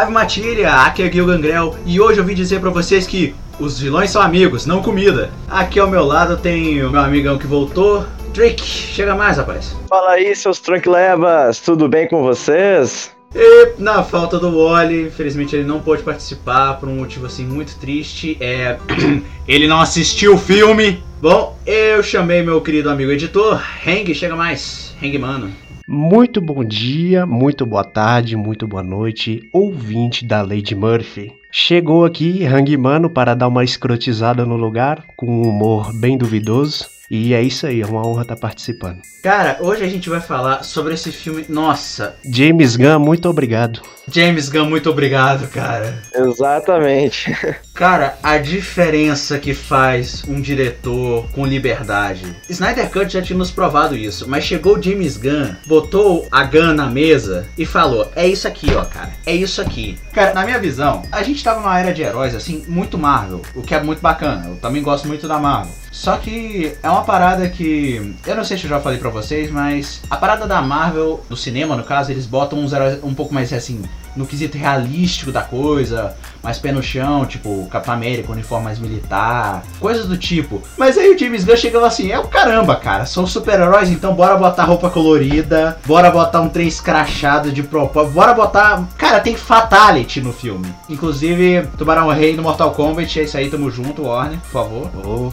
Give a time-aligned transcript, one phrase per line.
[0.00, 3.78] Ave Matilha, aqui é Gil Gangrel e hoje eu vim dizer pra vocês que os
[3.78, 5.30] vilões são amigos, não comida.
[5.46, 8.64] Aqui ao meu lado tem o meu amigão que voltou, Drake.
[8.64, 9.76] Chega mais, rapaz.
[9.90, 13.14] Fala aí, seus Trunklebas, tudo bem com vocês?
[13.34, 17.78] E na falta do Wally, infelizmente ele não pôde participar por um motivo assim muito
[17.78, 18.38] triste.
[18.40, 18.78] É.
[19.46, 21.04] ele não assistiu o filme.
[21.20, 24.96] Bom, eu chamei meu querido amigo editor, Hang, chega mais.
[25.02, 25.52] Hang, mano.
[25.92, 31.39] Muito bom dia, muito boa tarde, muito boa noite, ouvinte da Lady Murphy.
[31.52, 36.86] Chegou aqui Hangmano para dar uma escrotizada no lugar, com um humor bem duvidoso.
[37.10, 39.00] E é isso aí, é uma honra estar participando.
[39.20, 41.44] Cara, hoje a gente vai falar sobre esse filme.
[41.48, 42.16] Nossa!
[42.24, 43.82] James Gunn, muito obrigado.
[44.08, 46.02] James Gunn, muito obrigado, cara.
[46.14, 47.36] Exatamente.
[47.74, 52.36] Cara, a diferença que faz um diretor com liberdade.
[52.48, 56.86] Snyder Cut já tinha nos provado isso, mas chegou James Gunn, botou a Gun na
[56.86, 59.12] mesa e falou: É isso aqui, ó, cara.
[59.24, 59.98] É isso aqui.
[60.12, 63.62] Cara, na minha visão, a gente tava numa era de heróis, assim, muito Marvel, o
[63.62, 64.46] que é muito bacana.
[64.46, 65.72] Eu também gosto muito da Marvel.
[66.00, 68.16] Só que é uma parada que.
[68.26, 71.36] Eu não sei se eu já falei pra vocês, mas a parada da Marvel, no
[71.36, 73.82] cinema, no caso, eles botam uns heróis um pouco mais assim
[74.16, 79.62] no quesito realístico da coisa, mais pé no chão, tipo Capitão América, uniforme mais militar,
[79.78, 80.62] coisas do tipo.
[80.76, 84.36] Mas aí o James Gunn chegou assim, é o caramba, cara, são super-heróis, então bora
[84.36, 88.84] botar roupa colorida, bora botar um trem escrachado de propósito, bora botar...
[88.96, 90.66] Cara, tem Fatality no filme.
[90.88, 94.90] Inclusive, Tubarão Rei no Mortal Kombat, é isso aí, tamo junto, Warner, por favor.
[95.04, 95.32] Oh,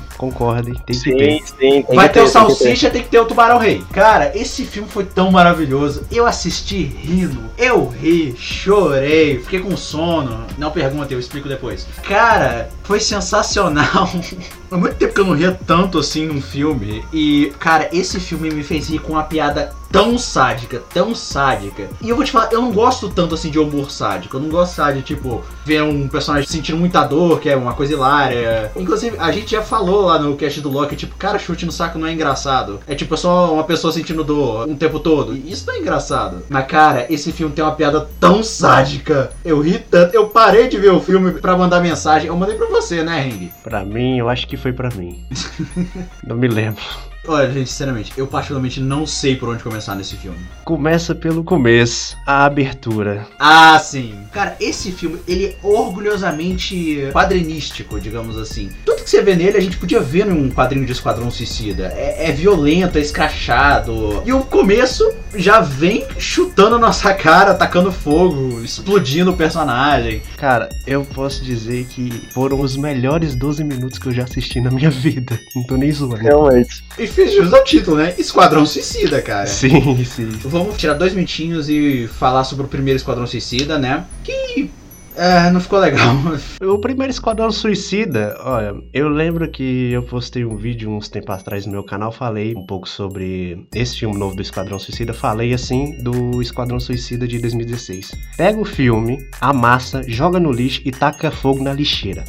[0.57, 1.39] concorde, tem sim, que ter.
[1.45, 1.55] sim.
[1.57, 3.83] tem Vai que ter o tem que Salsicha, tem que ter o Tubarão Rei.
[3.91, 6.05] Cara, esse filme foi tão maravilhoso.
[6.11, 10.45] Eu assisti rindo, eu ri, chorei, fiquei com sono.
[10.57, 11.87] Não pergunta, eu explico depois.
[12.03, 14.09] Cara, foi sensacional.
[14.71, 17.05] Há muito tempo que eu não ria tanto assim num filme.
[17.13, 21.87] E, cara, esse filme me fez rir com uma piada tão sádica, tão sádica.
[22.01, 24.37] E eu vou te falar, eu não gosto tanto assim de humor sádico.
[24.37, 27.93] Eu não gosto de tipo ver um personagem sentindo muita dor, que é uma coisa
[27.93, 28.71] hilária.
[28.75, 31.97] Inclusive, a gente já falou lá no cast do Loki, tipo, cara, chute no saco
[31.97, 32.79] não é engraçado.
[32.87, 35.35] É tipo só uma pessoa sentindo dor um tempo todo.
[35.35, 36.43] E isso não é engraçado.
[36.49, 39.31] Mas, cara, esse filme tem uma piada tão sádica.
[39.43, 40.13] Eu ri tanto.
[40.13, 42.27] Eu parei de ver o filme pra mandar mensagem.
[42.27, 43.51] Eu mandei pra você, né, Heng?
[43.63, 45.25] Pra mim, eu acho que foi pra mim.
[46.25, 46.83] Não me lembro.
[47.27, 50.37] Olha, gente, sinceramente, eu particularmente não sei por onde começar nesse filme.
[50.63, 53.27] Começa pelo começo, a abertura.
[53.37, 54.15] Ah, sim.
[54.31, 58.69] Cara, esse filme, ele é orgulhosamente quadrinístico, digamos assim.
[58.85, 61.93] Tudo que você vê nele, a gente podia ver num quadrinho de Esquadrão Suicida.
[61.95, 64.23] É, é violento, é escrachado.
[64.25, 65.03] E o começo
[65.35, 70.21] já vem chutando a nossa cara, atacando fogo, explodindo o personagem.
[70.37, 74.71] Cara, eu posso dizer que foram os melhores 12 minutos que eu já assisti na
[74.71, 75.37] minha vida.
[75.53, 76.15] Não tô nem zoando.
[76.15, 76.83] Realmente.
[76.97, 78.13] E fez jus ao título, né?
[78.17, 79.47] Esquadrão Suicida, cara.
[79.47, 80.29] Sim, sim.
[80.43, 84.05] Vamos tirar dois minutinhos e falar sobre o primeiro Esquadrão Suicida, né?
[84.23, 84.69] Que.
[85.17, 86.07] É, não ficou legal.
[86.61, 91.65] O primeiro Esquadrão Suicida, olha, eu lembro que eu postei um vídeo uns tempos atrás
[91.65, 96.03] no meu canal, falei um pouco sobre esse filme novo do Esquadrão Suicida, falei assim
[96.03, 98.11] do Esquadrão Suicida de 2016.
[98.35, 102.23] Pega o filme, amassa, joga no lixo e taca fogo na lixeira.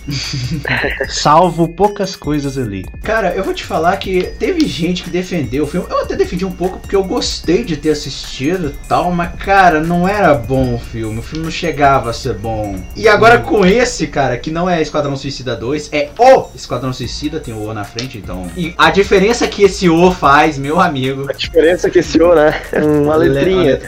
[1.08, 2.84] Salvo poucas coisas ali.
[3.02, 5.86] Cara, eu vou te falar que teve gente que defendeu o filme.
[5.90, 9.80] Eu até defendi um pouco porque eu gostei de ter assistido e tal, mas cara,
[9.80, 11.18] não era bom o filme.
[11.18, 12.77] O filme não chegava a ser bom.
[12.96, 17.40] E agora com esse, cara, que não é Esquadrão Suicida 2, é o Esquadrão Suicida,
[17.40, 18.46] tem o O na frente, então.
[18.56, 21.26] E a diferença que esse O faz, meu amigo.
[21.28, 22.60] A diferença é que esse O, né?
[22.72, 23.80] É uma letrinha.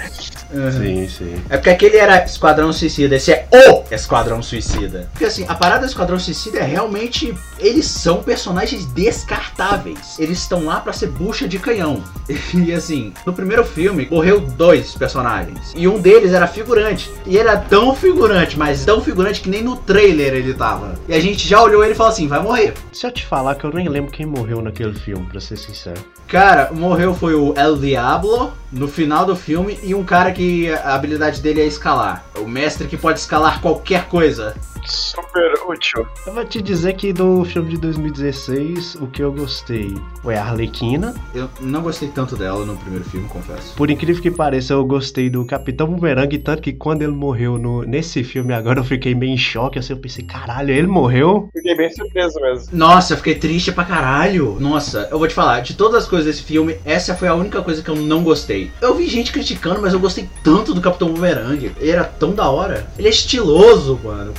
[0.52, 0.72] Uhum.
[0.72, 1.42] Sim, sim.
[1.48, 5.08] É porque aquele era Esquadrão Suicida, esse é o Esquadrão Suicida.
[5.12, 7.34] Porque assim, a parada do Esquadrão Suicida é realmente.
[7.58, 10.18] Eles são personagens descartáveis.
[10.18, 12.02] Eles estão lá pra ser bucha de canhão.
[12.60, 15.72] E assim, no primeiro filme, morreu dois personagens.
[15.74, 17.10] E um deles era figurante.
[17.26, 20.94] E ele era tão figurante, mas tão figurante que nem no trailer ele tava.
[21.08, 22.74] E a gente já olhou ele e falou assim: vai morrer.
[22.92, 26.00] Se eu te falar que eu nem lembro quem morreu naquele filme, pra ser sincero.
[26.26, 30.39] Cara, morreu foi o El Diablo no final do filme e um cara que
[30.84, 32.24] a habilidade dele é escalar.
[32.38, 34.54] O mestre que pode escalar qualquer coisa.
[34.84, 36.06] Super útil.
[36.26, 40.44] Eu vou te dizer que do filme de 2016, o que eu gostei foi a
[40.44, 41.14] Arlequina.
[41.34, 43.74] Eu não gostei tanto dela no primeiro filme, confesso.
[43.74, 47.82] Por incrível que pareça, eu gostei do Capitão Boomerang, tanto que quando ele morreu no,
[47.82, 51.48] nesse filme agora eu fiquei meio em choque, assim, eu pensei, caralho, ele morreu?
[51.52, 52.76] Fiquei bem surpreso mesmo.
[52.76, 54.56] Nossa, eu fiquei triste pra caralho.
[54.60, 57.62] Nossa, eu vou te falar, de todas as coisas desse filme, essa foi a única
[57.62, 58.70] coisa que eu não gostei.
[58.80, 61.72] Eu vi gente criticando, mas eu gostei tanto do Capitão Boomerang.
[61.78, 62.86] Ele era tão da hora.
[62.98, 64.32] Ele é estiloso, mano.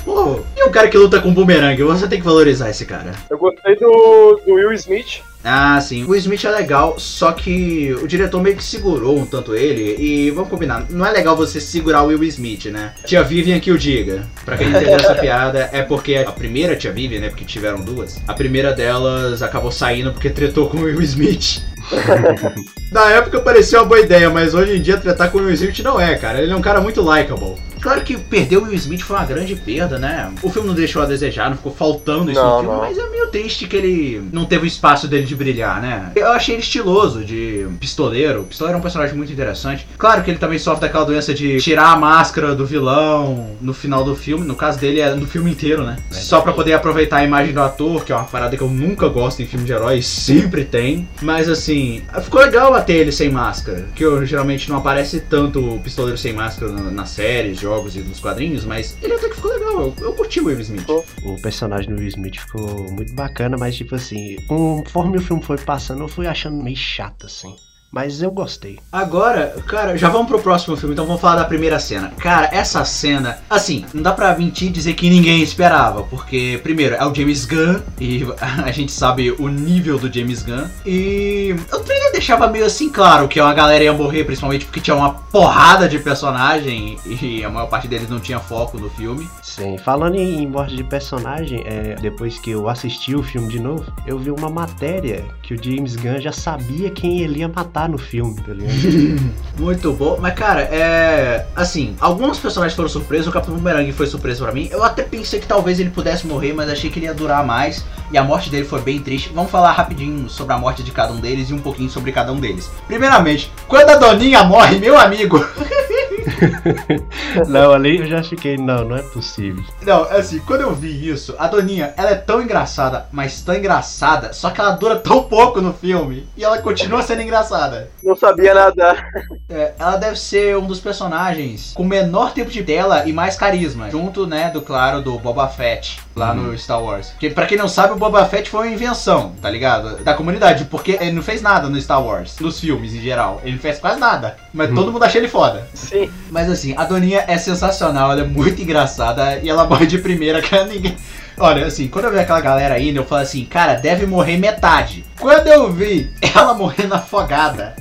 [0.56, 1.82] E um cara que luta com boomerang?
[1.84, 3.12] Você tem que valorizar esse cara.
[3.30, 6.06] Eu gostei do, do Will Smith Ah, sim.
[6.06, 9.96] O Smith é legal, só que o diretor meio que segurou um tanto ele.
[10.00, 12.94] E vamos combinar, não é legal você segurar o Will Smith, né?
[13.06, 14.24] Tia Vivian que o diga.
[14.46, 17.30] Pra quem entendeu essa piada, é porque a primeira Tia Vivian, né?
[17.30, 18.22] Porque tiveram duas.
[18.28, 21.64] A primeira delas acabou saindo porque tretou com o Will Smith.
[22.92, 25.80] Na época parecia uma boa ideia, mas hoje em dia tretar com o Will Smith
[25.80, 26.42] não é, cara.
[26.42, 27.56] Ele é um cara muito likable.
[27.82, 30.32] Claro que perder o Will Smith foi uma grande perda, né?
[30.42, 32.82] O filme não deixou a desejar, não ficou faltando isso Não, no filme, não.
[32.86, 36.12] mas é meio triste que ele não teve o espaço dele de brilhar, né?
[36.16, 38.42] Eu achei ele estiloso, de pistoleiro.
[38.42, 39.88] O pistoleiro é um personagem muito interessante.
[39.98, 44.04] Claro que ele também sofre daquela doença de tirar a máscara do vilão no final
[44.04, 44.46] do filme.
[44.46, 45.98] No caso dele é no filme inteiro, né?
[46.12, 49.08] Só pra poder aproveitar a imagem do ator, que é uma parada que eu nunca
[49.08, 51.08] gosto em filme de heróis, sempre tem.
[51.22, 53.86] Mas assim, ficou legal até ele sem máscara.
[53.96, 58.00] Que eu, geralmente não aparece tanto o pistoleiro sem máscara na- nas séries, jogos e
[58.00, 59.82] nos quadrinhos, mas ele até que ficou legal.
[59.82, 60.90] Eu, eu curti o Will Smith.
[60.90, 65.58] O personagem do Will Smith ficou muito bacana, mas tipo assim, conforme o filme foi
[65.58, 67.56] passando, eu fui achando meio chato assim.
[67.92, 68.80] Mas eu gostei.
[68.90, 72.10] Agora, cara, já vamos pro próximo filme, então vamos falar da primeira cena.
[72.18, 76.96] Cara, essa cena, assim, não dá pra mentir e dizer que ninguém esperava, porque, primeiro,
[76.96, 78.26] é o James Gunn, e
[78.64, 81.54] a gente sabe o nível do James Gunn, e
[81.86, 85.88] trailer deixava meio assim claro que uma galera ia morrer, principalmente porque tinha uma porrada
[85.88, 89.30] de personagem, e a maior parte deles não tinha foco no filme.
[89.42, 93.92] Sim, falando em morte de personagem, é, depois que eu assisti o filme de novo,
[94.06, 97.98] eu vi uma matéria que o James Gunn já sabia quem ele ia matar no
[97.98, 98.72] filme, tá ligado?
[99.60, 101.46] Muito bom, mas cara, é.
[101.56, 104.68] Assim, alguns personagens foram surpresos, o Capitão Boomerang foi surpresa pra mim.
[104.72, 107.86] Eu até pensei que talvez ele pudesse morrer, mas achei que ele ia durar mais.
[108.12, 109.32] E a morte dele foi bem triste.
[109.34, 112.32] Vamos falar rapidinho sobre a morte de cada um deles e um pouquinho sobre cada
[112.32, 112.70] um deles.
[112.88, 115.40] Primeiramente, quando a Doninha morre, meu amigo.
[117.48, 119.64] não, ali eu já fiquei, não, não é possível.
[119.86, 124.34] Não, assim, quando eu vi isso, a Doninha, ela é tão engraçada, mas tão engraçada,
[124.34, 126.28] só que ela dura tão pouco no filme.
[126.38, 127.90] E ela continua sendo engraçada.
[128.04, 129.06] Não sabia nadar.
[129.50, 133.90] É, ela deve ser um dos personagens com menor tempo de tela e mais carisma.
[133.90, 137.10] Junto, né, do claro, do Boba Fett, lá no Star Wars.
[137.12, 140.04] Porque, pra quem não sabe, o Boba Fett foi uma invenção, tá ligado?
[140.04, 143.40] Da comunidade, porque ele não fez nada no Star Wars, nos filmes em geral.
[143.44, 144.38] Ele não fez quase nada.
[144.54, 144.76] Mas Hum.
[144.76, 145.68] todo mundo achou ele foda.
[145.74, 146.11] Sim.
[146.30, 150.42] Mas assim, a Doninha é sensacional, ela é muito engraçada e ela morre de primeira,
[150.42, 150.96] que ninguém.
[151.38, 155.04] Olha, assim, quando eu vi aquela galera indo, eu falei assim, cara, deve morrer metade.
[155.20, 157.76] Quando eu vi ela morrendo afogada.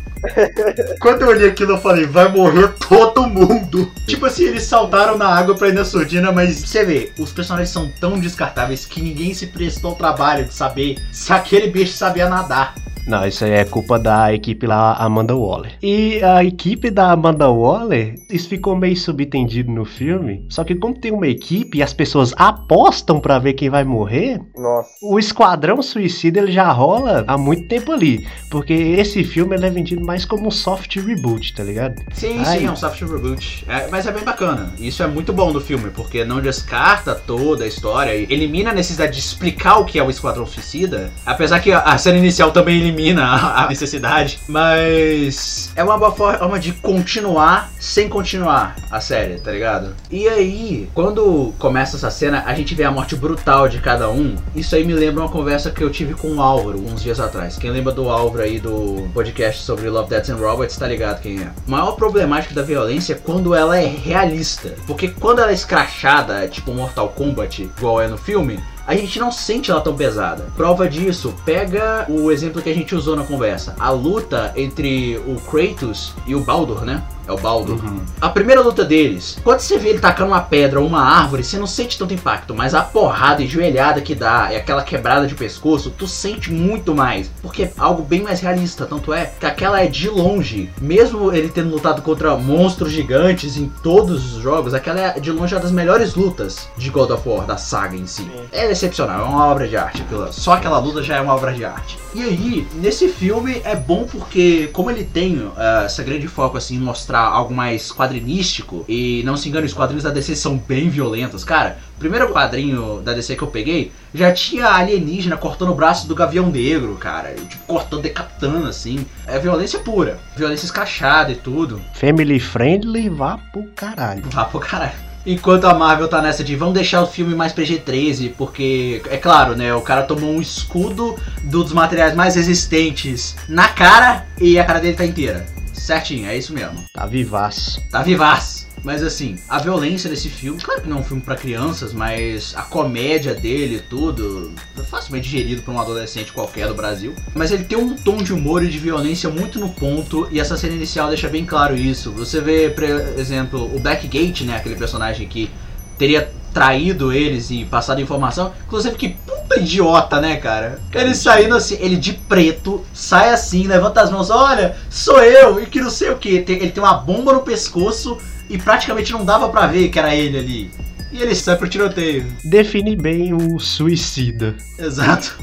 [1.01, 3.91] Quando eu olhei aquilo, eu falei, vai morrer todo mundo.
[4.07, 7.71] Tipo assim, eles saltaram na água pra ir na surdina, mas você vê, os personagens
[7.71, 12.29] são tão descartáveis que ninguém se prestou ao trabalho de saber se aquele bicho sabia
[12.29, 12.75] nadar.
[13.07, 15.73] Não, isso aí é culpa da equipe lá, Amanda Waller.
[15.83, 20.45] E a equipe da Amanda Waller, isso ficou meio subentendido no filme.
[20.49, 24.41] Só que como tem uma equipe e as pessoas apostam pra ver quem vai morrer,
[24.57, 24.91] Nossa.
[25.03, 28.27] o Esquadrão Suicida ele já rola há muito tempo ali.
[28.51, 32.03] Porque esse filme ele é vendido mais como um soft reboot, tá ligado?
[32.13, 32.59] Sim, Ai.
[32.59, 33.65] sim, é um soft reboot.
[33.69, 34.73] É, mas é bem bacana.
[34.77, 38.75] Isso é muito bom do filme, porque não descarta toda a história e elimina a
[38.75, 41.13] necessidade de explicar o que é o Esquadrão Suicida.
[41.25, 44.41] Apesar que a, cena inicial também elimina a, a necessidade.
[44.49, 49.95] Mas é uma boa forma de continuar sem continuar a série, tá ligado?
[50.11, 54.35] E aí, quando começa essa cena, a gente vê a morte brutal de cada um.
[54.57, 57.57] Isso aí me lembra uma conversa que eu tive com o Álvaro uns dias atrás.
[57.57, 61.41] Quem lembra do Álvaro aí do podcast sobre Love, Death and Robots, tá ligado quem
[61.41, 61.51] é.
[61.67, 64.75] O maior problemático da violência é quando ela é realista.
[64.87, 69.31] Porque quando ela é escrachada, tipo Mortal Kombat, igual é no filme, a gente não
[69.31, 70.49] sente ela tão pesada.
[70.57, 73.77] Prova disso, pega o exemplo que a gente usou na conversa.
[73.79, 77.03] A luta entre o Kratos e o Baldur, né?
[77.31, 77.79] É o Baldur.
[78.21, 81.57] A primeira luta deles, quando você vê ele tacando uma pedra ou uma árvore, você
[81.57, 85.37] não sente tanto impacto, mas a porrada e joelhada que dá, e aquela quebrada de
[85.37, 88.85] pescoço, tu sente muito mais, porque é algo bem mais realista.
[88.85, 93.69] Tanto é que aquela é de longe, mesmo ele tendo lutado contra monstros gigantes em
[93.81, 97.47] todos os jogos, aquela é de longe uma das melhores lutas de God of War,
[97.47, 98.29] da saga em si.
[98.51, 100.05] É excepcional, é uma obra de arte.
[100.33, 101.97] Só aquela luta já é uma obra de arte.
[102.13, 106.75] E aí, nesse filme é bom porque, como ele tem ah, essa grande foco assim,
[106.75, 106.81] em
[107.21, 111.45] algo mais quadrinístico, e não se engane, os quadrinhos da DC são bem violentos.
[111.45, 116.09] Cara, o primeiro quadrinho da DC que eu peguei já tinha alienígena cortando o braço
[116.09, 117.35] do Gavião Negro, cara.
[117.35, 119.07] Tipo, cortando, decapitando assim.
[119.27, 120.19] É violência pura.
[120.37, 121.81] Violência escrachada e tudo.
[121.95, 124.23] Family friendly, vá pro caralho.
[124.31, 125.11] Vá pro caralho.
[125.27, 129.55] Enquanto a Marvel tá nessa de vamos deixar o filme mais PG-13, porque, é claro,
[129.55, 129.75] né?
[129.75, 134.97] O cara tomou um escudo dos materiais mais resistentes na cara e a cara dele
[134.97, 135.47] tá inteira.
[135.81, 136.85] Certinho, é isso mesmo.
[136.93, 137.83] Tá vivaço.
[137.91, 138.69] Tá vivaz.
[138.83, 142.55] Mas assim, a violência desse filme, claro que não é um filme pra crianças, mas
[142.57, 147.15] a comédia dele e tudo, é facilmente digerido pra um adolescente qualquer do Brasil.
[147.35, 150.57] Mas ele tem um tom de humor e de violência muito no ponto, e essa
[150.57, 152.11] cena inicial deixa bem claro isso.
[152.13, 155.51] Você vê, por exemplo, o Blackgate, né, aquele personagem que
[155.99, 158.53] teria traído eles e passado informação.
[158.67, 160.79] Inclusive, que puta idiota, né, cara?
[160.93, 165.67] Ele saindo assim, ele de preto, sai assim, levanta as mãos, olha, sou eu, e
[165.67, 166.45] que não sei o que.
[166.47, 170.39] Ele tem uma bomba no pescoço e praticamente não dava pra ver que era ele
[170.39, 170.71] ali.
[171.13, 172.27] E ele sai pro tiroteio.
[172.45, 174.55] Define bem o suicida.
[174.79, 175.39] Exato.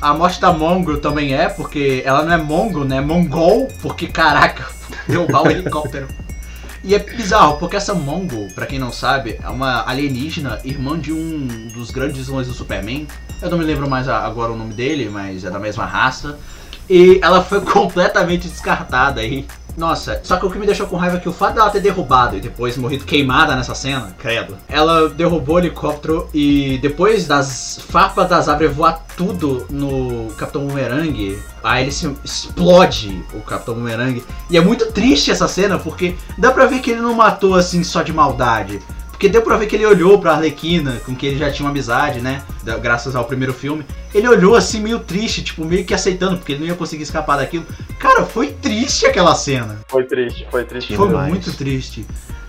[0.00, 3.00] A morte da Mongo também é, porque ela não é Mongo, né?
[3.00, 4.66] Mongol, porque caraca,
[5.08, 6.08] derrubar o helicóptero.
[6.82, 11.12] E é bizarro, porque essa Mongo, pra quem não sabe, é uma alienígena, irmã de
[11.12, 13.06] um dos grandes vilões do Superman.
[13.42, 16.38] Eu não me lembro mais agora o nome dele, mas é da mesma raça.
[16.88, 19.46] E ela foi completamente descartada aí.
[19.80, 21.80] Nossa, só que o que me deixou com raiva é que o fato dela ter
[21.80, 24.58] derrubado e depois morrido queimada nessa cena, credo.
[24.68, 31.38] Ela derrubou o helicóptero e depois das farpas das árvores voar tudo no Capitão Boomerang,
[31.64, 34.22] aí ele se explode o Capitão Boomerang.
[34.50, 37.82] E é muito triste essa cena porque dá pra ver que ele não matou assim
[37.82, 38.80] só de maldade.
[39.20, 41.70] Porque deu pra ver que ele olhou pra Arlequina, com quem ele já tinha uma
[41.70, 42.40] amizade, né?
[42.80, 43.84] Graças ao primeiro filme.
[44.14, 47.36] Ele olhou assim, meio triste, tipo, meio que aceitando, porque ele não ia conseguir escapar
[47.36, 47.66] daquilo.
[47.98, 49.78] Cara, foi triste aquela cena.
[49.88, 50.96] Foi triste, foi triste.
[50.96, 51.28] Foi demais.
[51.28, 52.06] muito triste.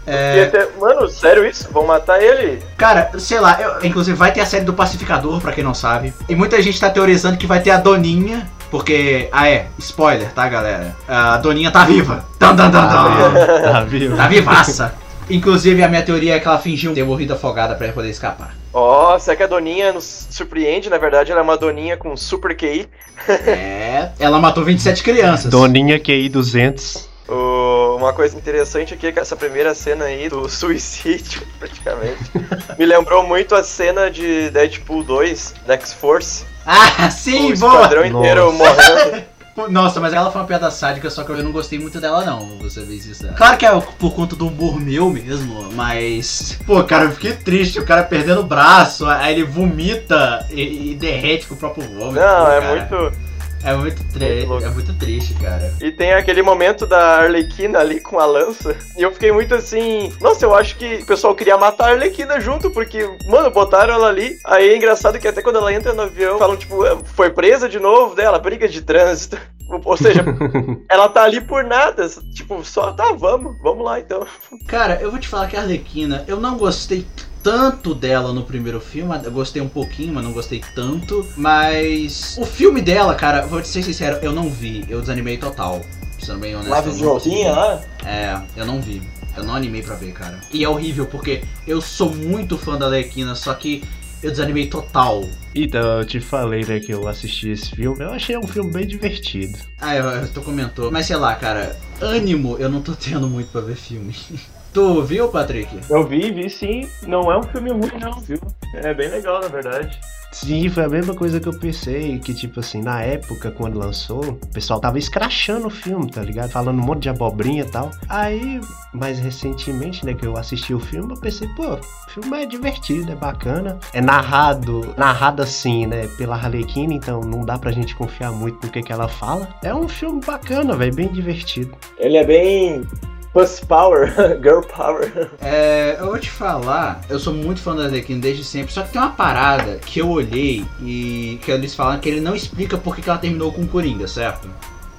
[0.07, 0.45] É...
[0.45, 1.67] Até, mano, sério isso?
[1.73, 2.63] Vão matar ele?
[2.77, 6.13] Cara, sei lá, eu, inclusive vai ter a série do Pacificador, pra quem não sabe.
[6.29, 9.27] E muita gente tá teorizando que vai ter a Doninha, porque.
[9.33, 10.95] Ah, é, spoiler, tá, galera?
[11.05, 12.23] A Doninha tá viva.
[12.39, 13.61] Dan, dan, dan, dan.
[13.61, 14.15] Tá vivo.
[14.15, 15.10] Tá vivaça.
[15.31, 18.55] Inclusive, a minha teoria é que ela fingiu ter morrido afogada pra poder escapar.
[18.73, 20.89] Ó, oh, será que a Doninha nos surpreende?
[20.89, 22.87] Na verdade, ela é uma Doninha com super QI.
[23.27, 25.51] é, ela matou 27 crianças.
[25.51, 27.09] Doninha QI 200.
[27.27, 32.29] Uh, uma coisa interessante aqui é que essa primeira cena aí do suicídio, praticamente,
[32.77, 36.45] me lembrou muito a cena de Deadpool 2, da X-Force.
[36.65, 37.71] Ah, sim, o boa!
[37.71, 39.23] O esquadrão inteiro morrendo.
[39.69, 42.57] Nossa, mas ela foi uma piada sádica, só que eu não gostei muito dela, não,
[42.57, 43.27] você vê isso.
[43.35, 46.57] Claro que é por conta do humor meu mesmo, mas.
[46.65, 50.95] Pô, cara, eu fiquei triste, o cara perdendo o braço, aí ele vomita e, e
[50.95, 52.19] derrete com o próprio vômito.
[52.19, 52.75] Não, pô, é cara.
[52.75, 53.30] muito.
[53.63, 55.73] É muito, muito é muito triste, cara.
[55.79, 58.75] E tem aquele momento da Arlequina ali com a lança.
[58.97, 60.11] E eu fiquei muito assim.
[60.19, 64.07] Nossa, eu acho que o pessoal queria matar a Arlequina junto, porque, mano, botaram ela
[64.07, 64.37] ali.
[64.45, 66.75] Aí é engraçado que até quando ela entra no avião, falam, tipo,
[67.05, 69.37] foi presa de novo dela, briga de trânsito.
[69.85, 70.25] Ou seja,
[70.89, 72.07] ela tá ali por nada.
[72.33, 74.25] Tipo, só tá, vamos, vamos lá então.
[74.67, 77.05] Cara, eu vou te falar que a Arlequina, eu não gostei
[77.43, 79.13] tanto dela no primeiro filme.
[79.23, 81.25] Eu gostei um pouquinho, mas não gostei tanto.
[81.35, 84.85] Mas o filme dela, cara, vou te ser sincero, eu não vi.
[84.89, 85.81] Eu desanimei total.
[86.19, 86.71] Sendo bem honesto.
[86.71, 87.81] Live de Rosinha, né?
[88.05, 89.01] É, eu não vi.
[89.35, 90.39] Eu não animei pra ver, cara.
[90.51, 93.83] E é horrível, porque eu sou muito fã da Arlequina, só que
[94.21, 95.27] eu desanimei total.
[95.55, 98.03] Então, eu te falei, né, que eu assisti esse filme.
[98.03, 99.57] Eu achei um filme bem divertido.
[99.79, 100.91] Ah, eu, eu tô comentou.
[100.91, 104.15] Mas sei lá, cara, ânimo eu não tô tendo muito pra ver filme.
[104.73, 105.79] Tu viu, Patrick?
[105.89, 106.87] Eu vi, vi sim.
[107.05, 108.39] Não é um filme ruim, não, viu?
[108.75, 109.99] É bem legal, na verdade.
[110.31, 114.23] Sim, foi a mesma coisa que eu pensei, que tipo assim, na época quando lançou,
[114.23, 116.49] o pessoal tava escrachando o filme, tá ligado?
[116.51, 117.91] Falando um monte de abobrinha e tal.
[118.07, 118.61] Aí,
[118.93, 123.11] mais recentemente, né, que eu assisti o filme, eu pensei, pô, o filme é divertido,
[123.11, 123.77] é bacana.
[123.93, 128.71] É narrado, narrado assim, né, pela Harlequina, então não dá pra gente confiar muito no
[128.71, 129.49] que, que ela fala.
[129.61, 131.75] É um filme bacana, velho, bem divertido.
[131.97, 132.87] Ele é bem
[133.33, 135.31] Puss Power, Girl Power.
[135.41, 138.91] É, eu vou te falar, eu sou muito fã da Arlequina desde sempre, só que
[138.91, 142.95] tem uma parada que eu olhei e que eles falam que ele não explica por
[142.95, 144.49] que ela terminou com o Coringa, certo?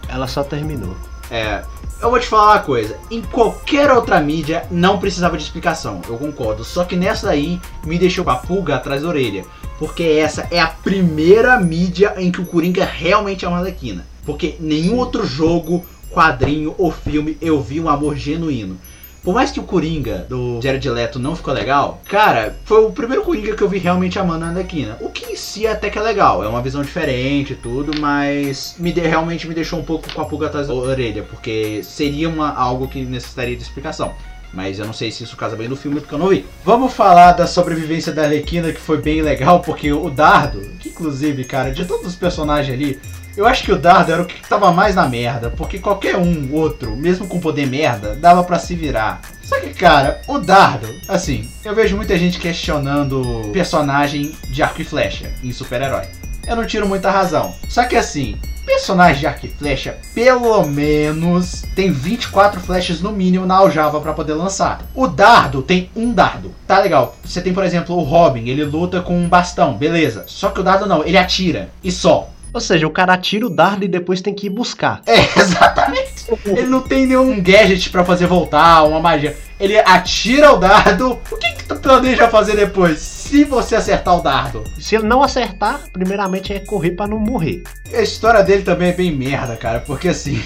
[0.09, 0.97] Ela só terminou.
[1.31, 1.63] É,
[2.01, 6.17] eu vou te falar uma coisa, em qualquer outra mídia não precisava de explicação, eu
[6.17, 9.45] concordo, só que nessa aí me deixou com a pulga atrás da orelha,
[9.79, 14.57] porque essa é a primeira mídia em que o Coringa realmente é uma Arlequina, porque
[14.59, 18.79] nenhum outro jogo quadrinho ou filme eu vi um amor genuíno.
[19.23, 23.23] Por mais que o Coringa do Jared Leto não ficou legal, cara, foi o primeiro
[23.23, 24.97] Coringa que eu vi realmente amando a Arlequina.
[25.01, 28.75] O que em si até que é legal, é uma visão diferente e tudo, mas
[28.81, 32.29] me de, realmente me deixou um pouco com a pulga atrás da orelha, porque seria
[32.29, 34.13] uma, algo que necessitaria de explicação.
[34.53, 36.45] Mas eu não sei se isso casa bem no filme porque eu não vi.
[36.65, 41.45] Vamos falar da sobrevivência da Arlequina, que foi bem legal, porque o Dardo, que inclusive,
[41.45, 43.01] cara, de todos os personagens ali,
[43.37, 46.53] eu acho que o Dardo era o que tava mais na merda, porque qualquer um
[46.53, 49.21] outro, mesmo com poder merda, dava para se virar.
[49.43, 54.85] Só que, cara, o Dardo, assim, eu vejo muita gente questionando personagem de arco e
[54.85, 56.05] flecha em super-herói.
[56.47, 57.55] eu não tiro muita razão.
[57.69, 63.47] Só que assim, personagem de arco e flecha, pelo menos, tem 24 flechas no mínimo
[63.47, 64.83] na aljava para poder lançar.
[64.95, 66.55] O dardo tem um dardo.
[66.67, 67.17] Tá legal.
[67.25, 70.25] Você tem, por exemplo, o Robin, ele luta com um bastão, beleza.
[70.27, 71.71] Só que o dardo não, ele atira.
[71.83, 72.29] E só.
[72.53, 75.03] Ou seja, o cara atira o dardo e depois tem que ir buscar.
[75.07, 76.13] É, exatamente.
[76.47, 79.37] Ele não tem nenhum gadget para fazer voltar, uma magia.
[79.59, 81.19] Ele atira o dardo.
[81.31, 82.99] O que, que tu planeja fazer depois?
[82.99, 84.65] Se você acertar o dardo.
[84.79, 87.63] Se ele não acertar, primeiramente é correr pra não morrer.
[87.93, 90.43] A história dele também é bem merda, cara, porque assim.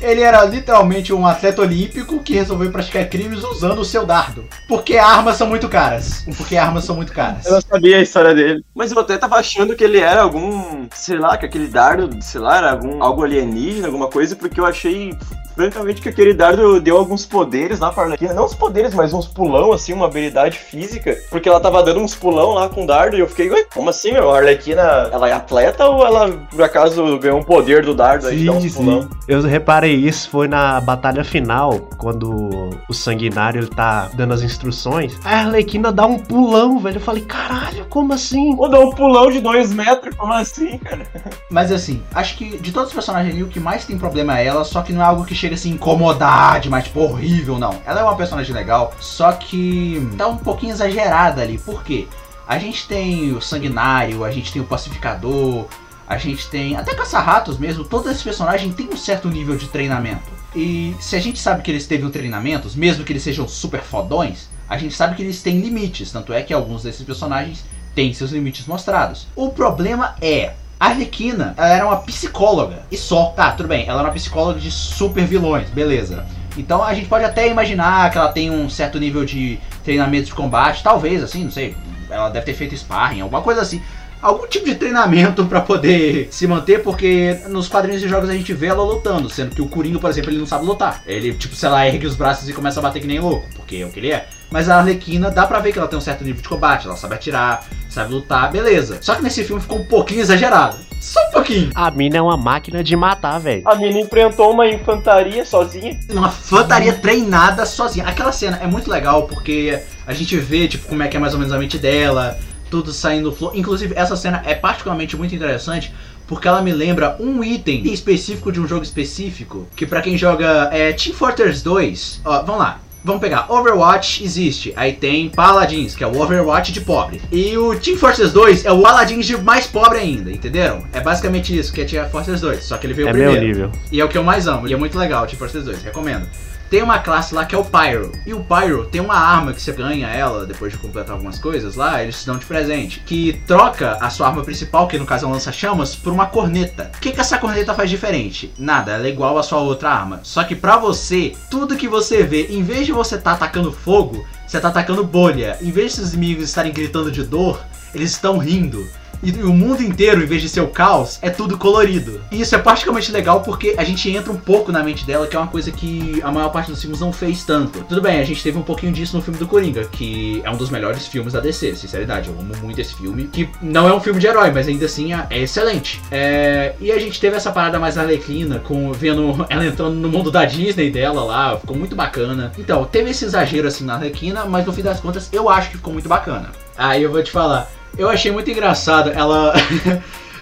[0.00, 4.44] Ele era literalmente um atleta olímpico que resolveu praticar crimes usando o seu dardo.
[4.68, 6.24] Porque armas são muito caras.
[6.36, 7.44] Porque armas são muito caras.
[7.46, 8.64] Eu não sabia a história dele.
[8.74, 12.40] Mas eu até tava achando que ele era algum, sei lá, que aquele dardo, sei
[12.40, 15.12] lá, era algum, algo alienígena, alguma coisa, porque eu achei,
[15.58, 18.32] francamente, que aquele dardo deu alguns poderes lá pra Arlequina.
[18.32, 21.18] Não os poderes, mas uns pulão, assim, uma habilidade física.
[21.30, 23.90] Porque ela tava dando uns pulão lá com o dardo e eu fiquei, ué, como
[23.90, 24.30] assim, meu?
[24.30, 28.38] A Arlequina, ela é atleta ou ela, por acaso, ganhou um poder do dardo aí
[28.38, 29.10] de dar uns pulão?
[29.26, 35.18] Eu reparei isso, foi na batalha final, quando o sanguinário ele tá dando as instruções.
[35.24, 36.98] A Arlequina dá um pulão, velho.
[36.98, 38.54] Eu falei, caralho, como assim?
[38.56, 41.04] Ou dá um pulão de dois metros, como assim, cara?
[41.50, 44.46] Mas assim, acho que de todos os personagens ali, o que mais tem problema é
[44.46, 47.80] ela, só que não é algo que chega assim incomodar demais, tipo, horrível, não.
[47.84, 51.58] Ela é uma personagem legal, só que tá um pouquinho exagerada ali.
[51.58, 52.06] Por quê?
[52.46, 55.66] A gente tem o Sanguinário, a gente tem o Pacificador,
[56.06, 60.38] a gente tem até Caça-Ratos mesmo, todos esses personagens têm um certo nível de treinamento.
[60.56, 63.82] E se a gente sabe que eles teve um treinamento, mesmo que eles sejam super
[63.82, 67.62] fodões, a gente sabe que eles têm limites, tanto é que alguns desses personagens
[67.94, 69.26] têm seus limites mostrados.
[69.36, 73.26] O problema é, a Arlequina, ela era uma psicóloga, e só.
[73.36, 76.24] Tá, tudo bem, ela era uma psicóloga de super vilões, beleza.
[76.56, 80.34] Então a gente pode até imaginar que ela tem um certo nível de treinamento de
[80.34, 81.76] combate, talvez, assim, não sei.
[82.10, 83.82] Ela deve ter feito sparring, alguma coisa assim.
[84.20, 88.52] Algum tipo de treinamento pra poder se manter, porque nos quadrinhos de jogos a gente
[88.52, 91.02] vê ela lutando, sendo que o Coringa, por exemplo, ele não sabe lutar.
[91.06, 93.76] Ele, tipo, sei lá, ergue os braços e começa a bater que nem louco, porque
[93.76, 94.26] é o que ele é.
[94.50, 96.96] Mas a Arlequina, dá pra ver que ela tem um certo nível de combate, ela
[96.96, 98.98] sabe atirar, sabe lutar, beleza.
[99.00, 100.78] Só que nesse filme ficou um pouquinho exagerado.
[101.00, 101.70] Só um pouquinho.
[101.74, 103.62] A mina é uma máquina de matar, velho.
[103.66, 105.98] A mina enfrentou uma infantaria sozinha.
[106.10, 108.06] Uma fantaria treinada sozinha.
[108.06, 111.34] Aquela cena é muito legal porque a gente vê, tipo, como é que é mais
[111.34, 112.38] ou menos a mente dela,
[112.70, 113.52] tudo saindo flow.
[113.54, 115.92] Inclusive, essa cena é particularmente muito interessante
[116.26, 120.68] porque ela me lembra um item específico de um jogo específico, que pra quem joga
[120.70, 122.80] é, Team Fortress 2, ó, vamos lá.
[123.08, 127.22] Vamos pegar, Overwatch existe, aí tem Paladins, que é o Overwatch de pobre.
[127.32, 130.84] E o Team Fortress 2 é o Paladins de mais pobre ainda, entenderam?
[130.92, 133.32] É basicamente isso que é Team Fortress 2, só que ele veio É primeiro.
[133.32, 133.72] meu nível.
[133.90, 136.28] E é o que eu mais amo, e é muito legal, Team Fortress 2, recomendo.
[136.70, 138.12] Tem uma classe lá que é o Pyro.
[138.26, 141.76] E o Pyro tem uma arma que você ganha ela depois de completar algumas coisas
[141.76, 143.00] lá, eles te dão de presente.
[143.00, 146.90] Que troca a sua arma principal, que no caso é um lança-chamas, por uma corneta.
[146.94, 148.52] O que, que essa corneta faz diferente?
[148.58, 150.20] Nada, ela é igual à sua outra arma.
[150.22, 154.26] Só que pra você, tudo que você vê, em vez de você tá atacando fogo,
[154.46, 155.56] você tá atacando bolha.
[155.62, 157.60] Em vez de seus inimigos estarem gritando de dor,
[157.94, 158.86] eles estão rindo.
[159.22, 162.20] E o mundo inteiro, em vez de ser o caos, é tudo colorido.
[162.30, 165.36] E isso é particularmente legal porque a gente entra um pouco na mente dela, que
[165.36, 167.84] é uma coisa que a maior parte dos filmes não fez tanto.
[167.84, 170.56] Tudo bem, a gente teve um pouquinho disso no filme do Coringa, que é um
[170.56, 172.28] dos melhores filmes da DC, sinceridade.
[172.28, 175.12] Eu amo muito esse filme, que não é um filme de herói, mas ainda assim
[175.12, 176.00] é é excelente.
[176.10, 180.30] É, E a gente teve essa parada mais arlequina, com vendo ela entrando no mundo
[180.30, 182.52] da Disney dela lá, ficou muito bacana.
[182.58, 185.76] Então, teve esse exagero assim na arlequina, mas no fim das contas eu acho que
[185.76, 186.50] ficou muito bacana.
[186.76, 187.68] Aí eu vou te falar.
[187.96, 189.54] Eu achei muito engraçado ela.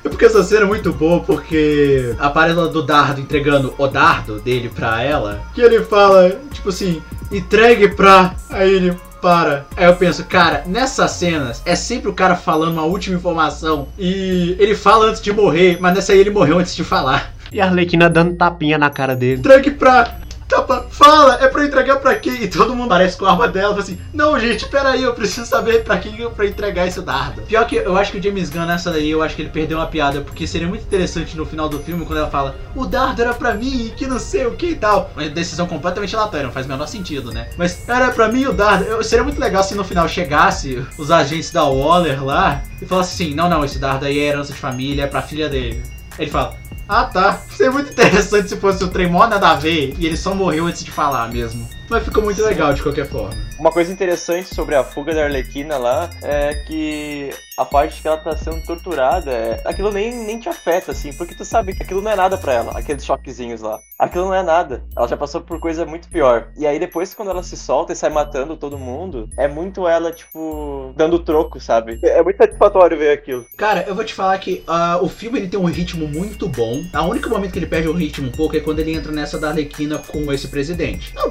[0.05, 4.39] É porque essa cena é muito boa, porque aparece ela do dardo entregando o dardo
[4.39, 5.43] dele pra ela.
[5.53, 8.33] Que ele fala, tipo assim, entregue pra.
[8.49, 9.67] Aí ele para.
[9.77, 13.89] Aí eu penso, cara, nessas cenas é sempre o cara falando uma última informação.
[13.99, 17.35] E ele fala antes de morrer, mas nessa aí ele morreu antes de falar.
[17.51, 19.41] E a Arlequina dando tapinha na cara dele.
[19.41, 20.19] Entregue pra.
[20.49, 22.45] Tapa, fala, é pra eu entregar pra quem?
[22.45, 25.83] E todo mundo parece com a arma dela, assim, não gente, peraí, eu preciso saber
[25.83, 27.43] pra quem eu pra entregar esse dardo.
[27.43, 29.79] Pior que eu acho que o James Gunn nessa daí, eu acho que ele perdeu
[29.79, 33.21] uma piada, porque seria muito interessante no final do filme quando ela fala, o dardo
[33.21, 35.11] era pra mim, que não sei o que e tal.
[35.17, 37.49] Uma decisão completamente aleatória, não faz o menor sentido, né?
[37.57, 38.85] Mas era pra mim o dardo.
[38.85, 43.15] Eu, seria muito legal se no final chegasse os agentes da Waller lá e falasse
[43.15, 45.83] assim, não, não, esse dardo aí é herança de família, é pra filha dele.
[46.19, 46.55] Ele fala,
[46.89, 50.17] ah tá, seria muito interessante se fosse o trem mó nada a ver e ele
[50.17, 51.69] só morreu antes de falar mesmo.
[51.89, 53.35] Mas ficou muito legal de qualquer forma.
[53.59, 58.19] Uma coisa interessante sobre a fuga da Arlequina lá é que a parte que ela
[58.19, 59.63] tá sendo torturada, é...
[59.65, 62.53] aquilo nem, nem te afeta, assim, porque tu sabe que aquilo não é nada pra
[62.53, 63.81] ela, aqueles choquezinhos lá.
[63.99, 64.85] Aquilo não é nada.
[64.95, 66.49] Ela já passou por coisa muito pior.
[66.57, 70.13] E aí depois, quando ela se solta e sai matando todo mundo, é muito ela,
[70.13, 71.99] tipo, dando troco, sabe?
[72.03, 73.47] É muito satisfatório ver aquilo.
[73.57, 76.85] Cara, eu vou te falar que ah, o filme ele tem um ritmo muito bom.
[76.93, 79.39] A único momento que ele perde o ritmo um pouco é quando ele entra nessa
[79.39, 81.15] da Arlequina com esse presidente.
[81.17, 81.31] É o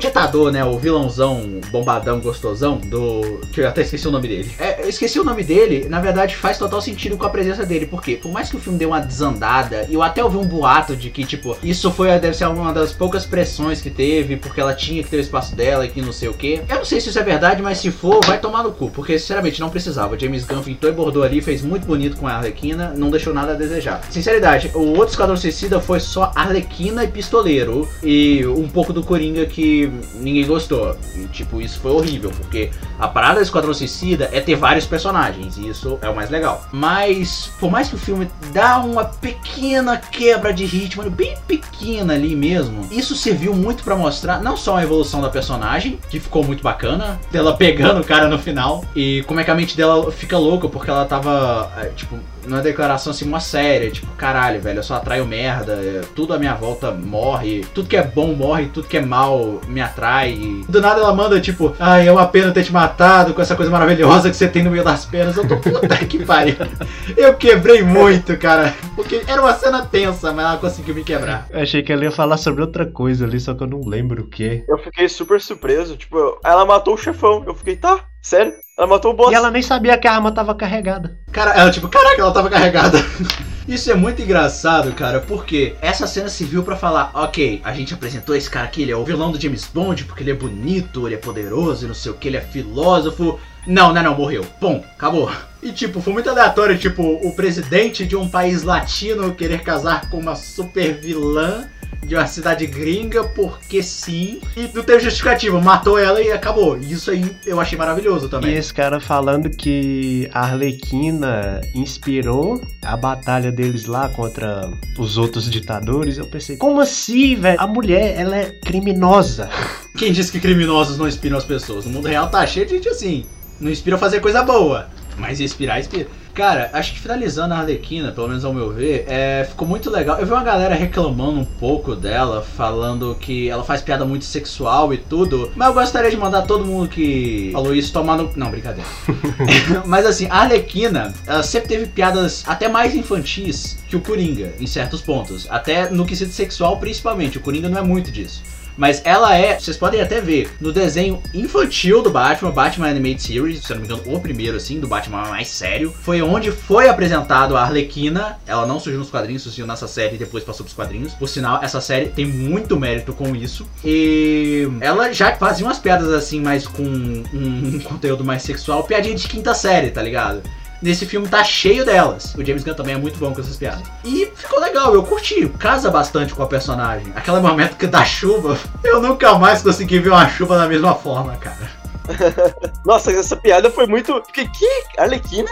[0.51, 0.63] né?
[0.63, 3.39] O vilãozão, bombadão, gostosão do.
[3.51, 4.51] Que eu até esqueci o nome dele.
[4.59, 7.85] É, eu esqueci o nome dele, na verdade faz total sentido com a presença dele.
[7.85, 11.09] Porque, por mais que o filme dê uma desandada, eu até ouvi um boato de
[11.09, 15.03] que, tipo, isso foi, deve ser uma das poucas pressões que teve, porque ela tinha
[15.03, 16.61] que ter o espaço dela e que não sei o que.
[16.69, 18.89] Eu não sei se isso é verdade, mas se for, vai tomar no cu.
[18.91, 20.17] Porque, sinceramente, não precisava.
[20.17, 23.53] James Gunn pintou e bordou ali, fez muito bonito com a Arlequina, não deixou nada
[23.53, 24.01] a desejar.
[24.09, 27.87] Sinceridade, o outro Esquadrão Suicida foi só Arlequina e Pistoleiro.
[28.03, 30.97] E um pouco do Coringa que ninguém gostou.
[31.15, 35.57] E, tipo, isso foi horrível, porque a parada do Esquadrão Suicida é ter vários personagens,
[35.57, 36.65] e isso é o mais legal.
[36.71, 42.35] Mas, por mais que o filme dá uma pequena quebra de ritmo, bem pequena ali
[42.35, 46.63] mesmo, isso serviu muito pra mostrar não só a evolução da personagem, que ficou muito
[46.63, 50.37] bacana, dela pegando o cara no final, e como é que a mente dela fica
[50.37, 54.83] louca, porque ela tava, é, tipo, numa declaração assim, uma séria, tipo, caralho, velho, eu
[54.83, 58.87] só atraio merda, é, tudo à minha volta morre, tudo que é bom morre, tudo
[58.87, 60.31] que é mal me atrai.
[60.33, 63.55] E do nada ela manda, tipo, ai, é uma pena ter te matado com essa
[63.55, 65.35] coisa maravilhosa que você tem no meio das pernas.
[65.37, 66.55] Eu tô puta que pariu.
[67.15, 71.47] Eu quebrei muito, cara, porque era uma cena tensa, mas ela conseguiu me quebrar.
[71.49, 74.23] Eu achei que ela ia falar sobre outra coisa ali, só que eu não lembro
[74.23, 74.63] o que.
[74.67, 77.43] Eu fiquei super surpreso, tipo, ela matou o chefão.
[77.45, 78.53] Eu fiquei, tá, sério?
[78.77, 79.31] Ela matou o boss.
[79.31, 81.17] E ela nem sabia que a arma tava carregada.
[81.31, 82.97] Cara, ela tipo, caraca, ela tava carregada.
[83.67, 88.35] Isso é muito engraçado, cara, porque essa cena serviu pra falar, ok, a gente apresentou
[88.35, 91.15] esse cara aqui, ele é o vilão do James Bond, porque ele é bonito, ele
[91.15, 93.39] é poderoso, e não sei o que, ele é filósofo.
[93.65, 94.45] Não, não, não, morreu.
[94.61, 95.31] Bom, acabou.
[95.63, 100.19] E tipo, foi muito aleatório, tipo, o presidente de um país latino querer casar com
[100.19, 101.67] uma super vilã
[102.03, 104.39] de uma cidade gringa, porque sim.
[104.55, 106.77] E não teve justificativa, matou ela e acabou.
[106.77, 108.53] Isso aí eu achei maravilhoso E também.
[108.55, 116.17] esse cara falando que a Arlequina inspirou a batalha deles lá contra os outros ditadores,
[116.17, 117.59] eu pensei, como assim, velho?
[117.59, 119.49] A mulher, ela é criminosa.
[119.97, 121.85] Quem disse que criminosos não inspiram as pessoas?
[121.85, 123.25] O mundo real tá cheio de gente assim.
[123.59, 124.89] Não inspira a fazer coisa boa.
[125.17, 126.07] Mas inspirar, inspira.
[126.35, 130.19] Cara, acho que finalizando a Arlequina, pelo menos ao meu ver, é, ficou muito legal.
[130.19, 134.93] Eu vi uma galera reclamando um pouco dela, falando que ela faz piada muito sexual
[134.93, 135.53] e tudo.
[135.55, 138.29] Mas eu gostaria de mandar todo mundo que falou isso tomar no.
[138.35, 138.87] Não, brincadeira.
[139.87, 144.67] mas assim, a Arlequina, ela sempre teve piadas até mais infantis que o Coringa, em
[144.67, 145.47] certos pontos.
[145.49, 147.37] Até no quesito sexual, principalmente.
[147.37, 148.43] O Coringa não é muito disso.
[148.77, 153.63] Mas ela é, vocês podem até ver, no desenho infantil do Batman, Batman Animated Series,
[153.63, 156.89] se eu não me engano, o primeiro, assim, do Batman mais sério, foi onde foi
[156.89, 158.37] apresentado a Arlequina.
[158.45, 161.13] Ela não surgiu nos quadrinhos, surgiu nessa série e depois passou pros quadrinhos.
[161.13, 163.67] Por sinal, essa série tem muito mérito com isso.
[163.83, 169.27] E ela já fazia umas piadas assim, mais com um conteúdo mais sexual, piadinha de
[169.27, 170.41] quinta série, tá ligado?
[170.81, 172.35] Nesse filme tá cheio delas.
[172.35, 173.83] O James Gunn também é muito bom com essas piadas.
[174.03, 175.47] E ficou legal, eu curti.
[175.57, 177.11] Casa bastante com a personagem.
[177.15, 181.35] Aquele momento que dá chuva, eu nunca mais consegui ver uma chuva da mesma forma,
[181.37, 181.69] cara.
[182.85, 184.21] Nossa, essa piada foi muito.
[184.27, 184.83] Fiquei, que?
[184.97, 185.49] Arlequina?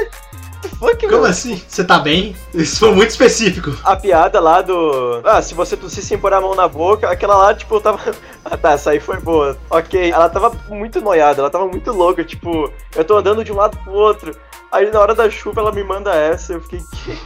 [0.61, 1.25] The fuck, Como meu?
[1.25, 1.61] assim?
[1.67, 2.35] Você tá bem?
[2.53, 3.75] Isso foi muito específico.
[3.83, 5.21] A piada lá do.
[5.25, 7.99] Ah, se você tossir sem pôr a mão na boca, aquela lá, tipo, tava.
[8.45, 9.57] Ah tá, essa aí foi boa.
[9.69, 10.11] Ok.
[10.11, 13.77] Ela tava muito noiada, ela tava muito louca, tipo, eu tô andando de um lado
[13.77, 14.35] pro outro.
[14.73, 16.79] Aí na hora da chuva ela me manda essa, eu fiquei.
[16.79, 17.17] "Que?"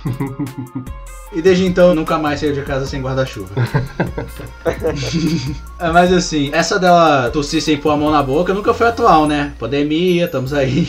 [1.33, 3.49] E desde então eu nunca mais saí de casa sem guarda-chuva.
[5.77, 9.27] É, Mas assim, essa dela tossir sem pôr a mão na boca nunca foi atual,
[9.27, 9.53] né?
[9.59, 10.87] Pandemia, estamos aí.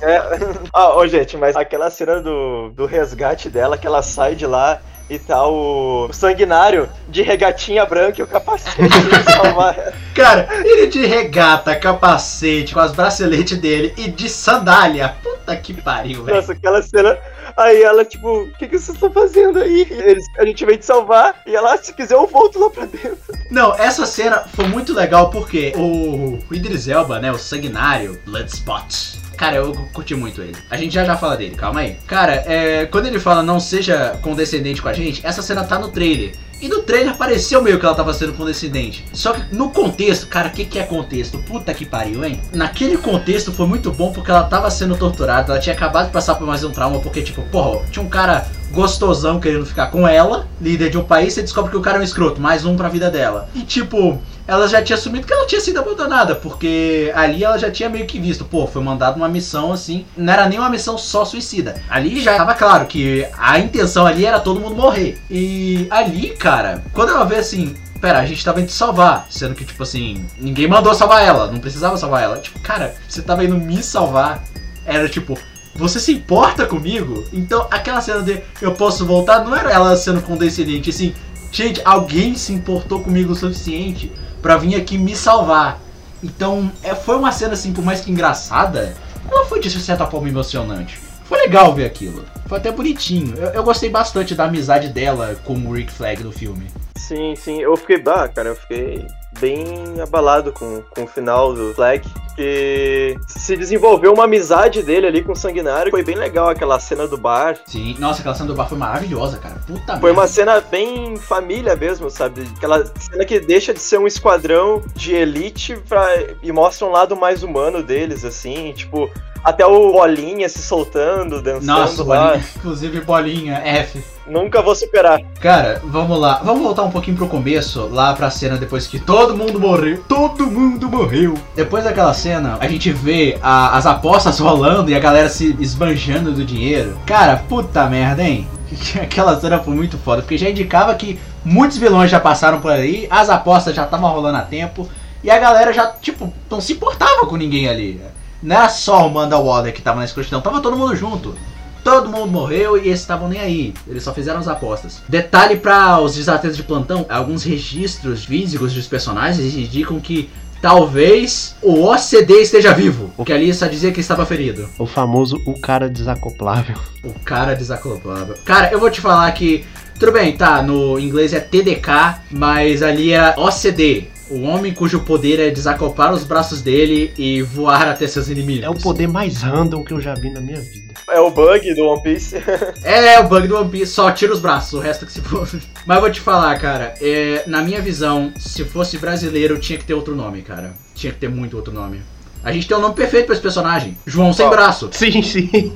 [0.00, 0.22] É.
[0.72, 4.80] Ah, ô gente, mas aquela cena do, do resgate dela, que ela sai de lá
[5.08, 9.76] e tá o, o sanguinário de regatinha branca e o capacete de salvar.
[9.78, 9.92] ela.
[10.14, 15.14] Cara, ele de regata, capacete, com as braceletes dele e de sandália.
[15.22, 16.36] Puta que pariu, velho.
[16.36, 17.18] Nossa, aquela cena.
[17.56, 19.86] Aí ela, tipo, o que, que vocês estão fazendo aí?
[19.90, 22.86] Eles, a gente veio te salvar e ela, "Ah, se quiser, eu volto lá pra
[22.86, 23.18] dentro.
[23.50, 29.20] Não, essa cena foi muito legal porque o, o Idris Elba, né, o sanguinário, Bloodspot.
[29.36, 30.56] Cara, eu curti muito ele.
[30.70, 31.96] A gente já já fala dele, calma aí.
[32.06, 35.88] Cara, é, quando ele fala não seja condescendente com a gente, essa cena tá no
[35.88, 36.32] trailer.
[36.60, 39.04] E no trailer pareceu meio que ela tava sendo condescendente.
[39.12, 41.36] Só que no contexto, cara, o que, que é contexto?
[41.38, 42.40] Puta que pariu, hein?
[42.52, 46.36] Naquele contexto foi muito bom porque ela tava sendo torturada, ela tinha acabado de passar
[46.36, 50.48] por mais um trauma, porque, tipo, porra, tinha um cara gostosão querendo ficar com ela,
[50.60, 52.88] líder de um país, você descobre que o cara é um escroto, mais um pra
[52.88, 53.48] vida dela.
[53.54, 57.70] E tipo, ela já tinha assumido que ela tinha sido abandonada, porque ali ela já
[57.70, 60.98] tinha meio que visto, pô, foi mandado uma missão assim, não era nem uma missão
[60.98, 61.80] só suicida.
[61.88, 65.18] Ali já tava claro que a intenção ali era todo mundo morrer.
[65.30, 69.26] E ali, cara, quando ela vê assim, pera, a gente tava indo te salvar.
[69.30, 72.38] Sendo que, tipo assim, ninguém mandou salvar ela, não precisava salvar ela.
[72.38, 74.44] Tipo, cara, você tava indo me salvar.
[74.84, 75.38] Era tipo,
[75.74, 77.24] você se importa comigo?
[77.32, 81.14] Então, aquela cena de eu posso voltar não era ela sendo condescendente, assim,
[81.50, 84.12] gente, alguém se importou comigo o suficiente
[84.44, 85.80] pra vir aqui me salvar.
[86.22, 88.94] Então, é, foi uma cena assim, por mais que engraçada,
[89.26, 91.00] ela foi de certa forma emocionante.
[91.24, 92.26] Foi legal ver aquilo.
[92.46, 93.34] Foi até bonitinho.
[93.38, 96.66] Eu, eu gostei bastante da amizade dela com o Rick Flag no filme.
[96.94, 97.62] Sim, sim.
[97.62, 99.06] Eu fiquei, bah, cara, eu fiquei
[99.44, 102.02] bem abalado com, com o final do Flag.
[102.34, 105.90] Que se desenvolveu uma amizade dele ali com o Sanguinário.
[105.90, 107.56] Foi bem legal aquela cena do bar.
[107.66, 109.56] Sim, nossa, aquela cena do bar foi maravilhosa, cara.
[109.66, 112.48] Puta Foi uma cena bem família mesmo, sabe?
[112.56, 116.08] Aquela cena que deixa de ser um esquadrão de elite pra...
[116.42, 118.72] e mostra um lado mais humano deles, assim.
[118.72, 119.10] Tipo,
[119.44, 122.26] até o Bolinha se soltando, dançando Nossa, lá.
[122.28, 122.44] bolinha.
[122.56, 124.02] Inclusive bolinha, F.
[124.26, 125.20] Nunca vou superar.
[125.38, 126.40] Cara, vamos lá.
[126.42, 130.02] Vamos voltar um pouquinho pro começo, lá pra cena depois que todo mundo morreu.
[130.08, 131.34] Todo mundo morreu.
[131.54, 136.32] Depois daquela cena, a gente vê a- as apostas rolando e a galera se esbanjando
[136.32, 136.96] do dinheiro.
[137.04, 138.48] Cara, puta merda, hein?
[139.02, 143.06] Aquela cena foi muito foda, porque já indicava que muitos vilões já passaram por aí,
[143.10, 144.88] as apostas já estavam rolando a tempo,
[145.22, 148.00] e a galera já, tipo, não se importava com ninguém ali.
[148.44, 151.34] Não era só o Manda Waller que tava na escrotidão, tava todo mundo junto.
[151.82, 153.74] Todo mundo morreu e esses estavam nem aí.
[153.88, 155.02] Eles só fizeram as apostas.
[155.08, 160.28] Detalhe para os desatentos de plantão: alguns registros físicos dos personagens indicam que
[160.60, 163.10] talvez o OCD esteja vivo.
[163.16, 164.68] O que ali só dizia que estava ferido.
[164.78, 166.76] O famoso o cara desacoplável.
[167.02, 168.34] O cara desacoplável.
[168.44, 169.64] Cara, eu vou te falar que.
[169.98, 174.08] Tudo bem, tá, no inglês é TDK, mas ali era OCD.
[174.30, 178.64] O homem cujo poder é desacoplar os braços dele e voar até seus inimigos.
[178.64, 180.94] É o poder mais random que eu já vi na minha vida.
[181.10, 182.36] É o bug do One Piece.
[182.82, 185.48] É, o bug do One Piece, só tira os braços, o resto que se for.
[185.86, 189.94] Mas vou te falar, cara, é, na minha visão, se fosse brasileiro, tinha que ter
[189.94, 190.74] outro nome, cara.
[190.94, 192.00] Tinha que ter muito outro nome.
[192.42, 194.56] A gente tem um nome perfeito pra esse personagem: João Sem Qual?
[194.56, 194.88] Braço.
[194.92, 195.72] Sim, sim.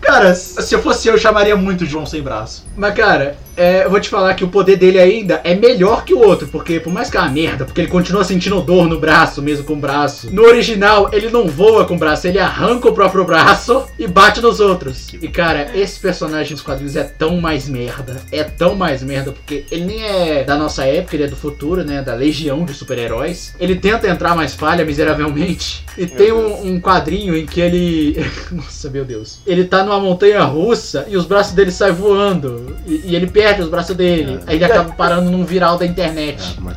[0.00, 2.66] Cara, se eu fosse eu, eu chamaria muito João Sem Braço.
[2.76, 6.14] Mas, cara, é, eu vou te falar que o poder dele ainda é melhor que
[6.14, 8.98] o outro, porque por mais que é uma merda, porque ele continua sentindo dor no
[8.98, 10.32] braço, mesmo com o braço.
[10.32, 14.40] No original, ele não voa com o braço, ele arranca o próprio braço e bate
[14.40, 15.12] nos outros.
[15.14, 19.64] E, cara, esse personagem nos quadrinhos é tão mais merda, é tão mais merda, porque
[19.70, 23.54] ele nem é da nossa época, ele é do futuro, né, da legião de super-heróis.
[23.58, 25.84] Ele tenta entrar, mas falha miseravelmente.
[25.96, 28.24] E tem um, um quadrinho em que ele...
[28.50, 29.38] Nossa, meu Deus.
[29.46, 32.76] Ele tá numa montanha russa e os braços dele saem voando.
[32.86, 34.40] E, e ele perde os braços dele.
[34.46, 36.60] Aí ele acaba parando num viral da internet.
[36.60, 36.76] Mano.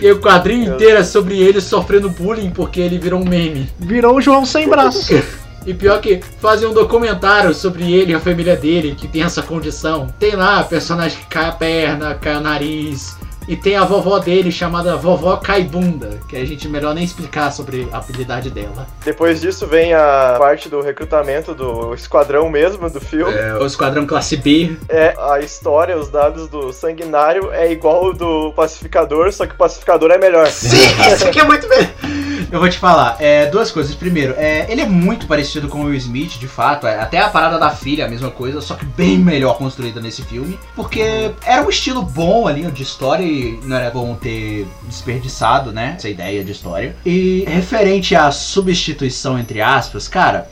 [0.00, 3.68] E aí o quadrinho inteiro é sobre ele sofrendo bullying porque ele virou um meme.
[3.78, 5.22] Virou o João sem braço.
[5.66, 9.42] E pior que fazem um documentário sobre ele e a família dele que tem essa
[9.42, 10.06] condição.
[10.18, 13.17] Tem lá personagem que cai a perna, cai o nariz.
[13.48, 17.88] E tem a vovó dele chamada Vovó Caibunda, que a gente melhor nem explicar sobre
[17.90, 18.86] a habilidade dela.
[19.02, 23.32] Depois disso vem a parte do recrutamento do esquadrão mesmo do filme.
[23.32, 24.76] É, o Esquadrão Classe B.
[24.86, 29.56] É, a história, os dados do Sanguinário é igual o do Pacificador, só que o
[29.56, 30.46] Pacificador é melhor.
[30.48, 30.76] Sim,
[31.14, 32.27] isso aqui é muito bem.
[32.50, 33.94] Eu vou te falar, é, duas coisas.
[33.94, 36.86] Primeiro, é, ele é muito parecido com o Will Smith, de fato.
[36.86, 40.00] é, até a parada da filha, é a mesma coisa, só que bem melhor construída
[40.00, 40.58] nesse filme.
[40.74, 45.94] Porque era um estilo bom ali de história e não era bom ter desperdiçado, né?
[45.96, 46.96] Essa ideia de história.
[47.04, 50.48] E referente à substituição, entre aspas, cara.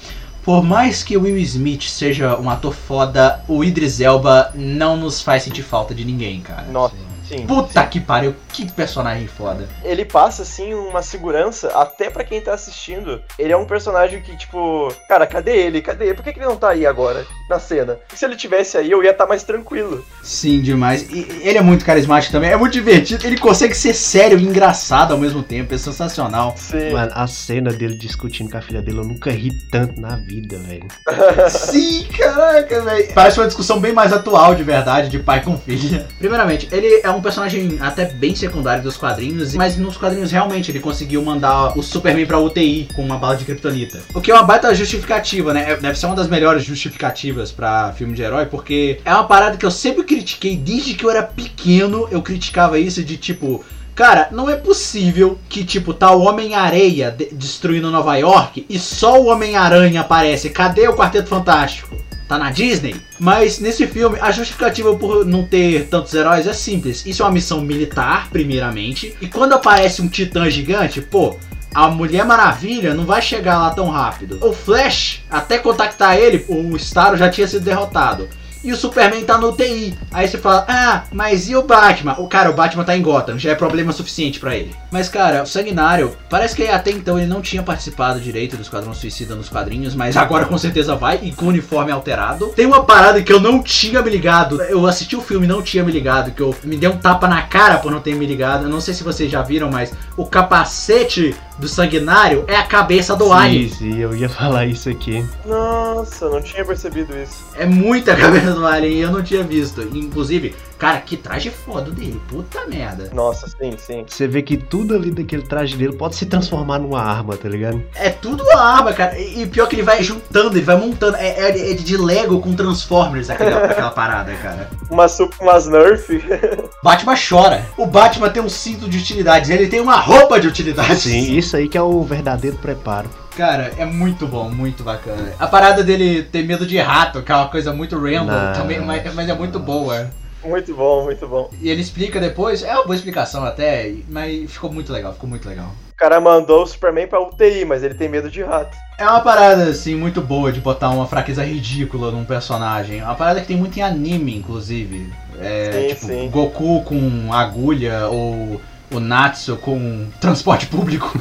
[0.46, 5.20] Por mais que o Will Smith seja um ator foda, o Idris Elba não nos
[5.20, 6.68] faz sentir falta de ninguém, cara.
[6.70, 6.94] Nossa,
[7.28, 7.46] sim.
[7.46, 9.68] Puta que pariu, que personagem foda.
[9.82, 13.22] Ele passa, assim, uma segurança, até pra quem tá assistindo.
[13.38, 15.80] Ele é um personagem que, tipo, cara, cadê ele?
[15.80, 16.14] Cadê ele?
[16.14, 17.98] Por que, que ele não tá aí agora, na cena?
[18.14, 20.04] Se ele tivesse aí, eu ia estar mais tranquilo.
[20.22, 21.02] Sim, demais.
[21.10, 23.26] E ele é muito carismático também, é muito divertido.
[23.26, 26.54] Ele consegue ser sério e engraçado ao mesmo tempo, é sensacional.
[26.56, 26.90] Sim.
[26.90, 30.58] Mano, a cena dele discutindo com a filha dele, eu nunca ri tanto na vida,
[30.58, 30.88] velho.
[31.50, 33.12] Sim, caraca, velho.
[33.14, 36.06] Parece uma discussão bem mais atual, de verdade, de pai com filha.
[36.18, 40.80] Primeiramente, ele é um personagem até bem secundário dos quadrinhos, mas nos quadrinhos realmente ele
[40.80, 44.00] conseguiu mandar o Superman pra UTI com uma bala de kryptonita.
[44.14, 45.72] O que é uma baita justificativa, né?
[45.72, 49.56] É- Deve ser uma das melhores justificativas pra filme de herói, porque é uma parada
[49.56, 52.08] que eu sempre critiquei desde que eu era pequeno.
[52.10, 53.64] Eu criticava isso de tipo.
[53.94, 59.18] Cara, não é possível que, tipo, tá o Homem-Areia de- destruindo Nova York e só
[59.20, 60.50] o Homem-Aranha aparece.
[60.50, 61.96] Cadê o Quarteto Fantástico?
[62.28, 62.96] Tá na Disney?
[63.18, 67.06] Mas nesse filme, a justificativa por não ter tantos heróis é simples.
[67.06, 69.16] Isso é uma missão militar, primeiramente.
[69.20, 71.36] E quando aparece um titã gigante, pô,
[71.72, 74.38] a Mulher Maravilha não vai chegar lá tão rápido.
[74.40, 78.28] O Flash, até contactar ele, o Starro já tinha sido derrotado.
[78.66, 79.96] E o Superman tá no UTI.
[80.10, 82.16] Aí você fala, ah, mas e o Batman?
[82.18, 84.74] O cara, o Batman tá em Gotham, já é problema suficiente pra ele.
[84.90, 88.92] Mas cara, o Sanguinário, parece que até então ele não tinha participado direito do Esquadrão
[88.92, 92.48] Suicida nos quadrinhos, mas agora com certeza vai e com o uniforme alterado.
[92.56, 94.60] Tem uma parada que eu não tinha me ligado.
[94.62, 97.28] Eu assisti o filme e não tinha me ligado, que eu me dei um tapa
[97.28, 98.64] na cara por não ter me ligado.
[98.64, 103.16] Eu não sei se vocês já viram, mas o capacete do Sanguinário é a cabeça
[103.16, 103.68] do sim, Alien.
[103.68, 105.24] sim, eu ia falar isso aqui.
[105.44, 107.44] Nossa, não tinha percebido isso.
[107.54, 109.82] É muita cabeça do Alien e eu não tinha visto.
[109.94, 112.20] Inclusive, cara, que traje foda dele.
[112.28, 113.10] Puta merda.
[113.12, 114.04] Nossa, sim, sim.
[114.06, 117.82] Você vê que tudo ali daquele traje dele pode se transformar numa arma, tá ligado?
[117.94, 119.18] É tudo arma, cara.
[119.18, 121.16] E pior que ele vai juntando, ele vai montando.
[121.16, 124.68] É, é- é de Lego com Transformers aquela, aquela parada, cara.
[124.90, 126.22] Umas, sup- umas Nerf.
[126.82, 127.64] Batman chora.
[127.76, 131.02] O Batman tem um cinto de utilidades, ele tem uma roupa de utilidades.
[131.02, 133.08] Sim, isso aí que é o verdadeiro preparo.
[133.36, 135.32] Cara, é muito bom, muito bacana.
[135.38, 138.52] A parada dele ter medo de rato, que é uma coisa muito random, Não.
[138.54, 140.10] também, mas, mas é muito boa.
[140.46, 141.50] Muito bom, muito bom.
[141.60, 145.48] E ele explica depois, é uma boa explicação até, mas ficou muito legal, ficou muito
[145.48, 145.70] legal.
[145.92, 148.76] O cara mandou o Superman pra UTI, mas ele tem medo de rato.
[148.98, 153.00] É uma parada, assim, muito boa de botar uma fraqueza ridícula num personagem.
[153.00, 155.10] É uma parada que tem muito em anime, inclusive.
[155.40, 156.30] É, Sim, tipo, sim.
[156.30, 161.18] Goku com agulha ou o Natsu com transporte público.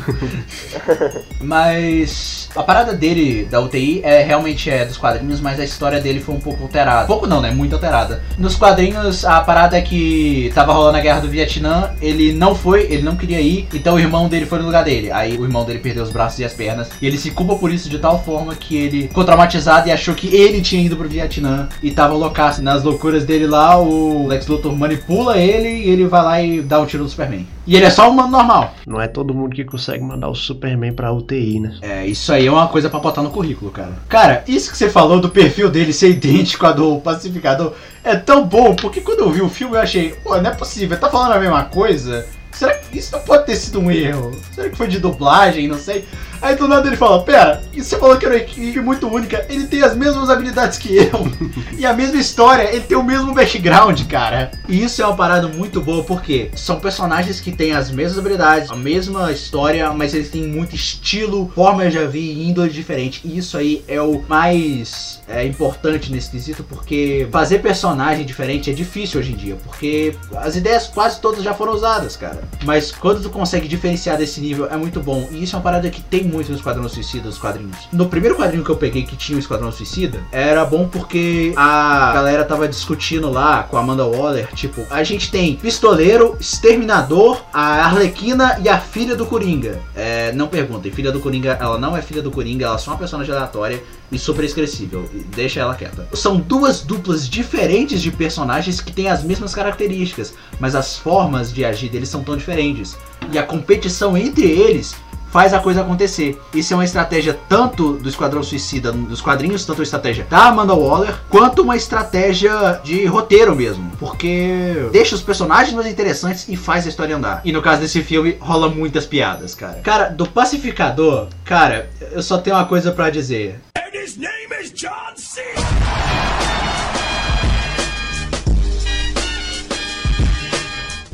[1.41, 6.19] mas a parada dele, da UTI, é realmente é dos quadrinhos, mas a história dele
[6.19, 7.07] foi um pouco alterada.
[7.07, 7.51] Pouco não, né?
[7.51, 8.23] Muito alterada.
[8.37, 12.83] Nos quadrinhos, a parada é que tava rolando a guerra do Vietnã, ele não foi,
[12.83, 15.11] ele não queria ir, então o irmão dele foi no lugar dele.
[15.11, 17.71] Aí o irmão dele perdeu os braços e as pernas, e ele se culpa por
[17.71, 21.09] isso de tal forma que ele ficou traumatizado e achou que ele tinha ido pro
[21.09, 22.61] Vietnã e tava loucaço.
[22.61, 26.79] Nas loucuras dele lá, o Lex Luthor manipula ele e ele vai lá e dá
[26.79, 27.45] um tiro no Superman.
[27.67, 28.73] E ele é só um humano normal.
[28.85, 31.77] Não é todo mundo que consegue mandar o Superman pra UTI, né?
[31.81, 33.93] É, isso aí é uma coisa pra botar no currículo, cara.
[34.07, 37.73] Cara, isso que você falou do perfil dele ser idêntico a do pacificador
[38.03, 40.99] é tão bom, porque quando eu vi o filme eu achei, pô, não é possível,
[40.99, 42.27] tá falando a mesma coisa?
[42.55, 44.31] Será que isso não pode ter sido um erro?
[44.53, 45.67] Será que foi de dublagem?
[45.67, 46.05] Não sei.
[46.41, 49.45] Aí do nada ele fala, pera, e você falou que era uma equipe muito única,
[49.49, 51.27] ele tem as mesmas habilidades que eu.
[51.77, 54.51] e a mesma história, ele tem o mesmo background, cara.
[54.67, 58.69] E isso é uma parada muito boa, porque são personagens que têm as mesmas habilidades,
[58.69, 63.21] a mesma história, mas eles têm muito estilo, forma de vi e índole diferente.
[63.23, 68.73] E isso aí é o mais é, importante nesse quesito, porque fazer personagem diferente é
[68.73, 72.44] difícil hoje em dia, porque as ideias quase todas já foram usadas, cara.
[72.63, 75.27] Mas quando tu consegue diferenciar desse nível é muito bom.
[75.31, 77.77] E isso é uma parada que tem muito no Esquadrão Suicida, os quadrinhos.
[77.91, 82.11] No primeiro quadrinho que eu peguei que tinha o Esquadrão Suicida, era bom porque a
[82.13, 87.85] galera tava discutindo lá com a Amanda Waller, tipo, a gente tem Pistoleiro, Exterminador, a
[87.85, 89.79] Arlequina e a filha do Coringa.
[89.95, 92.91] É, não perguntem, filha do Coringa, ela não é filha do Coringa, ela é só
[92.91, 95.09] uma personagem aleatória e super esquecível.
[95.35, 96.07] Deixa ela quieta.
[96.13, 101.65] São duas duplas diferentes de personagens que têm as mesmas características, mas as formas de
[101.65, 102.97] agir deles são tão diferentes.
[103.31, 104.95] E a competição entre eles
[105.35, 106.39] faz a coisa acontecer.
[106.53, 110.73] Isso é uma estratégia tanto do Esquadrão Suicida, dos quadrinhos, tanto uma estratégia da Amanda
[110.73, 113.91] Waller, quanto uma estratégia de roteiro mesmo.
[113.99, 117.41] Porque deixa os personagens mais interessantes e faz a história andar.
[117.43, 119.81] E no caso desse filme, rola muitas piadas, cara.
[119.83, 123.59] Cara, do Pacificador, cara, eu só tenho uma coisa pra dizer.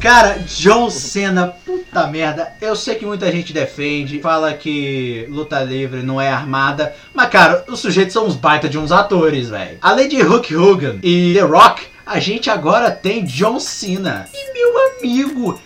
[0.02, 2.54] Cara, John Cena, puta merda.
[2.60, 7.64] Eu sei que muita gente defende, fala que luta livre não é armada, mas cara,
[7.68, 9.78] os sujeitos são uns baita de uns atores, velho.
[9.80, 14.28] Além de Hulk Hogan e The Rock, a gente agora tem John Cena.
[14.34, 14.91] E meu amigo,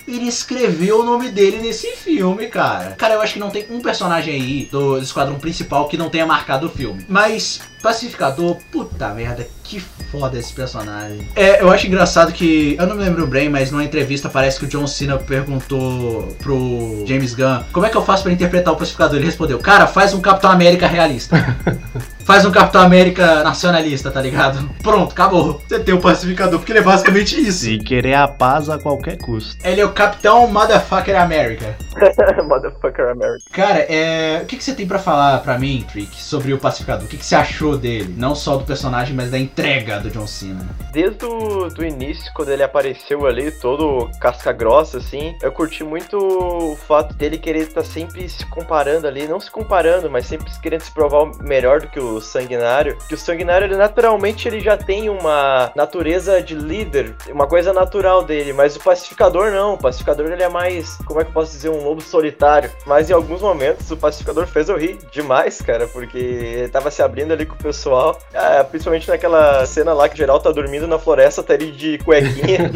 [0.08, 2.92] ele escreveu o nome dele nesse filme, cara.
[2.92, 6.26] Cara, eu acho que não tem um personagem aí do esquadrão principal que não tenha
[6.26, 7.06] marcado o filme.
[7.08, 11.30] Mas Pacificador, puta merda, que foda esse personagem.
[11.36, 14.66] É, eu acho engraçado que, eu não me lembro bem, mas numa entrevista parece que
[14.66, 18.76] o John Cena perguntou pro James Gunn como é que eu faço pra interpretar o
[18.76, 19.18] Pacificador.
[19.18, 21.36] Ele respondeu, cara, faz um Capitão América realista.
[22.26, 24.68] Faz um Capitão América nacionalista, tá ligado?
[24.82, 25.62] Pronto, acabou.
[25.68, 27.70] Você tem o pacificador, porque ele é basicamente isso.
[27.70, 29.58] E querer a paz a qualquer custo.
[29.68, 31.76] Ele é o Capitão Motherfucker America.
[32.48, 33.44] Motherfucker America.
[33.52, 34.42] Cara, é...
[34.44, 37.06] o que, que você tem pra falar pra mim, Trick, sobre o pacificador?
[37.06, 38.14] O que, que você achou dele?
[38.16, 40.64] Não só do personagem, mas da entrega do John Cena.
[40.92, 46.18] Desde o do início, quando ele apareceu ali, todo casca grossa, assim, eu curti muito
[46.18, 50.82] o fato dele querer estar sempre se comparando ali, não se comparando, mas sempre querendo
[50.82, 52.98] se provar melhor do que o Sanguinário.
[53.08, 58.24] Que o Sanguinário, ele, naturalmente, ele já tem uma natureza de líder, uma coisa natural
[58.24, 59.15] dele, mas o Pacificador
[59.52, 59.74] não.
[59.74, 62.70] O Pacificador, ele é mais, como é que eu posso dizer, um lobo solitário.
[62.86, 67.32] Mas em alguns momentos, o Pacificador fez eu rir demais, cara, porque tava se abrindo
[67.32, 71.00] ali com o pessoal, ah, principalmente naquela cena lá que o geral tá dormindo na
[71.00, 72.72] floresta, tá ali de cuequinha.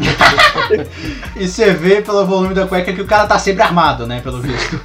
[1.36, 4.20] E você vê pelo volume da cueca que o cara tá sempre armado, né?
[4.20, 4.80] Pelo visto.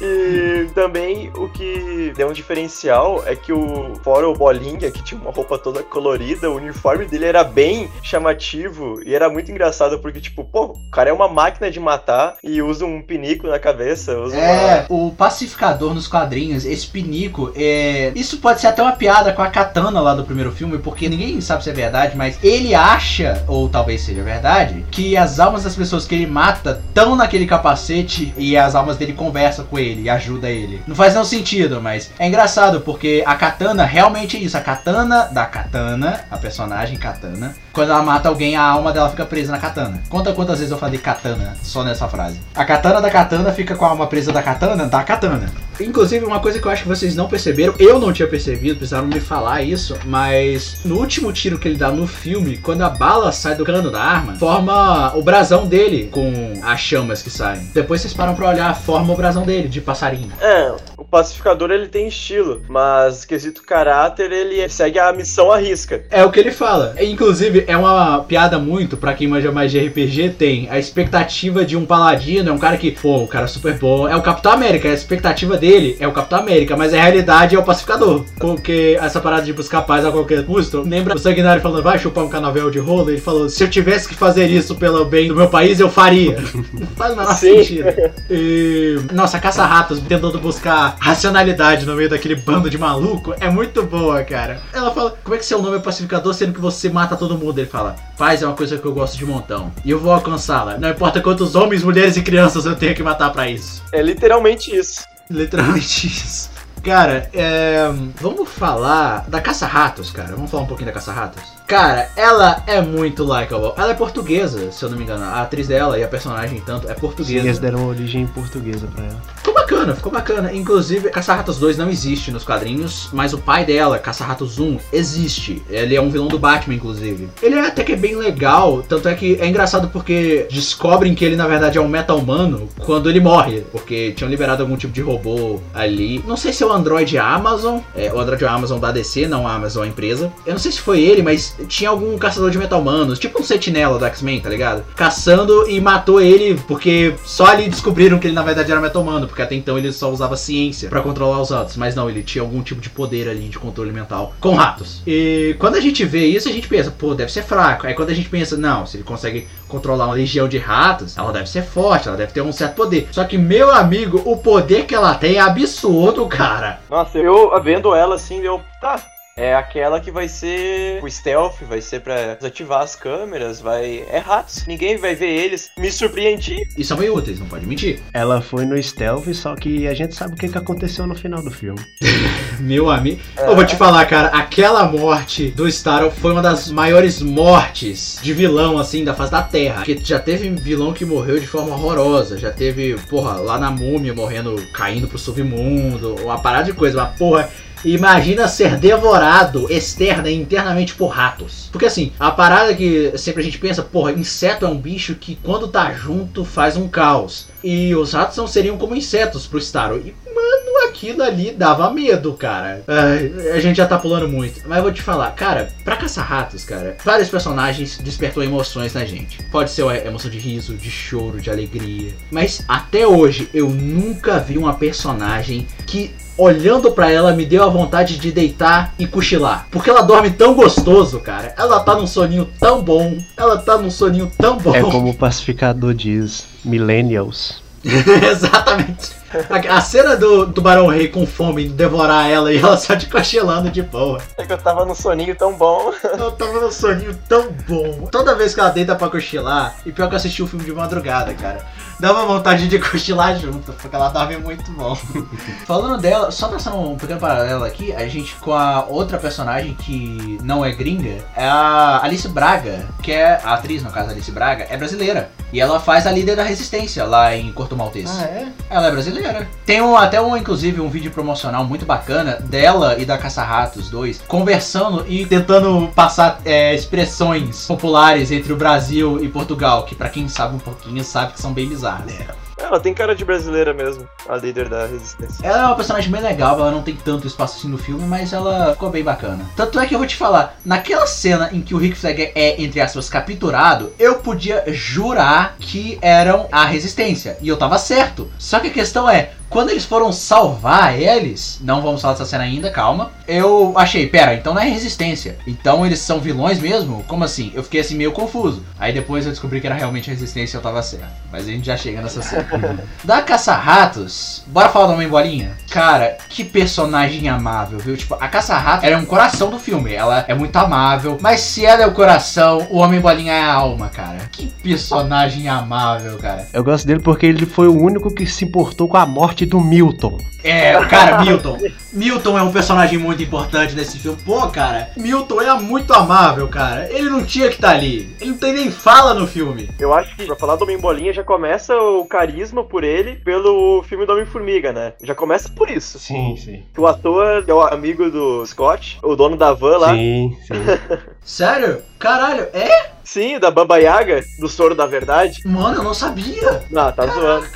[0.00, 5.20] E também o que deu um diferencial é que o fora o Bolinha, que tinha
[5.20, 10.20] uma roupa toda colorida, o uniforme dele era bem chamativo e era muito engraçado porque,
[10.20, 14.12] tipo, pô, o cara é uma máquina de matar e usa um pinico na cabeça.
[14.32, 18.12] É, o pacificador nos quadrinhos, esse pinico, é...
[18.14, 21.40] isso pode ser até uma piada com a katana lá do primeiro filme, porque ninguém
[21.42, 25.76] sabe se é verdade, mas ele acha, ou talvez seja verdade, que as almas das
[25.76, 30.08] pessoas que ele mata estão naquele capacete e as almas dele conversam com ele e
[30.08, 30.80] ajuda ele.
[30.86, 34.56] Não faz nenhum sentido, mas é engraçado porque a katana realmente é isso.
[34.56, 39.26] A katana da katana, a personagem katana, quando ela mata alguém, a alma dela fica
[39.26, 40.02] presa na katana.
[40.08, 42.40] Conta quantas vezes eu falei katana só nessa frase.
[42.54, 45.52] A katana da katana fica com a alma presa da katana da katana.
[45.78, 49.06] Inclusive, uma coisa que eu acho que vocês não perceberam, eu não tinha percebido, precisaram
[49.06, 53.32] me falar isso, mas no último tiro que ele dá no filme, quando a bala
[53.32, 57.62] sai do cano da arma, forma o brasão dele com as chamas que saem.
[57.72, 60.32] Depois vocês param pra olhar, forma o brasão dele, de passarinho.
[60.40, 60.72] É,
[61.10, 66.04] pacificador ele tem estilo, mas quesito caráter ele segue a missão à risca.
[66.10, 66.94] É o que ele fala.
[67.00, 71.76] Inclusive, é uma piada muito, pra quem manja mais de RPG, tem a expectativa de
[71.76, 74.52] um paladino, é um cara que, pô, o cara é super bom, é o Capitão
[74.52, 78.24] América, a expectativa dele é o Capitão América, mas a realidade é o pacificador.
[78.38, 82.24] Porque essa parada de buscar paz a qualquer custo, lembra o Sanguinário falando, vai chupar
[82.24, 83.10] um canavel de rolo?
[83.10, 86.36] Ele falou, se eu tivesse que fazer isso pelo bem do meu país, eu faria.
[86.72, 87.88] Não faz o menor sentido.
[88.30, 94.22] E, nossa, caça-ratos tentando buscar racionalidade no meio daquele bando de maluco é muito boa,
[94.22, 94.60] cara.
[94.72, 97.58] Ela fala, como é que seu nome é pacificador sendo que você mata todo mundo?
[97.58, 99.72] Ele fala, paz é uma coisa que eu gosto de montão.
[99.84, 100.78] E eu vou alcançá-la.
[100.78, 103.82] Não importa quantos homens, mulheres e crianças eu tenho que matar pra isso.
[103.92, 105.04] É literalmente isso.
[105.30, 106.50] Literalmente isso.
[106.82, 107.90] Cara, é,
[108.20, 110.34] vamos falar da Caça-Ratos, cara.
[110.34, 111.42] Vamos falar um pouquinho da Caça-Ratos?
[111.70, 113.74] Cara, ela é muito likeable.
[113.76, 115.22] Ela é portuguesa, se eu não me engano.
[115.22, 117.46] A atriz dela e a personagem, tanto, é Sim, portuguesa.
[117.46, 119.22] eles deram origem portuguesa pra ela.
[119.36, 120.52] Ficou bacana, ficou bacana.
[120.52, 125.62] Inclusive, Caça-Ratos 2 não existe nos quadrinhos, mas o pai dela, Caça-Ratos 1, existe.
[125.70, 127.28] Ele é um vilão do Batman, inclusive.
[127.40, 131.24] Ele é até que é bem legal, tanto é que é engraçado porque descobrem que
[131.24, 135.02] ele na verdade é um meta-humano quando ele morre, porque tinham liberado algum tipo de
[135.02, 136.20] robô ali.
[136.26, 139.54] Não sei se é o Android Amazon, é o Android Amazon da DC, não a
[139.54, 140.32] Amazon a empresa.
[140.44, 143.98] Eu não sei se foi ele, mas tinha algum caçador de meta-humanos, tipo um sentinela
[143.98, 144.84] do X-Men, tá ligado?
[144.94, 149.42] Caçando e matou ele porque só ali descobriram que ele na verdade era meta-humano, porque
[149.42, 152.62] até então ele só usava ciência pra controlar os ratos, mas não, ele tinha algum
[152.62, 155.02] tipo de poder ali de controle mental com ratos.
[155.06, 157.86] E quando a gente vê isso, a gente pensa, pô, deve ser fraco.
[157.86, 161.32] Aí quando a gente pensa, não, se ele consegue controlar uma legião de ratos, ela
[161.32, 163.08] deve ser forte, ela deve ter um certo poder.
[163.10, 166.80] Só que, meu amigo, o poder que ela tem é absurdo, cara.
[166.90, 168.60] Nossa, eu vendo ela assim, eu.
[168.80, 169.00] Tá.
[169.36, 174.04] É aquela que vai ser o stealth, vai ser pra desativar as câmeras, vai.
[174.10, 175.70] É ratos, ninguém vai ver eles.
[175.78, 176.68] Me surpreendi.
[176.76, 178.00] E são meio úteis, não pode mentir.
[178.12, 181.42] Ela foi no stealth, só que a gente sabe o que, que aconteceu no final
[181.42, 181.80] do filme.
[182.60, 183.20] Meu amigo.
[183.38, 188.34] Eu vou te falar, cara, aquela morte do Starro foi uma das maiores mortes de
[188.34, 189.76] vilão, assim, da face da Terra.
[189.76, 192.36] Porque já teve vilão que morreu de forma horrorosa.
[192.36, 196.16] Já teve, porra, lá na múmia morrendo, caindo pro submundo.
[196.16, 197.48] Uma parada de coisa, mas porra.
[197.84, 201.68] Imagina ser devorado externa e internamente por ratos.
[201.72, 205.36] Porque assim, a parada que sempre a gente pensa, porra, inseto é um bicho que
[205.36, 207.48] quando tá junto faz um caos.
[207.62, 209.98] E os ratos não seriam como insetos pro Starro.
[209.98, 212.82] E, mano, aquilo ali dava medo, cara.
[212.88, 214.62] Ai, a gente já tá pulando muito.
[214.66, 219.04] Mas eu vou te falar, cara, pra caçar ratos, cara, vários personagens despertou emoções na
[219.04, 219.42] gente.
[219.50, 222.12] Pode ser a emoção de riso, de choro, de alegria.
[222.30, 227.68] Mas até hoje eu nunca vi uma personagem que olhando pra ela me deu a
[227.68, 229.66] vontade de deitar e cochilar.
[229.70, 231.54] Porque ela dorme tão gostoso, cara.
[231.56, 233.18] Ela tá num soninho tão bom.
[233.36, 234.74] Ela tá num soninho tão bom.
[234.74, 237.62] É como o pacificador diz, millennials.
[237.84, 239.19] Exatamente.
[239.48, 243.70] A, a cena do Tubarão Rei com fome devorar ela e ela só de cochilando
[243.70, 244.20] de boa.
[244.36, 245.92] É que eu tava num soninho tão bom.
[246.02, 248.08] Eu tava num soninho tão bom.
[248.10, 250.72] Toda vez que ela deita pra cochilar, e pior que eu assisti o filme de
[250.72, 251.64] madrugada, cara.
[252.00, 254.96] Dá uma vontade de cochilar junto, porque ela dorme muito bom.
[255.66, 260.38] Falando dela, só traçando um pequeno paralelo aqui, a gente com a outra personagem que
[260.42, 264.66] não é gringa, é a Alice Braga, que é a atriz, no caso Alice Braga,
[264.70, 265.30] é brasileira.
[265.52, 268.18] E ela faz a líder da resistência lá em Corto Maltese.
[268.22, 268.48] é?
[268.70, 269.19] Ela é brasileira.
[269.64, 274.20] Tem um, até um, inclusive, um vídeo promocional muito bacana dela e da Caça-Ratos, dois,
[274.26, 280.28] conversando e tentando passar é, expressões populares entre o Brasil e Portugal, que pra quem
[280.28, 282.12] sabe um pouquinho sabe que são bem bizarras.
[282.60, 285.44] Ela tem cara de brasileira mesmo, a líder da resistência.
[285.44, 288.32] Ela é uma personagem bem legal, ela não tem tanto espaço assim no filme, mas
[288.32, 289.44] ela ficou bem bacana.
[289.56, 292.62] Tanto é que eu vou te falar, naquela cena em que o Rick Flag é,
[292.62, 297.38] entre aspas, capturado, eu podia jurar que eram a resistência.
[297.40, 298.30] E eu tava certo.
[298.38, 302.44] Só que a questão é, quando eles foram salvar eles, não vamos falar dessa cena
[302.44, 303.10] ainda, calma.
[303.26, 305.36] Eu achei, pera, então não é resistência.
[305.46, 307.02] Então eles são vilões mesmo?
[307.08, 307.50] Como assim?
[307.52, 308.62] Eu fiquei assim meio confuso.
[308.78, 311.08] Aí depois eu descobri que era realmente a resistência e eu tava certo.
[311.32, 312.48] Mas a gente já chega nessa cena.
[313.02, 315.52] da Caça-Ratos, bora falar da Homem Bolinha?
[315.68, 317.96] Cara, que personagem amável, viu?
[317.96, 319.92] Tipo, a Caça-Ratos ela é um coração do filme.
[319.92, 321.18] Ela é muito amável.
[321.20, 324.18] Mas se ela é o coração, o Homem Bolinha é a alma, cara.
[324.30, 326.46] Que personagem amável, cara.
[326.52, 329.60] Eu gosto dele porque ele foi o único que se importou com a morte do
[329.60, 330.18] Milton.
[330.42, 331.58] É, cara, Milton.
[331.92, 334.18] Milton é um personagem muito importante nesse filme.
[334.24, 336.88] Pô, cara, Milton é muito amável, cara.
[336.90, 338.14] Ele não tinha que estar ali.
[338.20, 339.68] Ele não tem nem fala no filme.
[339.78, 344.06] Eu acho que pra falar do Homem-Bolinha já começa o carisma por ele pelo filme
[344.06, 344.94] do Homem-Formiga, né?
[345.02, 345.98] Já começa por isso.
[345.98, 346.62] Sim, sim.
[346.76, 349.94] O ator é o amigo do Scott, o dono da van lá.
[349.94, 350.54] Sim, sim.
[351.22, 351.82] Sério?
[351.98, 352.90] Caralho, é?
[353.04, 355.40] Sim, da Baba Yaga, do Soro da Verdade.
[355.44, 356.62] Mano, eu não sabia.
[356.70, 357.46] Não, tá zoando.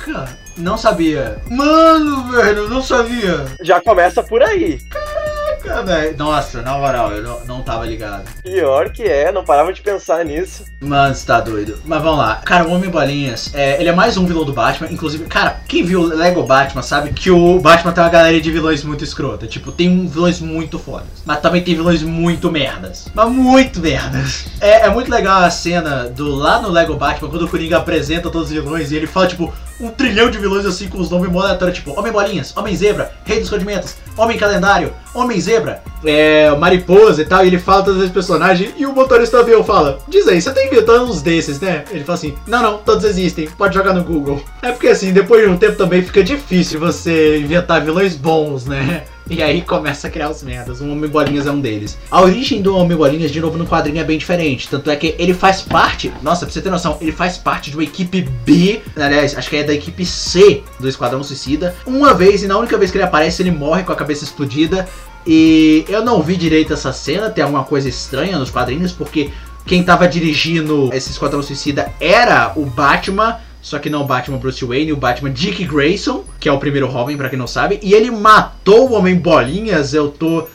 [0.57, 1.37] Não sabia.
[1.49, 3.45] Mano, velho, não sabia.
[3.61, 4.79] Já começa por aí.
[4.89, 6.17] Caraca, velho.
[6.17, 8.23] Nossa, na moral, eu não, não tava ligado.
[8.41, 10.63] Pior que é, não parava de pensar nisso.
[10.79, 11.77] Mano, você tá doido.
[11.83, 12.41] Mas vamos lá.
[12.45, 14.87] Cara, o Homem Bolinhas, é, ele é mais um vilão do Batman.
[14.91, 18.83] Inclusive, cara, quem viu Lego Batman sabe que o Batman tem uma galeria de vilões
[18.83, 19.47] muito escrota.
[19.47, 21.07] Tipo, tem vilões muito fodas.
[21.25, 23.07] Mas também tem vilões muito merdas.
[23.13, 24.45] Mas muito merdas.
[24.61, 28.29] É, é muito legal a cena do lá no Lego Batman, quando o Coringa apresenta
[28.29, 31.29] todos os vilões e ele fala, tipo, um trilhão de vilões assim com os nomes
[31.29, 37.21] moletórios, tipo Homem Bolinhas, Homem Zebra, Rei dos Condimentos, Homem Calendário, Homem Zebra, é, Mariposa
[37.21, 40.27] e tal, e ele fala todos esses personagens, e o motorista do avião fala, diz
[40.27, 41.83] aí, você tá inventando uns desses, né?
[41.91, 44.43] Ele fala assim, não, não, todos existem, pode jogar no Google.
[44.61, 49.03] É porque assim, depois de um tempo também fica difícil você inventar vilões bons, né?
[49.29, 50.81] E aí começa a criar os merdas.
[50.81, 51.97] O Homem Bolinhas é um deles.
[52.11, 54.67] A origem do Homem Bolinhas, de novo, no quadrinho é bem diferente.
[54.69, 56.13] Tanto é que ele faz parte.
[56.21, 58.81] Nossa, pra você ter noção, ele faz parte de uma equipe B.
[58.95, 61.75] Aliás, acho que é da equipe C do Esquadrão Suicida.
[61.87, 64.87] Uma vez, e na única vez que ele aparece, ele morre com a cabeça explodida.
[65.25, 69.31] E eu não vi direito essa cena, tem alguma coisa estranha nos quadrinhos, porque
[69.65, 73.39] quem tava dirigindo esse Esquadrão Suicida era o Batman.
[73.65, 76.85] Só que não o Batman Bruce Wayne, o Batman Dick Grayson, que é o primeiro
[76.85, 77.79] Robin, pra quem não sabe.
[77.81, 80.47] E ele matou o Homem Bolinhas, eu tô...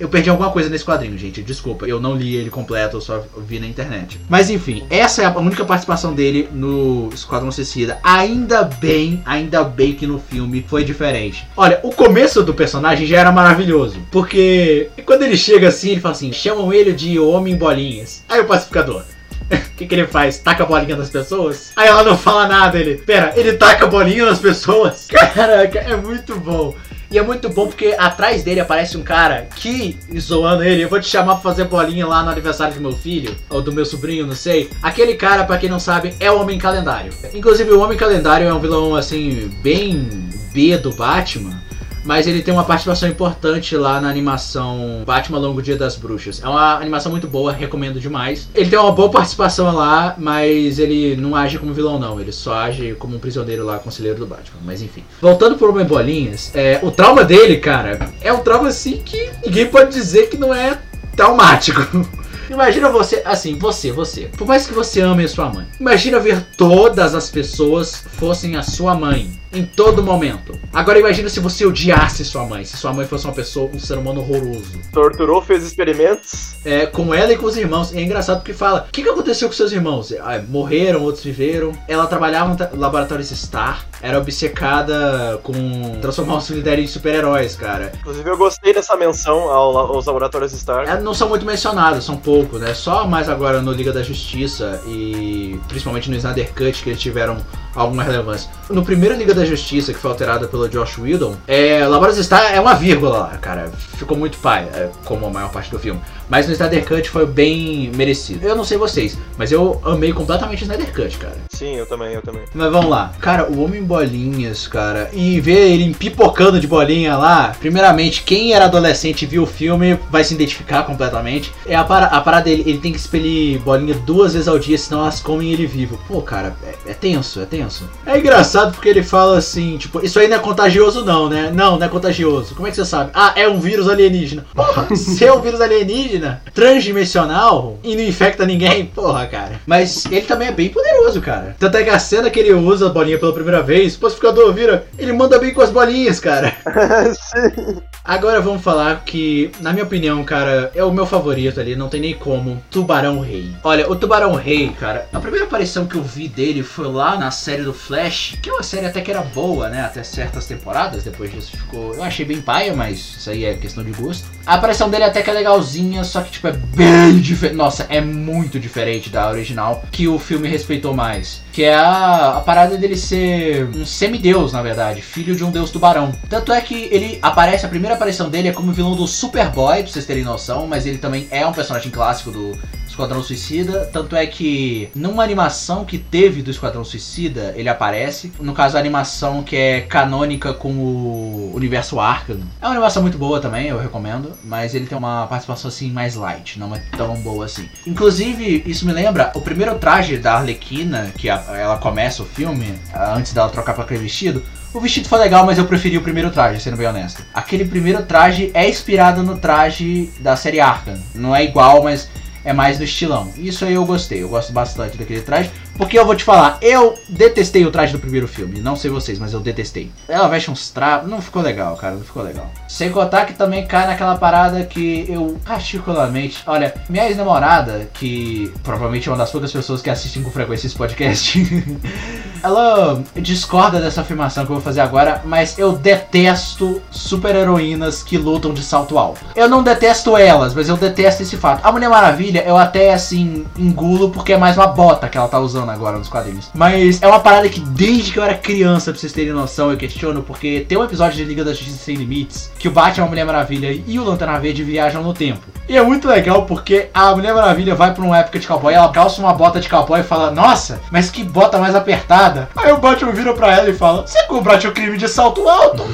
[0.00, 1.42] Eu perdi alguma coisa nesse quadrinho, gente.
[1.42, 4.18] Desculpa, eu não li ele completo, eu só vi na internet.
[4.28, 8.00] Mas enfim, essa é a única participação dele no Esquadrão Suicida.
[8.02, 11.46] Ainda bem, ainda bem que no filme foi diferente.
[11.56, 14.00] Olha, o começo do personagem já era maravilhoso.
[14.10, 18.24] Porque quando ele chega assim, ele fala assim: chamam ele de Homem Bolinhas.
[18.28, 19.04] Aí o pacificador.
[19.50, 20.38] O que, que ele faz?
[20.38, 21.72] Taca a bolinha nas pessoas?
[21.76, 22.96] Aí ela não fala nada, ele.
[22.96, 25.06] Pera, ele taca a bolinha nas pessoas?
[25.34, 26.74] Caraca, é muito bom.
[27.10, 31.00] E é muito bom porque atrás dele aparece um cara que, zoando ele, eu vou
[31.00, 34.28] te chamar pra fazer bolinha lá no aniversário do meu filho, ou do meu sobrinho,
[34.28, 34.70] não sei.
[34.80, 37.12] Aquele cara, pra quem não sabe, é o Homem Calendário.
[37.34, 40.08] Inclusive, o Homem Calendário é um vilão, assim, bem
[40.52, 41.60] B do Batman.
[42.04, 46.42] Mas ele tem uma participação importante lá na animação Batman Longo Dia das Bruxas.
[46.42, 48.48] É uma animação muito boa, recomendo demais.
[48.54, 52.20] Ele tem uma boa participação lá, mas ele não age como vilão, não.
[52.20, 54.60] Ele só age como um prisioneiro lá, conselheiro do Batman.
[54.64, 55.04] Mas enfim.
[55.20, 59.66] Voltando pro Homem Bolinhas, é, o trauma dele, cara, é um trauma assim que ninguém
[59.66, 60.78] pode dizer que não é
[61.16, 61.80] traumático.
[62.50, 64.22] Imagina você, assim, você, você.
[64.36, 65.66] Por mais que você ame a sua mãe.
[65.78, 69.39] Imagina ver todas as pessoas fossem a sua mãe.
[69.52, 70.56] Em todo momento.
[70.72, 72.64] Agora imagina se você odiasse sua mãe.
[72.64, 74.78] Se sua mãe fosse uma pessoa, um ser humano horroroso.
[74.92, 76.50] Torturou, fez experimentos.
[76.64, 77.92] É, com ela e com os irmãos.
[77.92, 80.12] E é engraçado porque fala: O que, que aconteceu com seus irmãos?
[80.20, 81.72] Ah, morreram, outros viveram.
[81.88, 83.84] Ela trabalhava no laboratório Star.
[84.02, 85.52] Era obcecada com
[86.00, 87.92] transformar os dela em super-heróis, cara.
[88.00, 90.88] Inclusive, eu gostei dessa menção ao- aos laboratórios Stark.
[90.88, 92.72] É, não são muito mencionados, são poucos, né?
[92.74, 97.36] Só mais agora no Liga da Justiça e principalmente no Snyder Cut que eles tiveram
[97.74, 98.50] alguma relevância.
[98.68, 102.60] No primeiro Liga da Justiça, que foi alterada pelo Josh Whedon, é, Laboras Star é
[102.60, 103.70] uma vírgula lá, cara.
[103.96, 106.00] Ficou muito pai, é, como a maior parte do filme.
[106.30, 108.46] Mas no Snyder Cut foi bem merecido.
[108.46, 111.36] Eu não sei vocês, mas eu amei completamente o Snyder Cut, cara.
[111.50, 112.42] Sim, eu também, eu também.
[112.54, 113.12] Mas vamos lá.
[113.20, 118.66] Cara, o Homem Bolinhas, cara, e ver ele pipocando de bolinha lá, primeiramente, quem era
[118.66, 121.52] adolescente e viu o filme vai se identificar completamente.
[121.66, 124.78] É a, para, a parada dele, ele tem que expelir bolinha duas vezes ao dia,
[124.78, 125.98] senão elas comem ele vivo.
[126.06, 127.69] Pô, cara, é, é tenso, é tenso.
[128.06, 131.50] É engraçado porque ele fala assim, tipo, isso aí não é contagioso não, né?
[131.54, 132.54] Não, não é contagioso.
[132.54, 133.10] Como é que você sabe?
[133.14, 134.46] Ah, é um vírus alienígena.
[134.54, 139.60] Porra, se é um vírus alienígena, transdimensional, e não infecta ninguém, porra, cara.
[139.66, 141.56] Mas ele também é bem poderoso, cara.
[141.58, 144.52] Tanto é que a cena que ele usa a bolinha pela primeira vez, o pacificador
[144.52, 146.54] vira, ele manda bem com as bolinhas, cara.
[147.14, 147.80] Sim.
[148.04, 152.00] Agora vamos falar que, na minha opinião, cara, é o meu favorito ali, não tem
[152.00, 152.62] nem como.
[152.70, 153.50] Tubarão Rei.
[153.62, 157.30] Olha, o Tubarão Rei, cara, a primeira aparição que eu vi dele foi lá na
[157.50, 159.82] série do Flash, que é uma série até que era boa, né?
[159.82, 161.94] Até certas temporadas, depois disso ficou.
[161.94, 164.24] Eu achei bem paia, mas isso aí é questão de gosto.
[164.46, 167.56] A aparição dele até que é legalzinha, só que, tipo, é bem diferente.
[167.56, 171.42] Nossa, é muito diferente da original, que o filme respeitou mais.
[171.52, 175.72] Que é a, a parada dele ser um semideus, na verdade, filho de um deus
[175.72, 176.12] tubarão.
[176.28, 179.90] Tanto é que ele aparece, a primeira aparição dele é como vilão do Superboy, pra
[179.90, 182.56] vocês terem noção, mas ele também é um personagem clássico do
[183.00, 183.88] Esquadrão Suicida.
[183.92, 188.30] Tanto é que numa animação que teve do Esquadrão Suicida, ele aparece.
[188.40, 192.40] No caso, a animação que é canônica com o universo Arkham.
[192.60, 194.32] É uma animação muito boa também, eu recomendo.
[194.44, 197.68] Mas ele tem uma participação assim mais light, não é tão boa assim.
[197.86, 202.74] Inclusive, isso me lembra o primeiro traje da Arlequina, que a- ela começa o filme,
[203.16, 204.42] antes dela trocar pra aquele vestido.
[204.72, 207.24] O vestido foi legal, mas eu preferi o primeiro traje, sendo bem honesto.
[207.34, 210.94] Aquele primeiro traje é inspirado no traje da série Arkham.
[211.12, 212.08] Não é igual, mas
[212.44, 213.32] é mais do estilão.
[213.36, 215.50] Isso aí eu gostei, eu gosto bastante daquele traje.
[215.80, 218.60] Porque eu vou te falar, eu detestei o traje do primeiro filme.
[218.60, 219.90] Não sei vocês, mas eu detestei.
[220.06, 222.50] Ela veste uns trapos, não ficou legal, cara, não ficou legal.
[222.68, 226.42] Sem contar que também cai naquela parada que eu particularmente.
[226.46, 230.76] Olha, minha ex-namorada, que provavelmente é uma das poucas pessoas que assistem com frequência esse
[230.76, 231.40] podcast,
[232.44, 238.52] ela discorda dessa afirmação que eu vou fazer agora, mas eu detesto super-heroínas que lutam
[238.52, 239.24] de salto alto.
[239.34, 241.66] Eu não detesto elas, mas eu detesto esse fato.
[241.66, 245.38] A Mulher Maravilha, eu até assim engulo porque é mais uma bota que ela tá
[245.40, 246.50] usando agora nos quadrinhos.
[246.54, 249.76] Mas é uma parada que desde que eu era criança, pra vocês terem noção, eu
[249.76, 253.08] questiono, porque tem um episódio de Liga da Justiça Sem Limites que o Batman, a
[253.08, 255.40] Mulher Maravilha e o Lanterna Verde viajam no tempo.
[255.68, 258.90] E é muito legal porque a Mulher Maravilha vai pra uma época de cowboy, ela
[258.90, 262.48] calça uma bota de cowboy e fala: Nossa, mas que bota mais apertada.
[262.56, 265.84] Aí o Batman vira pra ela e fala: Você combate o crime de salto alto?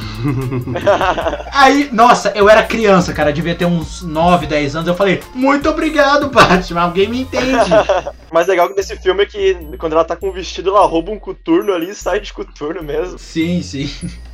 [1.52, 4.88] Aí, nossa, eu era criança, cara, devia ter uns 9, 10 anos.
[4.88, 7.70] Eu falei: Muito obrigado, Batman, alguém me entende.
[8.28, 11.10] O mais legal desse filme é que quando ela tá com o vestido, ela rouba
[11.10, 13.18] um coturno ali e sai de coturno mesmo.
[13.18, 13.88] Sim, sim.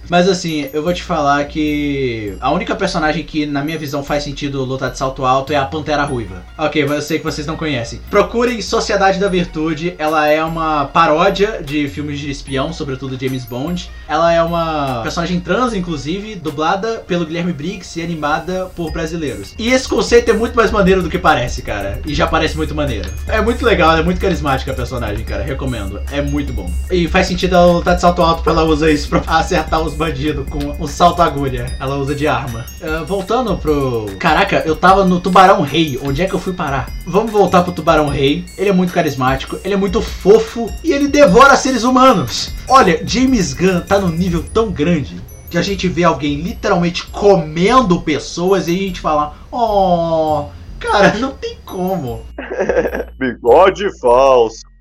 [0.09, 4.25] Mas assim, eu vou te falar que a única personagem que, na minha visão, faz
[4.25, 6.43] sentido lutar de salto alto é a Pantera Ruiva.
[6.59, 8.01] Ok, mas eu sei que vocês não conhecem.
[8.11, 9.95] Procurem Sociedade da Virtude.
[9.99, 13.91] Ela é uma paródia de filmes de espião, sobretudo James Bond.
[14.09, 19.55] Ela é uma personagem trans, inclusive, dublada pelo Guilherme Briggs e animada por brasileiros.
[19.59, 22.01] E esse conceito é muito mais maneiro do que parece, cara.
[22.07, 23.11] E já parece muito maneiro.
[23.27, 25.43] É muito legal, é muito carismática a personagem, cara.
[25.43, 26.01] Recomendo.
[26.11, 26.71] É muito bom.
[26.91, 29.92] E faz sentido ela lutar de salto alto porque ela usa isso pra acertar os
[29.95, 31.77] bandidos com um salto agulha.
[31.79, 32.65] Ela usa de arma.
[32.83, 34.07] Ah, voltando pro.
[34.19, 35.99] Caraca, eu tava no Tubarão Rei.
[36.03, 36.91] Onde é que eu fui parar?
[37.07, 38.45] Vamos voltar pro Tubarão Rei.
[38.57, 42.53] Ele é muito carismático, ele é muito fofo e ele devora seres humanos.
[42.69, 45.17] Olha, James Gunn tá num nível tão grande
[45.51, 50.47] que a gente vê alguém literalmente comendo pessoas e a gente fala: Oh,
[50.81, 52.23] cara, não tem como.
[53.19, 54.72] Bigode falso.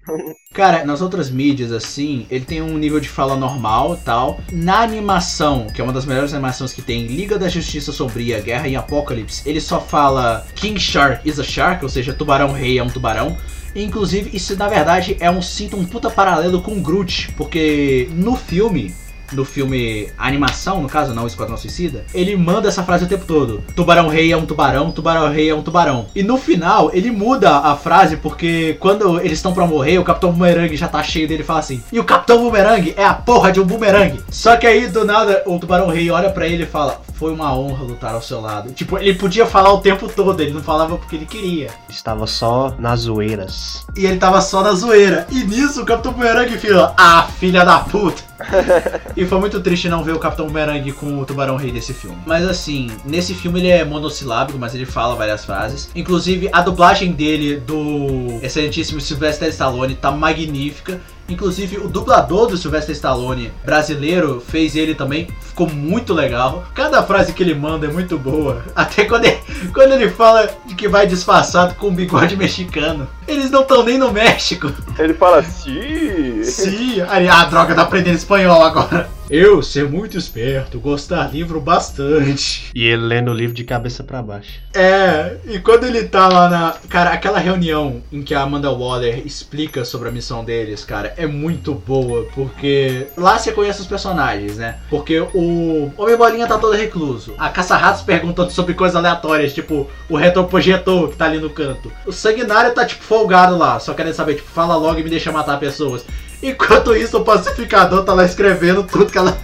[0.53, 4.39] Cara, nas outras mídias, assim, ele tem um nível de fala normal tal.
[4.51, 8.67] Na animação, que é uma das melhores animações que tem, Liga da Justiça Sombria, Guerra
[8.67, 12.83] em Apocalipse, ele só fala King Shark is a Shark, ou seja, Tubarão Rei é
[12.83, 13.37] um tubarão.
[13.73, 18.93] Inclusive, isso na verdade é um sinto um puta paralelo com Groot, porque no filme,
[19.31, 23.07] no filme a animação, no caso, não o Esquadrão Suicida, ele manda essa frase o
[23.07, 23.63] tempo todo.
[23.75, 26.07] Tubarão Rei é um tubarão, Tubarão Rei é um tubarão.
[26.15, 30.31] E no final, ele muda a frase porque quando eles estão pra morrer, o Capitão
[30.31, 33.51] Boomerang já tá cheio dele e fala assim: E o Capitão Boomerang é a porra
[33.51, 34.19] de um boomerang.
[34.29, 37.55] Só que aí, do nada, o Tubarão Rei olha pra ele e fala: Foi uma
[37.55, 38.71] honra lutar ao seu lado.
[38.71, 41.69] Tipo, ele podia falar o tempo todo, ele não falava porque ele queria.
[41.89, 43.85] Estava só nas zoeiras.
[43.95, 45.27] E ele tava só na zoeira.
[45.29, 48.30] E nisso o Capitão Boomerang fala: Ah, filha da puta.
[49.15, 52.17] E foi muito triste não ver o Capitão Boomerang com o Tubarão Rei desse filme.
[52.25, 55.89] Mas assim, nesse filme ele é monossilábico, mas ele fala várias frases.
[55.93, 61.01] Inclusive, a dublagem dele do excelentíssimo Sylvester Stallone tá magnífica.
[61.31, 65.29] Inclusive, o dublador do Sylvester Stallone brasileiro fez ele também.
[65.39, 66.65] Ficou muito legal.
[66.75, 68.61] Cada frase que ele manda é muito boa.
[68.75, 69.39] Até quando ele,
[69.73, 73.07] quando ele fala de que vai disfarçado com um bigode mexicano.
[73.25, 74.71] Eles não estão nem no México.
[74.99, 76.43] Ele fala, sim.
[76.43, 79.09] Sim, aí, ah, droga, tá aprendendo espanhol agora.
[79.31, 82.69] Eu, ser muito esperto, gostar livro bastante.
[82.75, 84.59] E ele lendo o livro de cabeça pra baixo.
[84.73, 86.75] É, e quando ele tá lá na.
[86.89, 91.25] Cara, aquela reunião em que a Amanda Waller explica sobre a missão deles, cara, é
[91.25, 94.79] muito boa, porque lá você conhece os personagens, né?
[94.89, 97.33] Porque o Homem Bolinha tá todo recluso.
[97.37, 101.89] A Caça-Ratos perguntando sobre coisas aleatórias, tipo o retroprojetor que tá ali no canto.
[102.05, 105.31] O Sanguinário tá, tipo, folgado lá, só querendo saber, tipo, fala logo e me deixa
[105.31, 106.05] matar pessoas.
[106.41, 109.37] Enquanto isso, o pacificador tá lá escrevendo tudo que ela,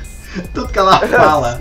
[0.53, 1.59] tudo que ela fala.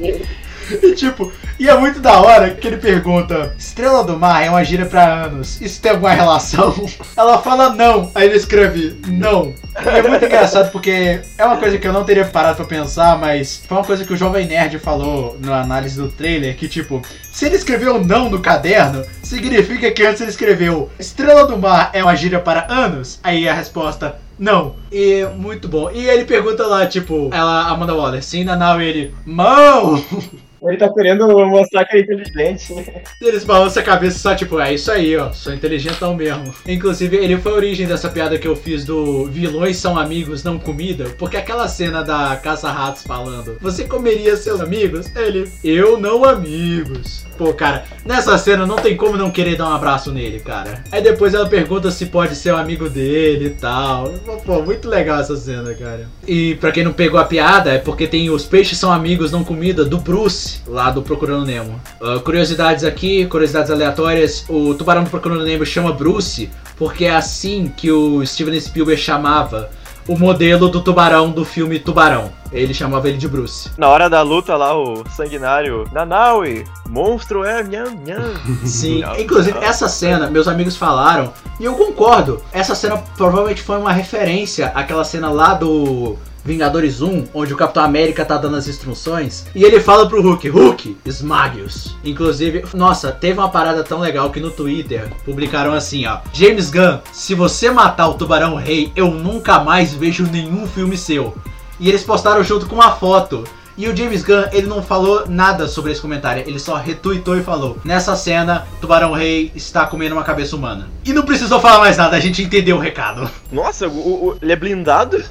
[0.82, 4.64] E tipo, e é muito da hora que ele pergunta: Estrela do Mar é uma
[4.64, 5.60] gíria pra anos.
[5.60, 6.74] Isso tem alguma relação?
[7.16, 8.10] Ela fala não.
[8.14, 9.54] Aí ele escreve não.
[9.74, 13.62] É muito engraçado porque é uma coisa que eu não teria parado pra pensar, mas
[13.66, 17.46] foi uma coisa que o Jovem Nerd falou na análise do trailer: que tipo, se
[17.46, 22.16] ele escreveu não no caderno, significa que antes ele escreveu Estrela do Mar é uma
[22.16, 23.20] gíria para anos?
[23.22, 24.25] Aí a resposta.
[24.38, 24.76] Não.
[24.92, 25.90] E muito bom.
[25.90, 30.02] E ele pergunta lá, tipo, ela, Amanda Waller, sim, Nanau, e ele, mão!
[30.66, 32.74] Ele tá querendo mostrar que é inteligente.
[33.20, 36.54] Eles balançam a cabeça só tipo, é isso aí, ó, sou inteligentão mesmo.
[36.66, 40.58] Inclusive, ele foi a origem dessa piada que eu fiz do vilões são amigos, não
[40.58, 45.14] comida, porque aquela cena da caça-ratos falando, você comeria seus amigos?
[45.14, 47.26] Ele, eu não amigos.
[47.36, 50.82] Pô, cara, nessa cena não tem como não querer dar um abraço nele, cara.
[50.90, 54.08] Aí depois ela pergunta se pode ser um amigo dele e tal.
[54.44, 56.08] Pô, muito legal essa cena, cara.
[56.26, 59.44] E pra quem não pegou a piada, é porque tem os peixes são amigos, não
[59.44, 61.80] comida, do Bruce, lá do Procurando Nemo.
[62.00, 64.44] Uh, curiosidades aqui, curiosidades aleatórias.
[64.48, 69.70] O tubarão do Procurando Nemo chama Bruce porque é assim que o Steven Spielberg chamava
[70.08, 72.30] o modelo do tubarão do filme Tubarão.
[72.52, 73.70] Ele chamava ele de Bruce.
[73.76, 75.84] Na hora da luta lá, o sanguinário.
[75.92, 78.34] Nanaui, monstro é nham nham.
[78.64, 82.40] Sim, inclusive essa cena, meus amigos falaram, e eu concordo.
[82.52, 87.82] Essa cena provavelmente foi uma referência àquela cena lá do Vingadores 1, onde o Capitão
[87.82, 91.96] América tá dando as instruções, e ele fala pro Hulk, Hulk, esmague-os.
[92.04, 96.20] Inclusive, nossa, teve uma parada tão legal que no Twitter publicaram assim, ó.
[96.32, 101.36] James Gunn, se você matar o Tubarão Rei, eu nunca mais vejo nenhum filme seu.
[101.80, 103.42] E eles postaram junto com uma foto.
[103.78, 107.42] E o James Gunn, ele não falou nada sobre esse comentário, ele só retweetou e
[107.42, 110.88] falou: Nessa cena, Tubarão Rei está comendo uma cabeça humana.
[111.04, 113.30] E não precisou falar mais nada, a gente entendeu o recado.
[113.52, 113.92] Nossa, o,
[114.30, 115.22] o- ele é blindado?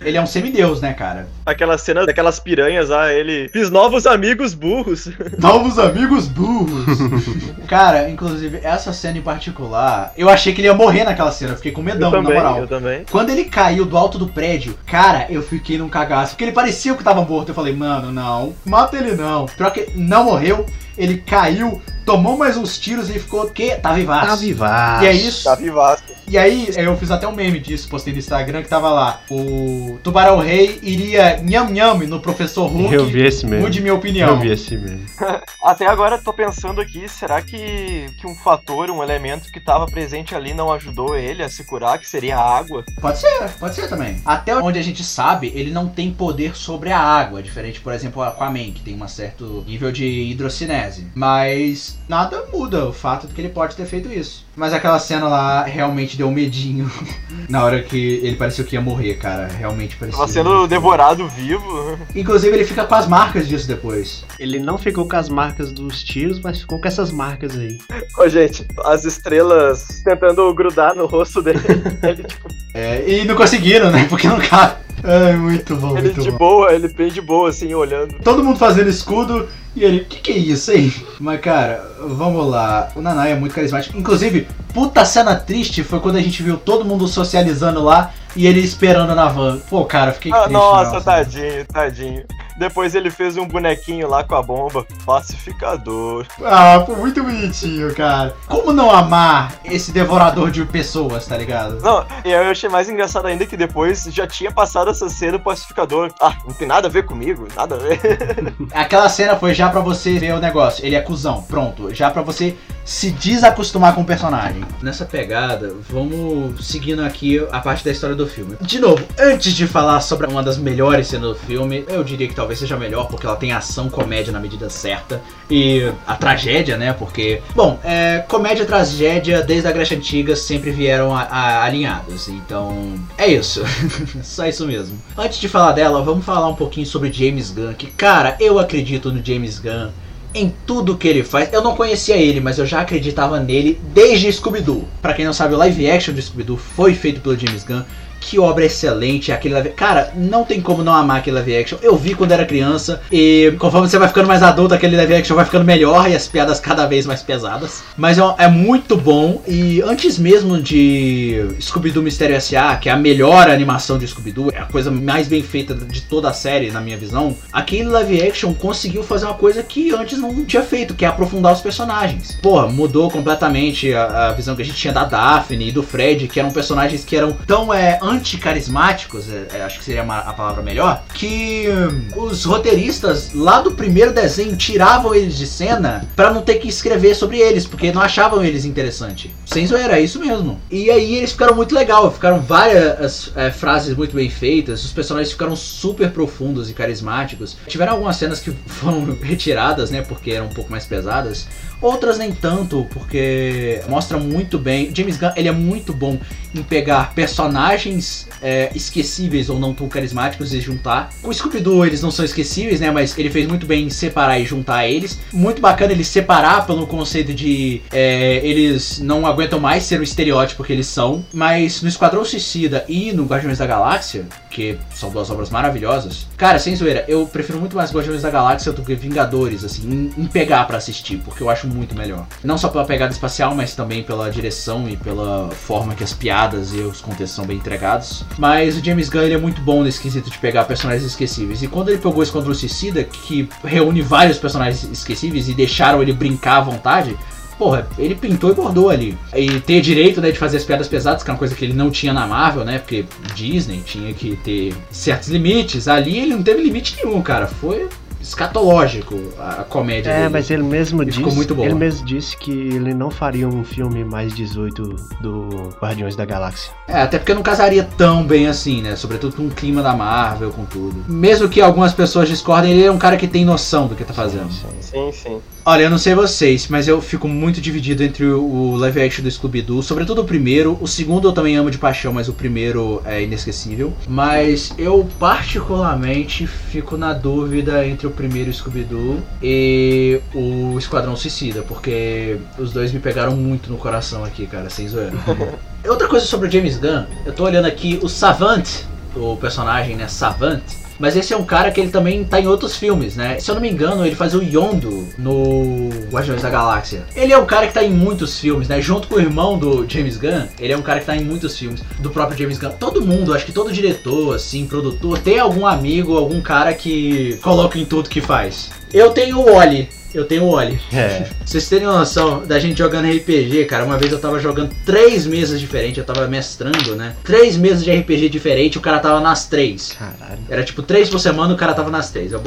[0.00, 1.28] Ele é um semideus, né, cara?
[1.44, 3.48] Aquela cena daquelas piranhas lá, ele.
[3.52, 5.08] Fiz novos amigos burros.
[5.38, 6.98] Novos amigos burros.
[7.66, 11.56] Cara, inclusive, essa cena em particular, eu achei que ele ia morrer naquela cena, eu
[11.56, 12.58] fiquei com medão, eu na também, moral.
[12.60, 13.04] eu também.
[13.10, 16.32] Quando ele caiu do alto do prédio, cara, eu fiquei num cagaço.
[16.32, 17.48] Porque ele parecia que tava morto.
[17.50, 19.46] Eu falei, mano, não, mata ele não.
[19.46, 20.66] Que não morreu,
[20.96, 23.76] ele caiu, tomou mais uns tiros e ficou, que?
[23.76, 24.26] Tá vivaço.
[24.28, 25.04] Tá vivaço.
[25.04, 25.44] E é isso.
[25.44, 26.02] Tá vivaço.
[26.26, 29.20] E aí, eu fiz até um meme disso, postei no Instagram, que tava lá.
[29.30, 32.94] O Tubarão Rei iria nham nham no Professor Hulk.
[32.94, 33.66] Eu vi esse mesmo.
[33.66, 34.30] Mude minha opinião.
[34.30, 35.04] Eu vi esse mesmo.
[35.62, 40.34] Até agora tô pensando aqui, será que, que um fator, um elemento que tava presente
[40.34, 42.84] ali não ajudou ele a se curar, que seria a água?
[43.00, 44.18] Pode ser, pode ser também.
[44.24, 48.22] Até onde a gente sabe, ele não tem poder sobre a água, diferente, por exemplo,
[48.22, 51.06] o Aquaman, que tem um certo nível de hidrocinese.
[51.14, 54.46] Mas nada muda o fato de que ele pode ter feito isso.
[54.56, 56.90] Mas aquela cena lá realmente deu um medinho
[57.48, 59.46] na hora que ele pareceu que ia morrer, cara.
[59.46, 60.18] Realmente parecia.
[60.18, 61.98] Tava sendo devorado vivo.
[62.14, 64.24] Inclusive, ele fica com as marcas disso depois.
[64.38, 67.78] Ele não ficou com as marcas dos tiros, mas ficou com essas marcas aí.
[68.18, 71.60] Ô, gente, as estrelas tentando grudar no rosto dele.
[72.02, 74.06] ele, tipo, É, e não conseguiram, né?
[74.08, 74.87] Porque não cabe.
[75.04, 76.38] Ai, muito bom, ele muito de bom.
[76.38, 78.14] boa, ele bem de boa, assim, olhando.
[78.22, 80.92] Todo mundo fazendo escudo e ele, que que é isso aí?
[81.20, 82.88] Mas cara, vamos lá.
[82.96, 83.96] O Nanai é muito carismático.
[83.96, 88.60] Inclusive, puta cena triste foi quando a gente viu todo mundo socializando lá e ele
[88.60, 89.58] esperando na van.
[89.70, 90.52] Pô, cara, fiquei Ah, triste.
[90.52, 91.04] nossa, nossa.
[91.04, 92.24] tadinho, tadinho.
[92.58, 94.84] Depois ele fez um bonequinho lá com a bomba.
[95.06, 96.26] Pacificador.
[96.44, 98.36] Ah, pô, muito bonitinho, cara.
[98.46, 101.80] Como não amar esse devorador de pessoas, tá ligado?
[101.80, 105.40] Não, e eu achei mais engraçado ainda que depois já tinha passado essa cena do
[105.40, 106.12] pacificador.
[106.20, 108.00] Ah, não tem nada a ver comigo, nada a ver.
[108.74, 110.84] Aquela cena foi já pra você ver o negócio.
[110.84, 111.94] Ele é cuzão, pronto.
[111.94, 112.56] Já pra você
[112.88, 114.64] se desacostumar com o personagem.
[114.80, 118.56] Nessa pegada, vamos seguindo aqui a parte da história do filme.
[118.62, 122.34] De novo, antes de falar sobre uma das melhores cenas do filme, eu diria que
[122.34, 125.20] talvez seja melhor porque ela tem ação, comédia na medida certa
[125.50, 126.94] e a tragédia, né?
[126.94, 132.28] Porque, bom, é, comédia e tragédia desde a Grécia Antiga sempre vieram a, a, alinhados.
[132.28, 133.62] Então, é isso.
[134.24, 134.98] Só isso mesmo.
[135.14, 139.12] Antes de falar dela, vamos falar um pouquinho sobre James Gunn, que, cara, eu acredito
[139.12, 139.90] no James Gunn
[140.38, 141.52] em tudo que ele faz.
[141.52, 144.86] Eu não conhecia ele, mas eu já acreditava nele desde Scooby-Doo.
[145.02, 147.82] Pra quem não sabe, o live action de Scooby-Doo foi feito pelo James Gunn.
[148.20, 149.70] Que obra excelente, aquele live...
[149.70, 151.78] Cara, não tem como não amar aquele live action.
[151.82, 155.36] Eu vi quando era criança e conforme você vai ficando mais adulto, aquele live action
[155.36, 157.82] vai ficando melhor e as piadas cada vez mais pesadas.
[157.96, 162.96] Mas é, é muito bom e antes mesmo de Scooby-Doo Mistério S.A., que é a
[162.96, 166.80] melhor animação de Scooby-Doo, é a coisa mais bem feita de toda a série, na
[166.80, 171.04] minha visão, aquele live action conseguiu fazer uma coisa que antes não tinha feito, que
[171.04, 172.38] é aprofundar os personagens.
[172.42, 176.28] Porra, mudou completamente a, a visão que a gente tinha da Daphne e do Fred,
[176.28, 180.62] que eram personagens que eram tão é, anticarismáticos, é, é, acho que seria a palavra
[180.62, 186.42] melhor, que hum, os roteiristas lá do primeiro desenho tiravam eles de cena para não
[186.42, 189.30] ter que escrever sobre eles, porque não achavam eles interessantes.
[189.46, 190.60] Sem zoeira, é isso mesmo.
[190.70, 195.32] E aí eles ficaram muito legal, ficaram várias é, frases muito bem feitas, os personagens
[195.32, 197.56] ficaram super profundos e carismáticos.
[197.66, 201.46] Tiveram algumas cenas que foram retiradas, né, porque eram um pouco mais pesadas.
[201.80, 204.90] Outras nem tanto, porque mostra muito bem.
[204.94, 206.18] James Gunn ele é muito bom
[206.54, 211.10] em pegar personagens é, esquecíveis ou não tão carismáticos e juntar.
[211.22, 212.90] O Scooby-Doo eles não são esquecíveis, né?
[212.90, 215.18] Mas ele fez muito bem em separar e juntar eles.
[215.32, 220.64] Muito bacana ele separar pelo conceito de é, eles não aguentam mais ser o estereótipo
[220.64, 221.24] que eles são.
[221.32, 226.58] Mas no Esquadrão Suicida e no Guardiões da Galáxia, que são duas obras maravilhosas, cara,
[226.58, 230.26] sem zoeira, eu prefiro muito mais Guardiões da Galáxia do que Vingadores, assim, em, em
[230.26, 232.26] pegar para assistir, porque eu acho muito melhor.
[232.42, 236.72] Não só pela pegada espacial, mas também pela direção e pela forma que as piadas
[236.72, 238.24] e os contextos são bem entregados.
[238.38, 241.62] Mas o James Gunn ele é muito bom nesse quesito de pegar personagens esquecíveis.
[241.62, 246.58] E quando ele pegou Esquadrão Suicida, que reúne vários personagens esquecíveis e deixaram ele brincar
[246.58, 247.16] à vontade,
[247.58, 249.16] porra, ele pintou e bordou ali.
[249.34, 251.74] E ter direito, né, de fazer as piadas pesadas, que é uma coisa que ele
[251.74, 252.78] não tinha na Marvel, né?
[252.78, 253.04] Porque
[253.34, 255.88] Disney tinha que ter certos limites.
[255.88, 257.46] Ali ele não teve limite nenhum, cara.
[257.46, 257.88] Foi
[258.20, 260.28] escatológico a comédia É, dele.
[260.30, 261.64] mas ele mesmo disse, ficou muito bom.
[261.64, 264.82] ele mesmo disse que ele não faria um filme mais 18
[265.20, 265.48] do
[265.80, 266.72] Guardiões da Galáxia.
[266.86, 268.96] É, até porque não casaria tão bem assim, né?
[268.96, 271.04] Sobretudo com o clima da Marvel, com tudo.
[271.08, 274.12] Mesmo que algumas pessoas discordem, ele é um cara que tem noção do que tá
[274.14, 274.50] fazendo.
[274.80, 275.40] Sim, sim.
[275.64, 279.30] Olha, eu não sei vocês, mas eu fico muito dividido entre o live action do
[279.30, 280.78] Scooby-Doo, sobretudo o primeiro.
[280.80, 283.92] O segundo eu também amo de paixão, mas o primeiro é inesquecível.
[284.08, 292.38] Mas eu particularmente fico na dúvida entre o primeiro Scooby-Doo e o Esquadrão Suicida, porque
[292.58, 295.12] os dois me pegaram muito no coração aqui, cara, sem zoeira.
[295.86, 298.66] Outra coisa sobre o James Gunn, eu tô olhando aqui o Savant,
[299.14, 300.62] o personagem, né, Savant.
[300.98, 303.38] Mas esse é um cara que ele também tá em outros filmes, né?
[303.38, 307.04] Se eu não me engano, ele faz o Yondo no Guardiões da Galáxia.
[307.14, 308.80] Ele é um cara que tá em muitos filmes, né?
[308.80, 311.56] Junto com o irmão do James Gunn, ele é um cara que tá em muitos
[311.56, 312.70] filmes do próprio James Gunn.
[312.78, 317.78] Todo mundo, acho que todo diretor, assim, produtor, tem algum amigo, algum cara que coloca
[317.78, 318.70] em tudo que faz.
[318.92, 319.88] Eu tenho o Oli.
[320.14, 320.80] Eu tenho o Oli.
[320.92, 321.20] É.
[321.20, 325.26] Pra vocês terem noção da gente jogando RPG, cara, uma vez eu tava jogando três
[325.26, 327.14] mesas diferentes, eu tava mestrando, né?
[327.22, 329.96] Três mesas de RPG diferentes, o cara tava nas três.
[329.98, 330.40] Caralho.
[330.48, 332.32] Era tipo três por semana, o cara tava nas três.
[332.32, 332.40] Eu,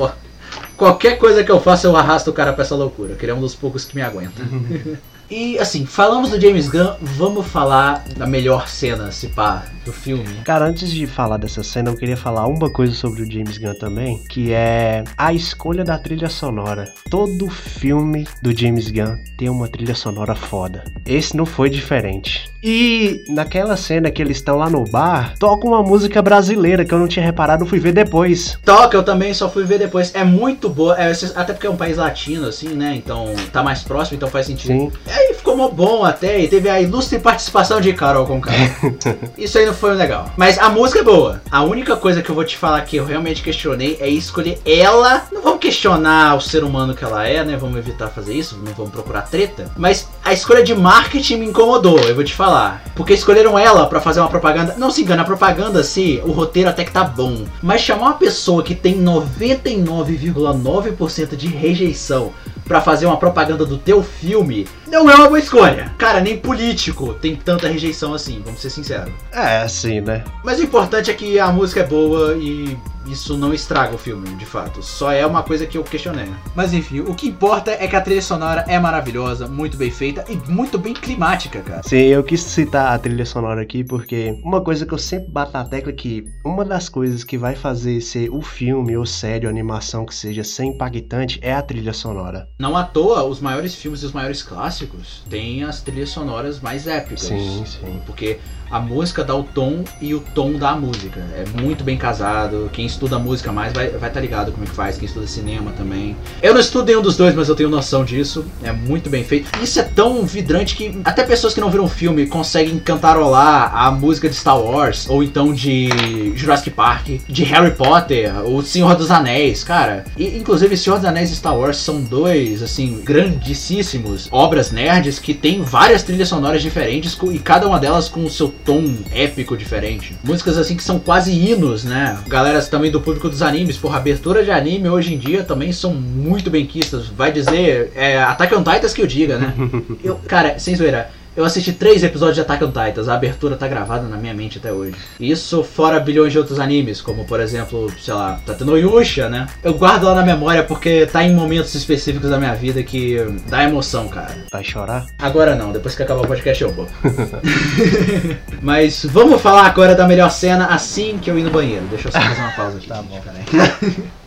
[0.76, 3.36] Qualquer coisa que eu faça, eu arrasto o cara pra essa loucura, que ele é
[3.36, 4.42] um dos poucos que me aguenta.
[5.32, 10.26] e assim, falamos do James Gunn, vamos falar da melhor cena, se pá, do filme.
[10.44, 13.74] Cara, antes de falar dessa cena, eu queria falar uma coisa sobre o James Gunn
[13.76, 16.92] também, que é a escolha da trilha sonora.
[17.10, 20.84] Todo filme do James Gunn tem uma trilha sonora foda.
[21.06, 22.52] Esse não foi diferente.
[22.64, 27.00] E naquela cena que eles estão lá no bar, toca uma música brasileira que eu
[27.00, 28.60] não tinha reparado, fui ver depois.
[28.64, 30.14] Toca, eu também só fui ver depois.
[30.14, 32.94] É muito boa, é, até porque é um país latino, assim, né?
[32.96, 34.68] Então tá mais próximo, então faz sentido.
[34.74, 34.92] Sim.
[35.22, 38.42] Aí ficou mó bom até, e teve a ilustre participação de Carol com
[39.38, 40.32] Isso aí não foi legal.
[40.36, 41.40] Mas a música é boa.
[41.52, 45.28] A única coisa que eu vou te falar que eu realmente questionei é escolher ela.
[45.32, 47.56] Não vamos questionar o ser humano que ela é, né?
[47.56, 49.70] Vamos evitar fazer isso, não vamos procurar treta.
[49.78, 52.82] Mas a escolha de marketing me incomodou, eu vou te falar.
[52.96, 54.74] Porque escolheram ela pra fazer uma propaganda.
[54.78, 57.46] Não se engana, a propaganda, se o roteiro até que tá bom.
[57.62, 62.32] Mas chamar uma pessoa que tem 99,9% de rejeição
[62.66, 65.94] pra fazer uma propaganda do teu filme não é uma boa escolha.
[65.98, 69.14] Cara, nem político tem tanta rejeição assim, vamos ser sinceros.
[69.32, 70.24] É, assim, né?
[70.44, 74.28] Mas o importante é que a música é boa e isso não estraga o filme,
[74.36, 74.82] de fato.
[74.82, 76.30] Só é uma coisa que eu questionei.
[76.56, 80.26] Mas enfim, o que importa é que a trilha sonora é maravilhosa, muito bem feita
[80.30, 81.84] e muito bem climática, cara.
[81.84, 85.54] Sim, eu quis citar a trilha sonora aqui porque uma coisa que eu sempre bato
[85.54, 89.46] na tecla é que uma das coisas que vai fazer ser o filme ou série
[89.46, 92.48] ou animação que seja ser impactante é a trilha sonora.
[92.60, 96.88] Não à toa, os maiores filmes e os maiores clássicos têm as trilhas sonoras mais
[96.88, 97.22] épicas.
[97.22, 98.02] Sim, sim.
[98.06, 98.40] Porque
[98.70, 101.20] a música dá o tom e o tom da música.
[101.36, 102.70] É muito bem casado.
[102.72, 104.98] Quem estuda música mais vai estar tá ligado como é que faz.
[104.98, 106.16] Quem estuda cinema também.
[106.42, 108.46] Eu não estudo nenhum dos dois, mas eu tenho noção disso.
[108.64, 109.50] É muito bem feito.
[109.62, 113.92] Isso é tão vidrante que até pessoas que não viram o filme conseguem cantarolar a
[113.92, 119.12] música de Star Wars, ou então de Jurassic Park, de Harry Potter, O Senhor dos
[119.12, 120.06] Anéis, cara.
[120.18, 125.34] E inclusive Senhor dos Anéis e Star Wars são dois, assim, grandíssimos obras nerds que
[125.34, 130.16] tem várias trilhas sonoras diferentes e cada uma delas com o seu tom épico diferente.
[130.24, 132.18] Músicas assim que são quase hinos, né?
[132.28, 135.94] Galera também do público dos animes, porra, abertura de anime hoje em dia também são
[135.94, 137.08] muito bem quistas.
[137.08, 139.54] Vai dizer, é Attack on Titans que eu diga, né?
[140.04, 141.12] eu, cara, sem zoeira.
[141.36, 144.58] Eu assisti três episódios de Attack on Titans, a abertura tá gravada na minha mente
[144.58, 144.96] até hoje.
[145.20, 149.48] Isso fora bilhões de outros animes, como por exemplo, sei lá, Tateno Yusha, né?
[149.64, 153.18] Eu guardo lá na memória porque tá em momentos específicos da minha vida que
[153.48, 154.36] dá emoção, cara.
[154.52, 155.06] Vai chorar?
[155.20, 156.88] Agora não, depois que acabar o podcast eu vou.
[158.62, 161.86] Mas vamos falar agora da melhor cena assim que eu ir no banheiro.
[161.90, 162.88] Deixa eu só fazer uma pausa aqui.
[162.88, 163.22] Tá bom.
[163.22, 163.96] Peraí.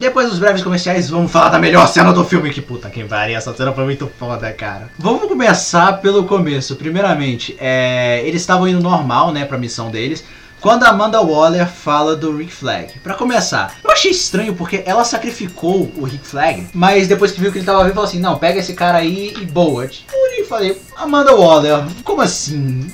[0.00, 2.50] Depois dos breves comerciais, vamos falar da melhor cena do filme.
[2.50, 4.88] Que puta que pariu, essa cena foi muito foda, cara.
[4.98, 6.74] Vamos começar pelo começo.
[6.74, 10.24] Primeiramente, é, eles estavam indo normal, né, pra missão deles.
[10.58, 12.98] Quando a Amanda Waller fala do Rick Flag.
[13.00, 17.52] Pra começar, eu achei estranho porque ela sacrificou o Rick Flag, mas depois que viu
[17.52, 19.84] que ele tava vivo, falou assim: não, pega esse cara aí e boa.
[19.84, 22.86] Eu falei: Amanda Waller, como assim?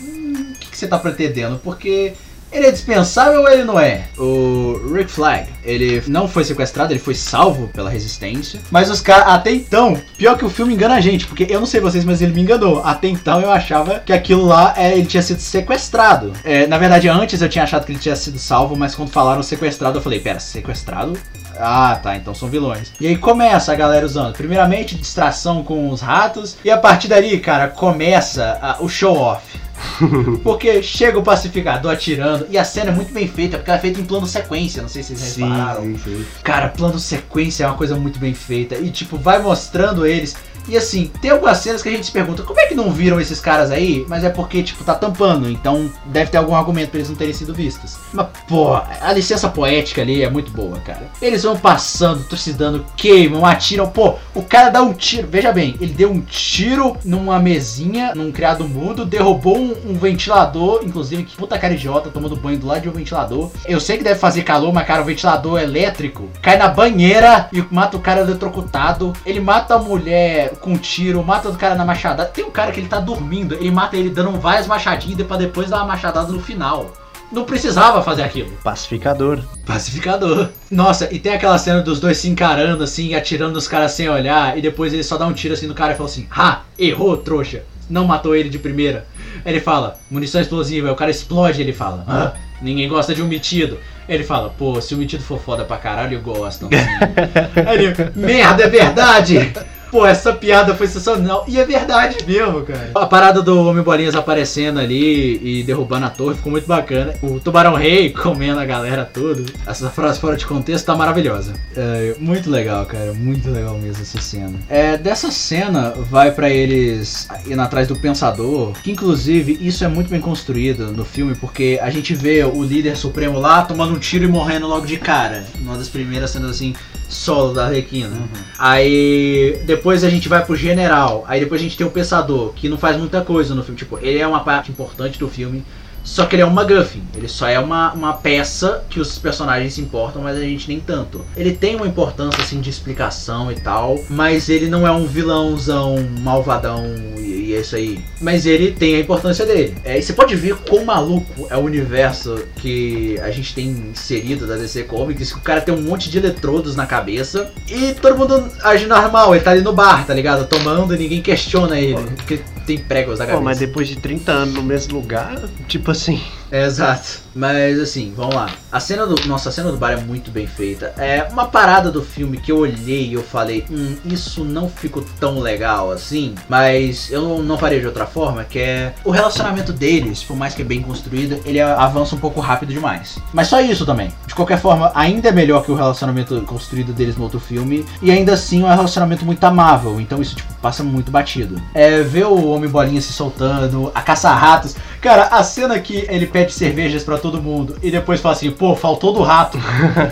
[0.50, 1.60] O que, que você tá pretendendo?
[1.62, 2.14] Porque
[2.56, 4.04] ele é dispensável ou ele não é?
[4.18, 8.60] O Rick Flag, ele não foi sequestrado, ele foi salvo pela resistência.
[8.70, 11.66] Mas os caras, até então, pior que o filme engana a gente, porque eu não
[11.66, 12.82] sei vocês, mas ele me enganou.
[12.84, 16.32] Até então eu achava que aquilo lá é, ele tinha sido sequestrado.
[16.44, 19.42] É, na verdade, antes eu tinha achado que ele tinha sido salvo, mas quando falaram
[19.42, 21.18] sequestrado, eu falei: pera, sequestrado?
[21.58, 22.92] Ah, tá, então são vilões.
[23.00, 27.38] E aí começa a galera usando, primeiramente, distração com os ratos, e a partir dali,
[27.38, 29.42] cara, começa ah, o show-off.
[30.42, 33.82] Porque chega o pacificador atirando e a cena é muito bem feita, porque ela é
[33.82, 35.82] feita em plano sequência, não sei se vocês repararam.
[35.82, 36.26] sim, sim.
[36.42, 40.36] Cara, plano sequência é uma coisa muito bem feita e tipo, vai mostrando eles.
[40.68, 43.20] E assim, tem algumas cenas que a gente se pergunta, como é que não viram
[43.20, 44.04] esses caras aí?
[44.08, 47.32] Mas é porque, tipo, tá tampando, então deve ter algum argumento pra eles não terem
[47.32, 47.96] sido vistos.
[48.12, 51.08] Mas, pô, a licença poética ali é muito boa, cara.
[51.22, 53.88] Eles vão passando, trucidando, queimam, atiram.
[53.88, 55.28] Pô, o cara dá um tiro.
[55.28, 60.80] Veja bem, ele deu um tiro numa mesinha, num criado mudo, derrubou um, um ventilador,
[60.84, 63.50] inclusive, que puta cara idiota, tomando banho do lado de um ventilador.
[63.66, 67.64] Eu sei que deve fazer calor, mas, cara, o ventilador elétrico cai na banheira e
[67.70, 69.12] mata o cara eletrocutado.
[69.24, 72.28] Ele mata a mulher com um tiro, mata o cara na machadada.
[72.28, 75.70] Tem um cara que ele tá dormindo, ele mata ele dando várias machadinhas pra depois
[75.70, 76.92] dar uma machadada no final.
[77.30, 78.52] Não precisava fazer aquilo.
[78.62, 79.40] Pacificador.
[79.64, 80.48] Pacificador.
[80.70, 84.56] Nossa, e tem aquela cena dos dois se encarando assim, atirando nos caras sem olhar,
[84.56, 86.62] e depois ele só dá um tiro assim no cara e fala assim: Ha!
[86.78, 87.64] Errou, trouxa!
[87.90, 89.06] Não matou ele de primeira.
[89.44, 92.32] Aí ele fala: munição explosiva, aí o cara explode, ele fala: Hã?
[92.60, 93.78] Ninguém gosta de um metido.
[94.08, 96.68] Ele fala, pô, se o metido for foda pra caralho, gostam.
[97.66, 99.52] Aí ele, merda, é verdade!
[99.96, 101.46] Pô, essa piada foi sensacional.
[101.48, 102.90] E é verdade mesmo, cara.
[102.94, 107.14] A parada do Homem Bolinhas aparecendo ali e derrubando a torre ficou muito bacana.
[107.22, 109.42] O Tubarão Rei comendo a galera toda.
[109.66, 111.54] Essa frase fora de contexto tá maravilhosa.
[111.74, 113.14] É, muito legal, cara.
[113.14, 114.52] Muito legal mesmo essa cena.
[114.68, 118.72] É, dessa cena vai pra eles indo atrás do Pensador.
[118.82, 122.98] Que inclusive isso é muito bem construído no filme, porque a gente vê o líder
[122.98, 125.46] supremo lá tomando um tiro e morrendo logo de cara.
[125.58, 126.74] Uma das primeiras cenas assim
[127.08, 128.16] solo da Arlequina.
[128.58, 131.24] Aí depois a gente vai pro general.
[131.26, 133.78] Aí depois a gente tem o pensador, que não faz muita coisa no filme.
[133.78, 135.64] Tipo, ele é uma parte importante do filme.
[136.06, 137.02] Só que ele é um MacGuffin.
[137.16, 140.78] Ele só é uma, uma peça que os personagens se importam, mas a gente nem
[140.78, 141.24] tanto.
[141.36, 145.96] Ele tem uma importância assim de explicação e tal, mas ele não é um vilãozão
[146.20, 146.84] malvadão
[147.18, 148.04] e, e é isso aí.
[148.20, 149.76] Mas ele tem a importância dele.
[149.84, 154.46] É, e você pode ver quão maluco é o universo que a gente tem inserido
[154.46, 155.32] da DC Comics.
[155.32, 159.34] Que o cara tem um monte de eletrodos na cabeça e todo mundo age normal.
[159.34, 160.46] Ele tá ali no bar, tá ligado?
[160.46, 161.96] Tomando e ninguém questiona ele.
[162.14, 163.44] Porque tem pregos na Pô, cabeça.
[163.44, 166.20] mas depois de 30 anos no mesmo lugar, tipo assim.
[166.50, 167.26] É, exato.
[167.36, 168.48] Mas assim, vamos lá.
[168.72, 169.14] A cena do.
[169.26, 170.94] Nossa, a cena do bar é muito bem feita.
[170.96, 175.04] É uma parada do filme que eu olhei e eu falei, hum, isso não ficou
[175.20, 176.34] tão legal assim.
[176.48, 180.54] Mas eu não, não parei de outra forma, que é o relacionamento deles, por mais
[180.54, 183.18] que é bem construído, ele avança um pouco rápido demais.
[183.34, 184.10] Mas só isso também.
[184.26, 187.84] De qualquer forma, ainda é melhor que o relacionamento construído deles no outro filme.
[188.00, 190.00] E ainda assim é um relacionamento muito amável.
[190.00, 191.60] Então isso, tipo, passa muito batido.
[191.74, 194.74] É ver o Homem Bolinha se soltando, a caça-ratos.
[195.02, 198.76] Cara, a cena que ele pede cervejas pra todo mundo e depois fala assim, pô,
[198.76, 199.58] faltou do rato.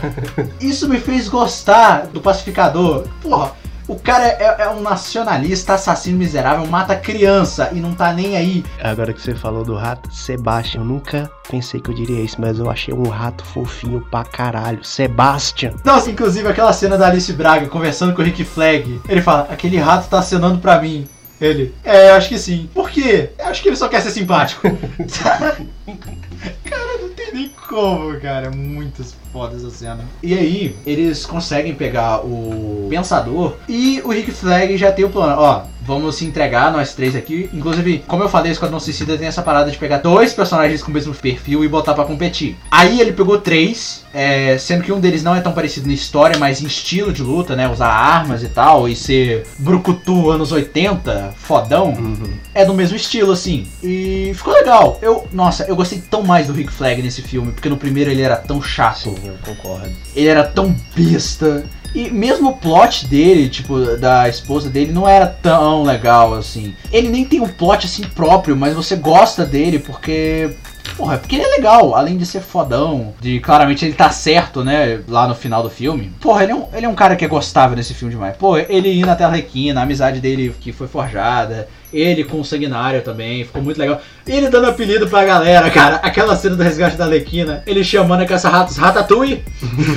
[0.59, 3.05] Isso me fez gostar do pacificador.
[3.21, 3.53] Porra,
[3.87, 8.65] o cara é, é um nacionalista, assassino miserável, mata criança e não tá nem aí.
[8.83, 12.59] Agora que você falou do rato, Sebastian, eu nunca pensei que eu diria isso, mas
[12.59, 14.83] eu achei um rato fofinho pra caralho.
[14.83, 15.75] Sebastian.
[15.85, 18.99] Nossa, inclusive aquela cena da Alice Braga conversando com o Rick Flag.
[19.07, 21.07] Ele fala, aquele rato tá acenando pra mim.
[21.45, 22.71] Ele, é, acho que sim.
[22.73, 23.29] Por quê?
[23.39, 24.67] Acho que ele só quer ser simpático.
[26.65, 28.51] cara, não tem nem como, cara.
[28.51, 30.05] Muito foda essa cena.
[30.23, 35.35] E aí, eles conseguem pegar o Pensador e o Rick Flag já tem o plano.
[35.41, 37.51] Ó, vamos se entregar, nós três aqui.
[37.53, 40.95] Inclusive, como eu falei, Esquadrão Suicida tem essa parada de pegar dois personagens com o
[40.95, 42.57] mesmo perfil e botar pra competir.
[42.71, 46.39] Aí ele pegou três, é, sendo que um deles não é tão parecido na história,
[46.39, 47.69] mas em estilo de luta, né?
[47.69, 51.95] Usar armas e tal, e ser brucutu anos 80, fodão.
[52.55, 53.67] É do mesmo estilo, assim.
[53.83, 54.99] E ficou legal.
[55.03, 58.23] Eu, nossa, eu gostei tão mais do Rick Flag nesse filme, porque no primeiro ele
[58.23, 59.11] era tão chato.
[59.11, 59.91] Sim, eu concordo.
[60.15, 61.65] Ele era tão besta.
[61.95, 66.75] E mesmo o plot dele, tipo, da esposa dele, não era tão legal assim.
[66.91, 70.51] Ele nem tem um plot assim próprio, mas você gosta dele porque.
[70.97, 75.01] Porra, porque ele é legal, além de ser fodão, de claramente ele tá certo, né,
[75.09, 76.13] lá no final do filme.
[76.21, 78.37] Porra, ele é um, ele é um cara que é gostável nesse filme demais.
[78.37, 81.69] Pô, ele indo até a Arlequina, a amizade dele que foi forjada,
[81.99, 84.01] ele com o Sanguinário também, ficou muito legal.
[84.27, 85.97] Ele dando apelido pra galera, cara.
[85.97, 89.45] Aquela cena do resgate da Arlequina, ele chamando a caça-ratos Ratatouille.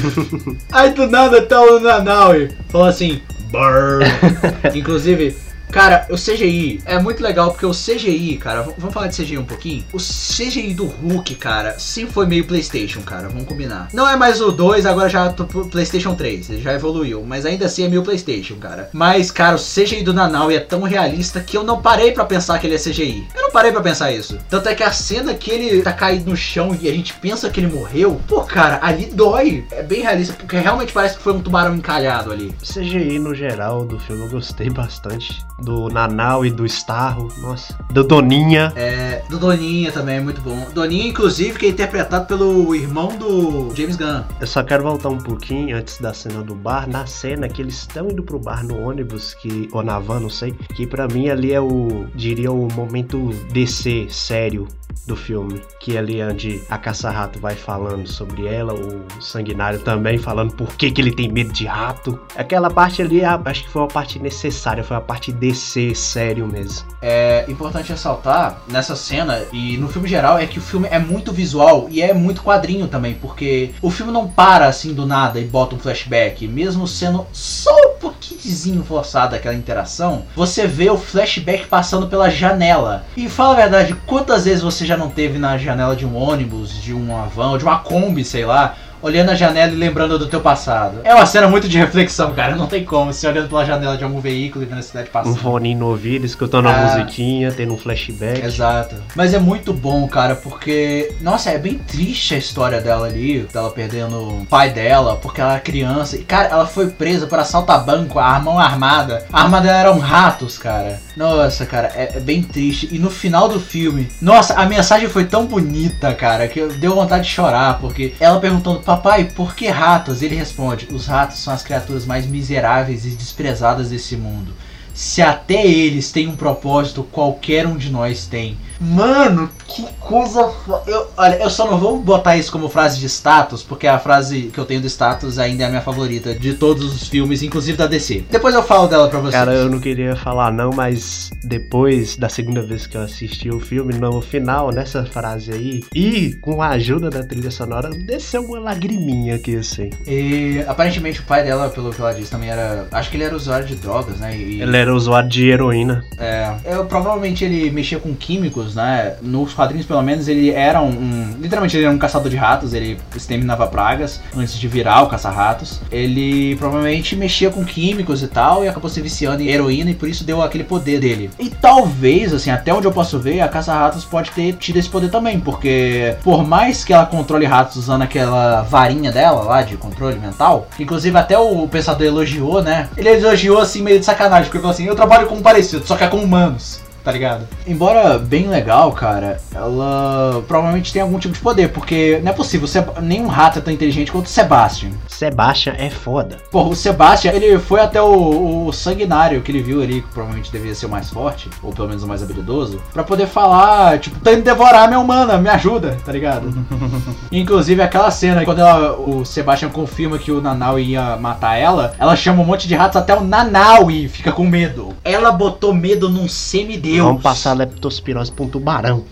[0.72, 3.22] Aí do nada tá o Nanaui falando assim,
[3.52, 4.06] Brrr.
[4.76, 5.36] Inclusive,
[5.72, 9.46] cara, o CGI é muito legal porque o CGI, cara, vamos falar de CGI um
[9.46, 9.84] pouquinho?
[9.94, 13.90] O CGI do Hulk, cara, sempre foi meio PlayStation, cara, vamos combinar.
[13.94, 15.34] Não é mais o 2, agora já
[15.72, 18.90] PlayStation 3, ele já evoluiu, mas ainda assim é meio PlayStation, cara.
[18.94, 22.60] Mas, cara, o CGI do Nanaui é tão realista que eu não parei pra pensar
[22.60, 23.28] que ele é CGI.
[23.36, 24.38] Eu não parei pra pensar isso.
[24.50, 27.50] Tanto é que a cena que ele tá caído no chão e a gente pensa
[27.50, 29.66] que ele morreu, pô, cara, ali dói.
[29.72, 32.54] É bem realista, porque realmente parece que foi um tubarão encalhado ali.
[32.62, 35.46] CGI no geral do filme eu gostei bastante.
[35.62, 37.78] Do Nanau e do Starro, nossa.
[37.92, 38.72] Do Doninha.
[38.76, 40.68] É, do Doninha também é muito bom.
[40.74, 44.22] Doninha, inclusive, que é interpretado pelo irmão do James Gunn.
[44.40, 47.76] Eu só quero voltar um pouquinho antes da cena do bar, na cena que eles
[47.76, 51.30] estão indo pro bar no ônibus, que ou na van, não sei, que pra mim
[51.30, 54.68] ali é o, diria o momento DC sério
[55.06, 60.18] do filme, que é ali onde a caça-rato vai falando sobre ela, o sanguinário também
[60.18, 62.20] falando por que, que ele tem medo de rato.
[62.36, 66.48] Aquela parte ali, a- acho que foi uma parte necessária, foi a parte DC sério
[66.48, 66.88] mesmo.
[67.02, 71.32] É importante ressaltar nessa cena e no filme geral é que o filme é muito
[71.32, 75.46] visual e é muito quadrinho também, porque o filme não para assim do nada e
[75.46, 81.68] bota um flashback, mesmo sendo só um pouquinhozinho forçada aquela interação, você vê o flashback
[81.68, 83.06] passando pela janela.
[83.16, 86.82] E fala a verdade, quantas vezes você já não teve na janela de um ônibus,
[86.82, 90.40] de uma van, de uma Kombi, sei lá, olhando a janela e lembrando do teu
[90.42, 91.00] passado.
[91.04, 94.04] É uma cena muito de reflexão, cara, não tem como, você olhando pela janela de
[94.04, 95.36] algum veículo e vendo a cidade Um passando.
[95.38, 96.86] foninho no ouvido, escutando a Ah.
[96.96, 98.44] musiquinha, tendo um flashback.
[98.46, 98.96] Exato.
[99.16, 101.14] Mas é muito bom, cara, porque.
[101.22, 103.48] Nossa, é bem triste a história dela ali.
[103.54, 106.16] Dela perdendo o pai dela, porque ela era criança.
[106.16, 109.26] E, cara, ela foi presa por assaltar banco, a mão armada.
[109.32, 111.00] A arma dela eram ratos, cara.
[111.16, 112.88] Nossa, cara, é, é bem triste.
[112.92, 114.08] E no final do filme.
[114.22, 117.80] Nossa, a mensagem foi tão bonita, cara, que eu deu vontade de chorar.
[117.80, 120.22] Porque ela perguntando, papai, por que ratos?
[120.22, 124.54] Ele responde: os ratos são as criaturas mais miseráveis e desprezadas desse mundo.
[124.94, 128.58] Se até eles têm um propósito, qualquer um de nós tem.
[128.80, 130.52] Mano, que coisa.
[130.86, 134.50] Eu, olha, eu só não vou botar isso como frase de status, porque a frase
[134.54, 137.78] que eu tenho do status ainda é a minha favorita de todos os filmes, inclusive
[137.78, 138.26] da DC.
[138.30, 139.34] Depois eu falo dela pra vocês.
[139.34, 143.60] Cara, eu não queria falar não, mas depois da segunda vez que eu assisti o
[143.60, 148.60] filme, no final, nessa frase aí, e com a ajuda da trilha sonora, desceu uma
[148.60, 149.90] lagriminha aqui, assim.
[150.06, 152.88] E aparentemente o pai dela, pelo que ela disse, também era.
[152.92, 154.36] Acho que ele era usuário de drogas, né?
[154.38, 156.06] E, Ele era usuário de heroína.
[156.18, 159.16] É, eu, provavelmente ele mexia com químicos ratos, né?
[159.22, 162.74] Nos quadrinhos, pelo menos, ele era um, um- Literalmente, ele era um caçador de ratos,
[162.74, 165.82] ele exterminava pragas antes de virar o caça-ratos.
[165.92, 170.10] Ele provavelmente mexia com químicos e tal, e acabou se viciando em heroína, e por
[170.10, 171.30] isso deu aquele poder dele.
[171.40, 175.10] E talvez, assim, até onde eu posso ver, a caça-ratos pode ter tido esse poder
[175.10, 180.18] também, porque por mais que ela controle ratos usando aquela varinha dela lá de controle
[180.20, 182.90] mental, inclusive até o pensador elogiou, né?
[182.98, 185.96] Ele elogiou assim meio de sacanagem, porque ele falou assim: eu trabalho com parecido, só
[185.96, 186.80] que é com humanos.
[187.08, 187.48] Tá ligado?
[187.66, 192.68] Embora bem legal, cara, ela provavelmente tem algum tipo de poder, porque não é possível,
[192.68, 194.90] Seb- nenhum rato é tão inteligente quanto o Sebastian.
[195.08, 196.36] Sebastian é foda.
[196.52, 200.52] Porra, o Sebastian, ele foi até o, o sanguinário que ele viu ali, que provavelmente
[200.52, 204.20] deveria ser o mais forte, ou pelo menos o mais habilidoso, pra poder falar, tipo,
[204.20, 206.54] tá indo devorar minha humana, me ajuda, tá ligado?
[207.32, 212.18] Inclusive aquela cena, quando ela- o Sebastian confirma que o Nanaui ia matar ela, ela
[212.18, 214.94] chama um monte de ratos até o Nanaui fica com medo.
[215.06, 216.97] Ela botou medo num semideus.
[217.06, 219.04] Vamos passar a leptospirose pra um tubarão.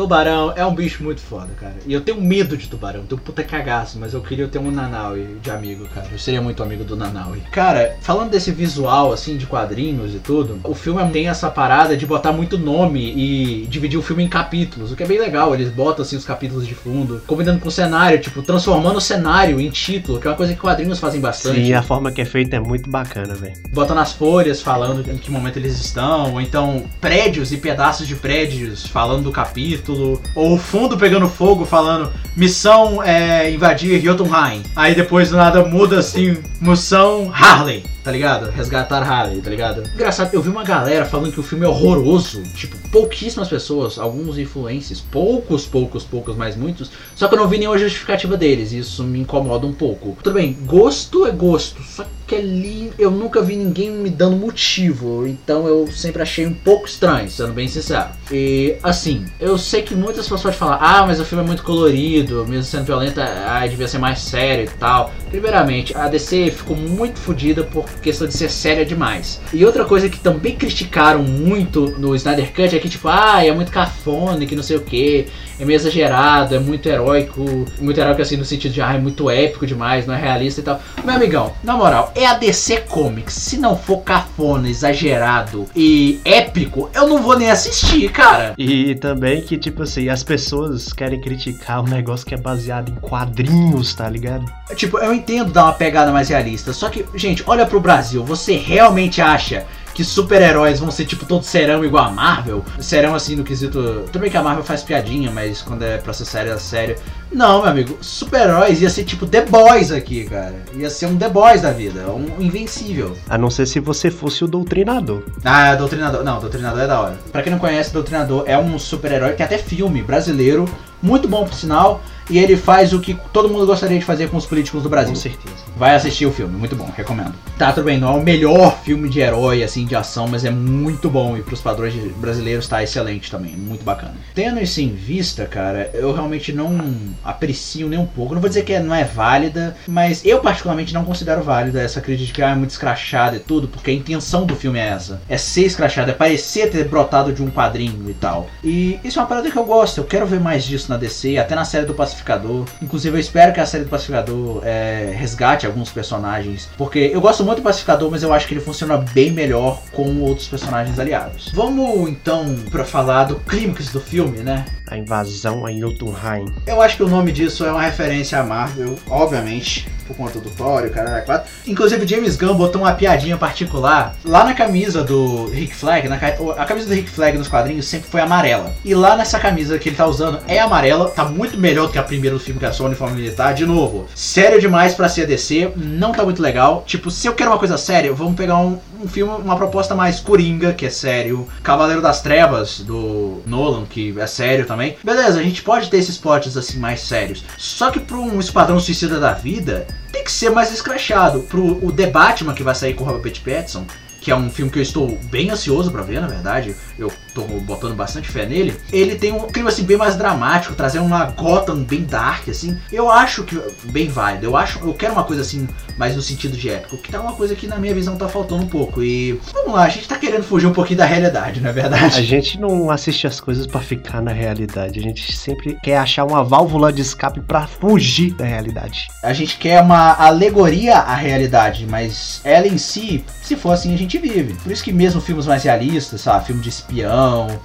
[0.00, 1.74] Tubarão é um bicho muito foda, cara.
[1.86, 5.36] E eu tenho medo de tubarão, tenho puta cagaço, mas eu queria ter um Nanaui
[5.42, 6.06] de amigo, cara.
[6.10, 7.42] Eu seria muito amigo do Nanaui.
[7.52, 12.06] Cara, falando desse visual, assim, de quadrinhos e tudo, o filme tem essa parada de
[12.06, 15.52] botar muito nome e dividir o filme em capítulos, o que é bem legal.
[15.52, 19.60] Eles botam, assim, os capítulos de fundo, combinando com o cenário, tipo, transformando o cenário
[19.60, 22.24] em título, que é uma coisa que quadrinhos fazem bastante Sim, a forma que é
[22.24, 23.56] feita é muito bacana, velho.
[23.70, 28.16] bota nas folhas falando em que momento eles estão, ou então prédios e pedaços de
[28.16, 29.89] prédios falando do capítulo,
[30.34, 34.62] ou o fundo pegando fogo falando missão é invadir Jotunheim.
[34.74, 37.84] Aí depois nada muda assim, missão Harley.
[38.10, 38.50] Tá ligado?
[38.50, 39.84] Resgatar Harley, tá ligado?
[39.94, 42.42] Engraçado, eu vi uma galera falando que o filme é horroroso.
[42.56, 46.90] Tipo, pouquíssimas pessoas, alguns influencers, poucos, poucos, poucos, mas muitos.
[47.14, 48.72] Só que eu não vi nenhuma justificativa deles.
[48.72, 50.18] Isso me incomoda um pouco.
[50.24, 51.80] Tudo bem, gosto é gosto.
[51.84, 55.26] Só que ali eu nunca vi ninguém me dando motivo.
[55.26, 58.08] Então eu sempre achei um pouco estranho, sendo bem sincero.
[58.30, 61.64] E assim, eu sei que muitas pessoas podem falar: ah, mas o filme é muito
[61.64, 65.12] colorido, mesmo sendo violenta, ah, devia ser mais sério e tal.
[65.28, 69.40] Primeiramente, a DC ficou muito fodida por questão de ser séria demais.
[69.52, 73.52] E outra coisa que também criticaram muito no Snyder Cut é que, tipo, ah, é
[73.52, 75.26] muito cafona, que não sei o que,
[75.58, 79.28] é meio exagerado, é muito heróico, muito heróico assim no sentido de, ah, é muito
[79.28, 80.80] épico demais, não é realista e tal.
[81.04, 83.34] Meu amigão, na moral, é a DC Comics.
[83.34, 88.54] Se não for cafona, exagerado e épico, eu não vou nem assistir, cara.
[88.56, 92.94] E também que, tipo assim, as pessoas querem criticar um negócio que é baseado em
[92.94, 94.44] quadrinhos, tá ligado?
[94.74, 98.56] Tipo, eu entendo dar uma pegada mais realista, só que, gente, olha pro Brasil, você
[98.56, 102.64] realmente acha que super-heróis vão ser tipo todo serão igual a Marvel?
[102.78, 104.04] Serão assim no quesito.
[104.18, 106.96] Bem que a Marvel faz piadinha, mas quando é pra ser sério, é sério.
[107.32, 110.54] Não, meu amigo, super-heróis ia ser tipo The Boys aqui, cara.
[110.74, 113.16] Ia ser um The Boys da vida, um invencível.
[113.28, 115.22] A não ser se você fosse o doutrinador.
[115.44, 116.24] Ah, Doutrinador.
[116.24, 117.18] Não, Doutrinador é da hora.
[117.30, 120.66] Pra quem não conhece, Doutrinador é um super-herói, tem até filme brasileiro,
[121.02, 122.00] muito bom por sinal.
[122.30, 125.12] E ele faz o que todo mundo gostaria de fazer com os políticos do Brasil.
[125.12, 125.56] Com certeza.
[125.76, 127.34] Vai assistir o filme, muito bom, recomendo.
[127.58, 130.50] Tá, tudo bem, não é o melhor filme de herói, assim, de ação, mas é
[130.50, 131.36] muito bom.
[131.36, 134.14] E pros padrões brasileiros tá excelente também, muito bacana.
[134.34, 136.78] Tendo isso em vista, cara, eu realmente não
[137.24, 138.34] aprecio nem um pouco.
[138.34, 142.00] Não vou dizer que é- não é válida, mas eu particularmente não considero válida essa
[142.00, 144.88] crítica de que ah, é muito escrachada e tudo, porque a intenção do filme é
[144.88, 145.20] essa.
[145.28, 148.48] É ser escrachado, é parecer ter brotado de um quadrinho e tal.
[148.62, 151.38] E isso é uma parada que eu gosto, eu quero ver mais disso na DC,
[151.38, 152.66] até na série do Pacificador.
[152.82, 157.44] Inclusive, eu espero que a série do Pacificador é, resgate alguns personagens, porque eu gosto
[157.44, 161.50] muito do Pacificador, mas eu acho que ele funciona bem melhor com outros personagens aliados.
[161.52, 164.64] Vamos então pra falar do clímax do filme, né?
[164.90, 166.52] A invasão a Jotunheim.
[166.66, 170.50] Eu acho que o nome disso é uma referência à Marvel, obviamente, por conta do
[170.50, 171.50] Thor e o cara 4.
[171.66, 176.08] Inclusive, James Gunn botou uma piadinha particular lá na camisa do Rick Flag.
[176.08, 178.72] Na, a camisa do Rick Flag nos quadrinhos sempre foi amarela.
[178.84, 181.98] E lá nessa camisa que ele tá usando é amarela, tá muito melhor do que
[181.98, 183.54] a primeira do filme, que é só uniforme militar.
[183.54, 186.82] De novo, sério demais pra ser DC, não tá muito legal.
[186.86, 190.20] Tipo, se eu quero uma coisa séria, vamos pegar um, um filme, uma proposta mais
[190.20, 191.48] coringa, que é sério.
[191.62, 194.96] Cavaleiro das Trevas, do Nolan, que é sério também.
[195.02, 197.44] Beleza, a gente pode ter esses plots assim mais sérios.
[197.56, 201.40] Só que pra um Esquadrão Suicida da vida, tem que ser mais escrachado.
[201.40, 203.86] Pro o The Batman que vai sair com o Robert Pattinson,
[204.20, 206.76] que é um filme que eu estou bem ansioso pra ver, na verdade.
[206.98, 208.76] Eu tô botando bastante fé nele.
[208.92, 212.76] Ele tem um clima assim bem mais dramático, trazendo uma Gotham bem dark assim.
[212.92, 214.46] Eu acho que bem válido.
[214.46, 217.32] Eu acho, eu quero uma coisa assim mais no sentido de épico, que tá uma
[217.34, 219.02] coisa que na minha visão tá faltando um pouco.
[219.02, 221.74] E vamos lá, a gente tá querendo fugir um pouquinho da realidade, não é A
[221.74, 222.24] verdade?
[222.24, 224.98] gente não assiste as coisas pra ficar na realidade.
[224.98, 229.08] A gente sempre quer achar uma válvula de escape pra fugir da realidade.
[229.22, 233.98] A gente quer uma alegoria à realidade, mas ela em si, se for assim, a
[233.98, 234.54] gente vive.
[234.54, 237.19] Por isso que mesmo filmes mais realistas, sabe, filme de espião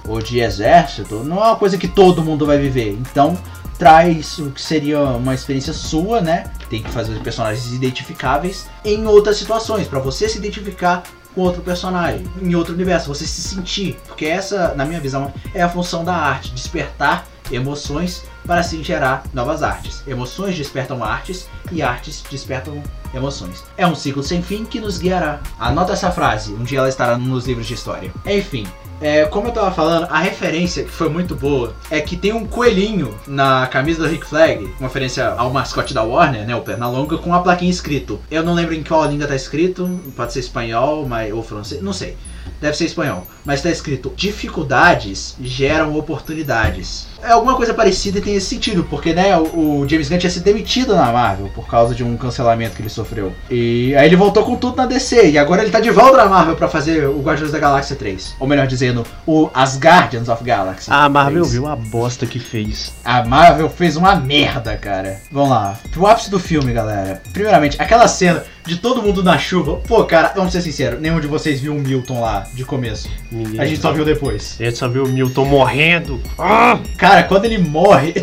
[0.06, 2.90] ou de exército, não é uma coisa que todo mundo vai viver.
[2.92, 3.36] Então,
[3.78, 6.50] traz o que seria uma experiência sua, né?
[6.68, 11.02] Tem que fazer personagens identificáveis em outras situações, para você se identificar
[11.34, 13.98] com outro personagem, em outro universo, você se sentir.
[14.06, 19.24] Porque essa, na minha visão, é a função da arte, despertar emoções para assim gerar
[19.34, 20.02] novas artes.
[20.06, 23.62] Emoções despertam artes e artes despertam emoções.
[23.76, 25.40] É um ciclo sem fim que nos guiará.
[25.58, 28.12] Anota essa frase, um dia ela estará nos livros de história.
[28.24, 28.66] Enfim,
[29.00, 32.46] é, como eu tava falando, a referência que foi muito boa é que tem um
[32.46, 37.18] coelhinho na camisa do Rick Flag, uma referência ao mascote da Warner, né, o Pernalonga,
[37.18, 38.20] com uma plaquinha escrito.
[38.30, 41.92] Eu não lembro em qual língua tá escrito, pode ser espanhol mas, ou francês, não
[41.92, 42.16] sei.
[42.60, 47.06] Deve ser espanhol, mas tá escrito: dificuldades geram oportunidades.
[47.22, 50.30] É alguma coisa parecida e tem esse sentido, porque né, o, o James Gunn tinha
[50.30, 53.32] sido demitido na Marvel por causa de um cancelamento que ele sofreu.
[53.50, 56.26] E aí ele voltou com tudo na DC, e agora ele tá de volta na
[56.26, 58.36] Marvel para fazer o Guardiões da Galáxia 3.
[58.38, 60.90] Ou melhor dizendo, o As Guardians of Galaxy.
[60.90, 61.52] A Marvel 3.
[61.52, 62.94] viu a bosta que fez.
[63.04, 65.20] A Marvel fez uma merda, cara.
[65.30, 65.78] Vamos lá.
[65.90, 67.22] Pro ápice do filme, galera.
[67.32, 69.76] Primeiramente, aquela cena de todo mundo na chuva.
[69.86, 73.08] Pô, cara, vamos ser sinceros, nenhum de vocês viu o Milton lá de começo.
[73.30, 74.56] Ninguém A gente só viu depois.
[74.60, 76.20] A gente só viu o Milton morrendo.
[76.38, 76.78] Ah!
[76.98, 78.14] Cara, quando ele morre.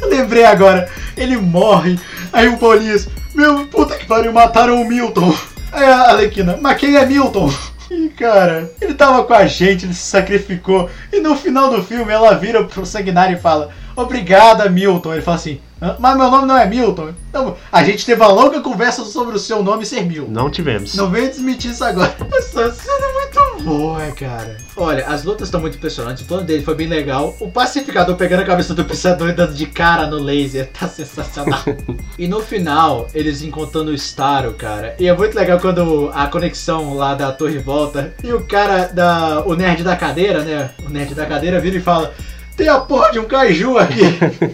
[0.00, 0.88] Eu lembrei agora.
[1.16, 1.98] Ele morre.
[2.32, 3.08] Aí o Paulinhas.
[3.34, 5.34] Meu puta que pariu, mataram o Milton.
[5.72, 7.52] Aí a Alequina, mas quem é Milton?
[7.90, 10.90] E cara, ele tava com a gente, ele se sacrificou.
[11.10, 15.12] E no final do filme ela vira pro sanguinário e fala: Obrigada, Milton.
[15.12, 15.96] Ele fala assim: "Hã?
[15.98, 17.12] Mas meu nome não é Milton.
[17.28, 20.30] Então, a gente teve uma longa conversa sobre o seu nome ser Milton.
[20.30, 20.94] Não tivemos.
[20.94, 22.14] Não venha desmentir isso agora.
[22.32, 24.56] Essa cena é muito boa, cara.
[24.76, 26.22] Olha, as lutas estão muito impressionantes.
[26.22, 27.36] O plano dele foi bem legal.
[27.40, 30.70] O pacificador pegando a cabeça do pensador e dando de cara no laser.
[30.78, 31.64] Tá sensacional.
[32.16, 34.94] e no final, eles encontrando o Staro, cara.
[34.98, 38.14] E é muito legal quando a conexão lá da torre volta.
[38.22, 39.42] E o cara da.
[39.44, 40.70] O nerd da cadeira, né?
[40.86, 42.14] O nerd da cadeira vira e fala.
[42.58, 44.00] Tem a porra de um kaiju aqui.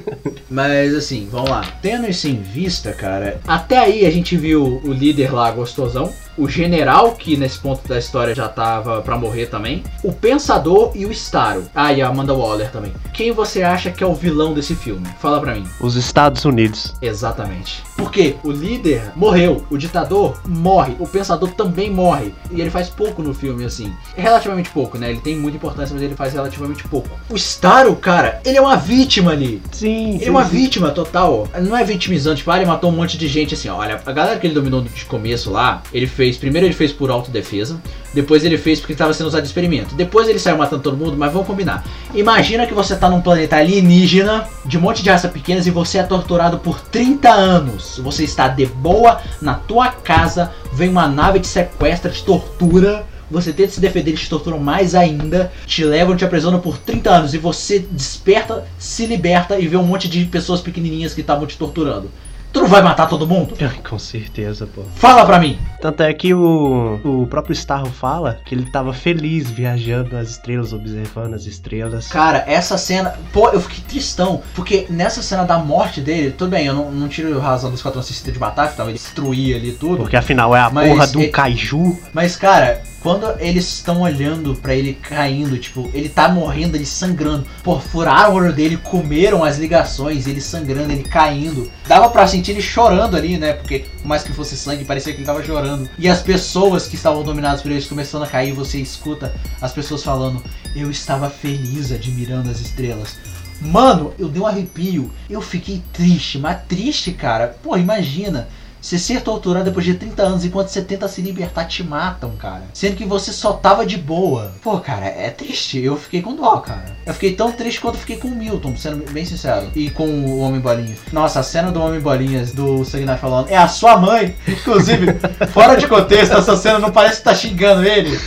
[0.51, 1.65] Mas assim, vamos lá.
[1.81, 6.49] Tendo isso em vista, cara, até aí a gente viu o líder lá gostosão, o
[6.49, 11.13] general, que nesse ponto da história já tava pra morrer também, o pensador e o
[11.13, 11.65] Staro.
[11.75, 12.93] Ah, e a Amanda Waller também.
[13.13, 15.07] Quem você acha que é o vilão desse filme?
[15.21, 15.67] Fala pra mim.
[15.81, 16.95] Os Estados Unidos.
[17.01, 17.83] Exatamente.
[17.97, 22.35] Porque o líder morreu, o ditador morre, o pensador também morre.
[22.51, 23.93] E ele faz pouco no filme, assim.
[24.17, 25.11] Relativamente pouco, né?
[25.11, 27.09] Ele tem muita importância, mas ele faz relativamente pouco.
[27.31, 29.63] O Staro, cara, ele é uma vítima ali.
[29.73, 31.49] Sim, Ele é uma vítima total.
[31.63, 33.77] Não é vitimizante, tipo, ah, ele matou um monte de gente assim, ó.
[33.77, 36.24] Olha, a galera que ele dominou de começo lá, ele fez.
[36.33, 37.81] Primeiro ele fez por autodefesa.
[38.13, 39.95] Depois ele fez porque estava sendo usado de experimento.
[39.95, 41.85] Depois ele saiu matando todo mundo, mas vamos combinar.
[42.15, 45.99] Imagina que você tá num planeta alienígena, de um monte de raça pequenas, e você
[45.99, 48.01] é torturado por 30 anos.
[48.03, 53.05] Você está de boa na tua casa, vem uma nave te sequestra, te tortura.
[53.31, 57.11] Você tenta se defender, eles te torturam mais ainda, te levam, te aprisionam por 30
[57.11, 61.47] anos e você desperta, se liberta e vê um monte de pessoas pequenininhas que estavam
[61.47, 62.11] te torturando.
[62.55, 63.55] Tu não vai matar todo mundo?
[63.89, 64.83] Com certeza, pô.
[64.95, 65.59] Fala pra mim!
[65.83, 70.73] Tanto é que o, o próprio Starro fala que ele tava feliz viajando nas estrelas,
[70.73, 72.07] observando as estrelas.
[72.07, 73.13] Cara, essa cena.
[73.33, 74.41] Pô, eu fiquei tristão.
[74.55, 78.03] Porque nessa cena da morte dele, tudo bem, eu não, não tiro razão do Esquadrão
[78.03, 79.97] Suicida de matar, que tava ele destruir ali tudo.
[79.99, 81.99] Porque afinal é a Mas porra do ele- Kaiju.
[82.15, 87.47] Mas, cara, quando eles estão olhando pra ele caindo, tipo, ele tá morrendo, ele sangrando.
[87.63, 91.71] Pô, furaram o olho dele, comeram as ligações, ele sangrando, ele caindo.
[91.87, 93.53] Dava pra sentir ele chorando ali, né?
[93.53, 95.87] Porque, por mais que fosse sangue, parecia que ele tava chorando.
[95.99, 100.03] E as pessoas que estavam dominadas por eles começando a cair, você escuta as pessoas
[100.03, 100.43] falando:
[100.75, 103.19] Eu estava feliz admirando as estrelas.
[103.61, 105.13] Mano, eu dei um arrepio.
[105.29, 107.55] Eu fiquei triste, mas triste, cara.
[107.63, 108.49] Pô, imagina.
[108.85, 112.65] Você ser torturado depois de 30 anos enquanto você tenta se libertar, te matam, cara.
[112.75, 114.53] Sendo que você só tava de boa.
[114.63, 115.81] Pô, cara, é triste.
[115.81, 116.95] Eu fiquei com dó, cara.
[117.07, 119.71] Eu fiquei tão triste quanto fiquei com o Milton, sendo bem sincero.
[119.75, 120.99] E com o Homem Bolinhas.
[121.11, 124.37] Nossa, a cena do Homem Bolinhas, do Sanguinário falando, é a sua mãe.
[124.47, 125.17] Inclusive,
[125.51, 128.21] fora de contexto, essa cena não parece que tá xingando ele.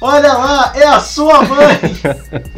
[0.00, 1.78] Olha lá, é a sua mãe.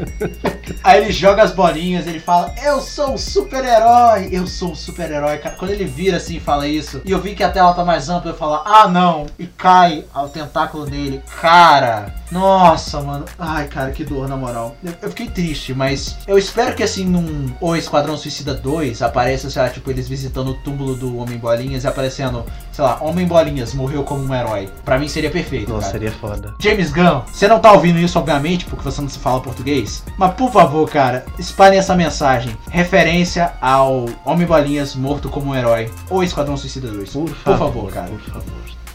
[0.83, 5.37] Aí ele joga as bolinhas, ele fala, eu sou um super-herói, eu sou um super-herói,
[5.39, 5.57] cara.
[5.57, 8.09] Quando ele vira assim e fala isso, e eu vi que a tela tá mais
[8.09, 12.15] ampla, eu falo, ah não, e cai o tentáculo dele, cara.
[12.31, 13.25] Nossa, mano.
[13.39, 14.75] Ai, cara, que dor, na moral.
[14.83, 19.51] Eu, eu fiquei triste, mas eu espero que assim, num O Esquadrão Suicida 2, apareça,
[19.51, 22.45] sei lá, tipo, eles visitando o túmulo do Homem Bolinhas e aparecendo,
[22.75, 24.69] sei lá, Homem Bolinhas morreu como um herói.
[24.85, 25.93] Pra mim seria perfeito, Nossa, cara.
[25.93, 26.55] seria foda.
[26.59, 30.03] James Gunn, você não tá ouvindo isso, obviamente, porque você não se fala português.
[30.19, 32.57] Mas por favor, cara, espalhe essa mensagem.
[32.69, 35.89] Referência ao Homem Bolinhas morto como um herói.
[36.11, 37.11] Ou Esquadrão Suicida 2.
[37.11, 38.09] Por Por favor, favor, cara.
[38.09, 38.45] Por favor.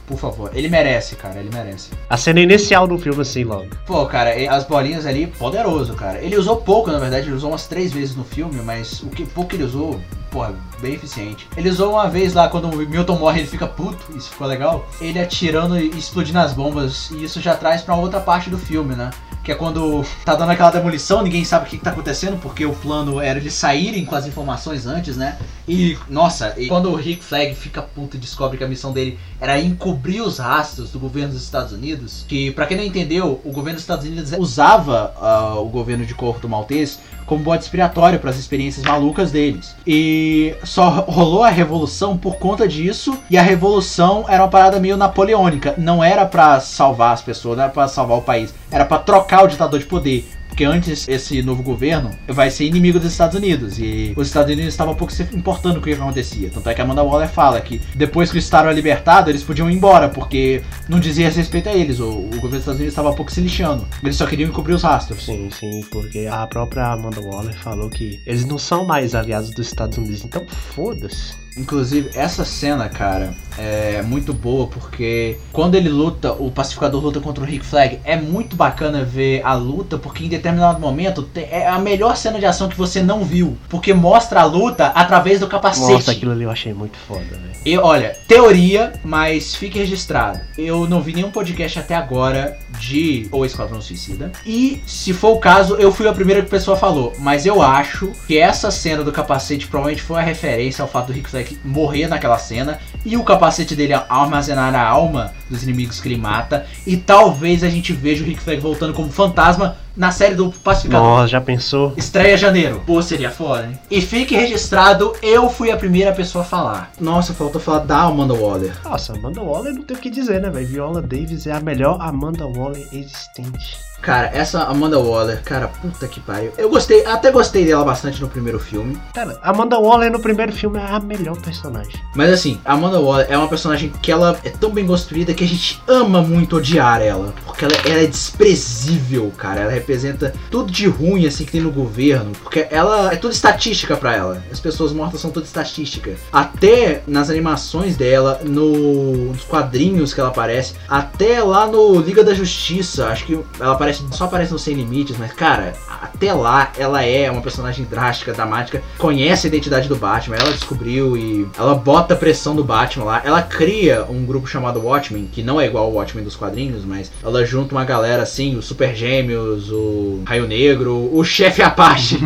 [0.08, 0.52] Por favor.
[0.56, 1.40] Ele merece, cara.
[1.40, 1.92] Ele merece.
[2.10, 3.68] A cena inicial do filme, assim, logo.
[3.86, 6.18] Pô, cara, as bolinhas ali, poderoso, cara.
[6.20, 9.24] Ele usou pouco, na verdade, ele usou umas três vezes no filme, mas o que
[9.26, 10.02] pouco que ele usou,
[10.32, 11.48] porra, bem eficiente.
[11.56, 14.88] Ele usou uma vez lá, quando o Milton morre, ele fica puto, isso ficou legal.
[15.00, 18.96] Ele atirando e explodindo as bombas, e isso já traz pra outra parte do filme,
[18.96, 19.12] né?
[19.44, 22.66] Que é quando tá dando aquela demolição, ninguém sabe o que, que tá acontecendo, porque
[22.66, 25.38] o plano era eles saírem com as informações antes, né?
[25.68, 29.18] E, nossa, e quando o Rick Flag fica puto e descobre que a missão dele
[29.40, 33.52] era encobrir os rastros do governo dos Estados Unidos, que, pra quem não entendeu, o
[33.52, 37.00] governo dos Estados Unidos usava ah, o governo de Corto Maltês
[37.30, 39.76] como bode expiatório para as experiências malucas deles.
[39.86, 44.98] E só rolou a revolução por conta disso, e a revolução era uma parada meio
[44.98, 48.98] napoleônica, não era pra salvar as pessoas, não era pra salvar o país, era pra
[48.98, 50.28] trocar o ditador de poder.
[50.60, 53.80] Porque antes esse novo governo vai ser inimigo dos Estados Unidos.
[53.80, 56.50] E os Estados Unidos estavam pouco se importando com o que acontecia.
[56.50, 59.42] Tanto é que a Amanda Waller fala que depois que o Estado era libertado, eles
[59.42, 62.02] podiam ir embora, porque não dizia respeito a eles.
[62.02, 63.88] O, o governo dos Estados Unidos estava pouco se lixando.
[64.04, 65.24] Eles só queriam encobrir os rastros.
[65.24, 69.66] Sim, sim, porque a própria Amanda Waller falou que eles não são mais aliados dos
[69.66, 70.46] Estados Unidos, então
[70.76, 71.36] foda-se.
[71.60, 77.44] Inclusive, essa cena, cara, é muito boa porque quando ele luta, o pacificador luta contra
[77.44, 81.78] o Rick Flag, é muito bacana ver a luta, porque em determinado momento é a
[81.78, 85.92] melhor cena de ação que você não viu, porque mostra a luta através do capacete.
[85.92, 87.50] Nossa, aquilo ali eu achei muito foda, velho.
[87.66, 90.40] E olha, teoria, mas fique registrado.
[90.58, 94.32] Eu não vi nenhum podcast até agora de O Esquadrão Suicida.
[94.46, 97.14] E se for o caso, eu fui a primeira que a pessoa falou.
[97.20, 101.14] Mas eu acho que essa cena do capacete provavelmente foi uma referência ao fato do
[101.14, 102.80] Rick Flag morrer naquela cena.
[103.06, 106.66] E o capacete dele armazenar a alma dos inimigos que ele mata.
[106.86, 111.06] E talvez a gente veja o Rick Flag voltando como fantasma na série do Pacificador.
[111.06, 111.94] Nossa, já pensou?
[111.98, 112.82] Estreia janeiro.
[112.86, 113.78] Pô, seria foda, hein?
[113.92, 116.92] E fique registrado, eu fui a primeira pessoa a falar.
[116.98, 118.74] Nossa, faltou falar da Amanda Waller.
[118.86, 120.68] Nossa, Amanda Waller não tem o que dizer, né, velho?
[120.68, 123.90] Viola Davis é a melhor Amanda Waller existente.
[124.02, 126.54] Cara, essa Amanda Waller, cara, puta que pariu.
[126.58, 128.98] Eu gostei, até gostei dela bastante no primeiro filme.
[129.14, 131.94] Cara, Amanda Waller no primeiro filme é a melhor personagem.
[132.16, 135.44] Mas assim, a Amanda Waller é uma personagem que ela é tão bem construída que
[135.44, 137.34] a gente ama muito odiar ela.
[137.46, 139.62] Porque ela, ela é desprezível, cara.
[139.62, 142.32] Ela representa tudo de ruim, assim, que tem no governo.
[142.44, 144.44] Porque ela é tudo estatística pra ela.
[144.52, 146.16] As pessoas mortas são tudo estatística.
[146.32, 152.34] Até nas animações dela, no, nos quadrinhos que ela aparece, até lá no Liga da
[152.34, 153.08] Justiça.
[153.08, 157.32] Acho que ela aparece, só aparece no Sem Limites, mas, cara, até lá ela é
[157.32, 162.56] uma personagem drástica, dramática, conhece a identidade do Batman, ela descobriu e ela bota pressão
[162.56, 163.22] do Batman lá.
[163.26, 167.12] Ela cria um grupo chamado Watchmen, que não é igual ao Watchmen dos quadrinhos, mas
[167.24, 172.20] ela junta uma galera assim, os Super Gêmeos, o Raio Negro, o Chefe Apache.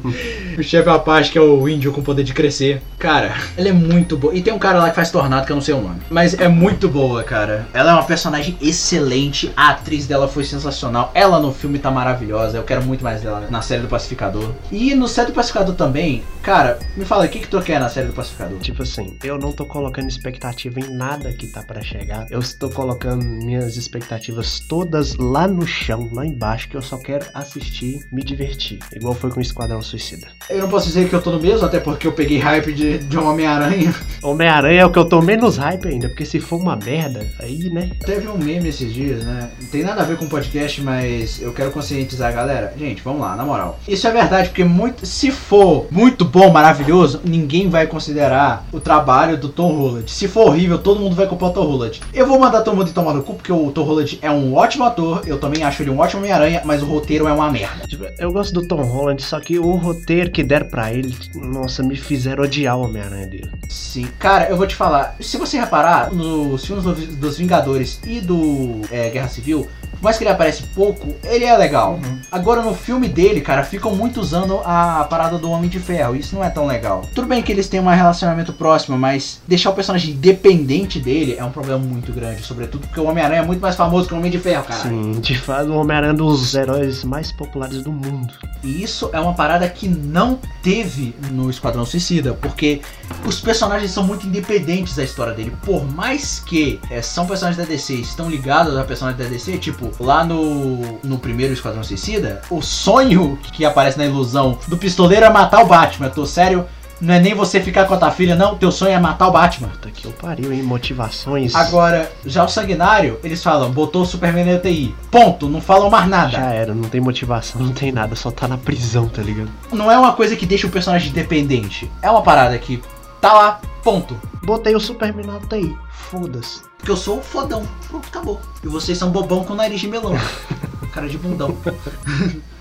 [0.58, 2.80] o Chefe Apache que é o índio com poder de crescer.
[2.98, 4.34] Cara, ela é muito boa.
[4.34, 6.00] E tem um cara lá que faz Tornado que eu não sei o nome.
[6.10, 7.66] Mas é muito boa, cara.
[7.74, 9.52] Ela é uma personagem excelente.
[9.56, 11.10] A atriz dela foi sensacional.
[11.14, 12.56] Ela no filme tá maravilhosa.
[12.56, 14.50] Eu quero muito mais dela na série do Pacificador.
[14.72, 17.88] E no série do Pacificador também, cara, me fala, o que, que tu quer na
[17.88, 18.58] série do Pacificador?
[18.58, 22.26] Tipo assim, eu não tô colocando expectativa em nada que tá pra chegar.
[22.30, 27.26] Eu estou colocando minhas expectativas todas lá no chão, lá embaixo, que eu só quero
[27.34, 28.78] assistir, me divertir.
[28.94, 30.28] Igual foi com o Esquadrão Suicida.
[30.48, 32.98] Eu não posso dizer que eu tô no mesmo, até porque eu peguei hype de,
[32.98, 33.94] de Homem-Aranha.
[34.22, 37.68] Homem-Aranha é o que eu tô menos hype ainda, porque se for uma merda, aí,
[37.70, 37.90] né?
[38.04, 39.50] Teve um meme esses dias, né?
[39.60, 42.72] Não tem nada a ver com podcast, mas eu quero conscientizar a galera.
[42.78, 43.78] Gente, vamos lá, na moral.
[43.86, 49.36] Isso é verdade, porque muito, se for muito bom, maravilhoso, ninguém vai considerar o trabalho
[49.36, 50.10] do Tom Holland.
[50.10, 52.00] Se for horrível, todo mundo vai culpar o Tom Holland.
[52.14, 54.84] Eu vou mandar todo mundo tomar no cu, porque o Tom Holland é um ótimo
[54.84, 57.86] ator, eu também acho ele um ótimo Homem-Aranha, mas o roteiro é uma merda.
[57.86, 61.82] Tipo, eu gosto do Tom Holland, só que o roteiro que deram pra ele, nossa,
[61.82, 63.50] me fizeram odiar o Homem-Aranha dele.
[63.68, 65.16] Sim, cara, eu vou te falar.
[65.20, 69.66] Se você reparar, nos filmes do- dos Vingadores e do é, Guerra Civil,
[70.06, 71.98] mais que ele aparece pouco, ele é legal.
[72.30, 76.14] Agora no filme dele, cara, ficam muito usando a parada do Homem de Ferro.
[76.14, 77.02] Isso não é tão legal.
[77.12, 81.42] Tudo bem que eles têm um relacionamento próximo, mas deixar o personagem dependente dele é
[81.42, 82.42] um problema muito grande.
[82.42, 84.80] Sobretudo porque o Homem-Aranha é muito mais famoso que o Homem de Ferro, cara.
[84.80, 88.32] Sim, de fato, o Homem-Aranha é um dos heróis mais populares do mundo.
[88.62, 92.80] E isso é uma parada que não teve no Esquadrão Suicida, porque
[93.24, 95.52] os personagens são muito independentes da história dele.
[95.64, 99.90] Por mais que é, são personagens da DC, estão ligados a personagens da DC, tipo,
[100.02, 105.30] lá no, no primeiro Esquadrão Suicida, o sonho que aparece na ilusão do pistoleiro é
[105.30, 106.06] matar o Batman.
[106.06, 106.66] Eu tô sério,
[107.00, 109.32] não é nem você ficar com a tua filha, não, teu sonho é matar o
[109.32, 109.68] Batman.
[109.68, 110.62] Puta que eu pariu, hein?
[110.62, 111.54] Motivações.
[111.54, 114.94] Agora, já o Sanguinário, eles falam, botou o Superman na UTI.
[115.10, 116.30] Ponto, não falam mais nada.
[116.30, 119.50] Já era, não tem motivação, não tem nada, só tá na prisão, tá ligado?
[119.72, 121.90] não é uma coisa que deixa o personagem dependente.
[122.00, 122.82] É uma parada que
[123.20, 124.18] Tá lá, ponto.
[124.42, 125.76] Botei o Superman na TI.
[125.90, 126.62] Foda-se.
[126.76, 127.66] Porque eu sou um fodão.
[127.88, 128.40] Pronto, acabou.
[128.62, 130.12] E vocês são bobão com nariz de melão.
[130.92, 131.56] Cara de bundão.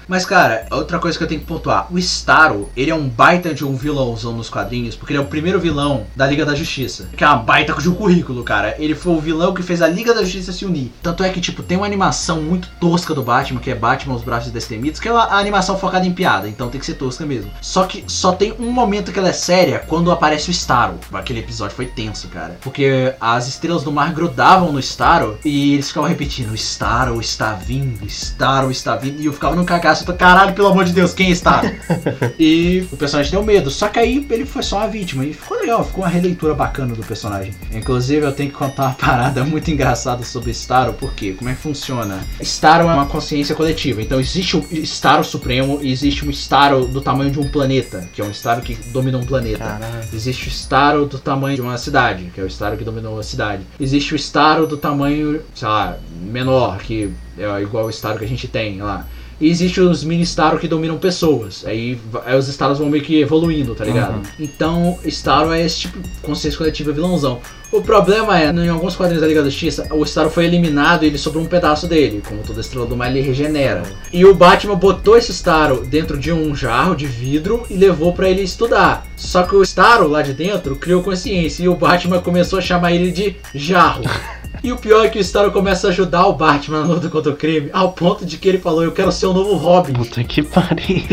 [0.07, 1.87] Mas, cara, outra coisa que eu tenho que pontuar.
[1.91, 5.27] O Starro, ele é um baita de um vilãozão nos quadrinhos, porque ele é o
[5.27, 7.09] primeiro vilão da Liga da Justiça.
[7.15, 8.75] Que é uma baita de um currículo, cara.
[8.77, 10.91] Ele foi o vilão que fez a Liga da Justiça se unir.
[11.01, 14.23] Tanto é que, tipo, tem uma animação muito tosca do Batman, que é Batman os
[14.23, 17.51] Braços Destemidos, que é uma animação focada em piada, então tem que ser tosca mesmo.
[17.61, 20.99] Só que só tem um momento que ela é séria quando aparece o Starro.
[21.13, 22.57] Aquele episódio foi tenso, cara.
[22.61, 28.05] Porque as estrelas do mar grudavam no Starro e eles ficavam repetindo: Starro está vindo,
[28.05, 29.21] Starro está vindo.
[29.21, 31.69] E eu ficava no cagaço, caralho, pelo amor de Deus, quem é Starro?
[32.39, 33.69] e o personagem deu medo.
[33.69, 35.25] Só que aí ele foi só uma vítima.
[35.25, 37.53] E ficou legal, ficou uma releitura bacana do personagem.
[37.71, 41.61] Inclusive, eu tenho que contar uma parada muito engraçada sobre Starro, porque como é que
[41.61, 42.19] funciona?
[42.41, 44.01] Starro é uma consciência coletiva.
[44.01, 48.21] Então existe o Starro Supremo e existe um Starro do tamanho de um planeta, que
[48.21, 49.59] é um Starro que domina um planeta.
[49.59, 50.07] Caralho.
[50.13, 53.23] Existe o Starro do tamanho de uma cidade, que é o Starro que dominou a
[53.23, 53.63] cidade.
[53.79, 58.27] Existe o Starro do tamanho, sei lá, menor, que é igual o Starro que a
[58.27, 59.05] gente tem lá.
[59.39, 61.63] E existe os mini Starro que dominam pessoas.
[61.65, 64.21] Aí, aí os Starros vão meio que evoluindo, tá ligado?
[64.39, 67.39] Então, Starro é esse tipo de consciência coletiva vilãozão.
[67.71, 71.07] O problema é, em alguns quadrinhos da Liga da Justiça, o Starro foi eliminado e
[71.07, 72.23] ele sobrou um pedaço dele.
[72.25, 73.83] Como toda estrela do mar, ele regenera.
[74.13, 78.29] E o Batman botou esse Starro dentro de um jarro de vidro e levou pra
[78.29, 79.05] ele estudar.
[79.17, 82.93] Só que o Starro lá de dentro criou consciência e o Batman começou a chamar
[82.93, 84.03] ele de Jarro.
[84.65, 87.31] E o pior é que o Starro começa a ajudar o Batman na luta contra
[87.31, 89.93] o crime, ao ponto de que ele falou: Eu quero ser o novo Robin.
[89.93, 91.03] Puta que pariu.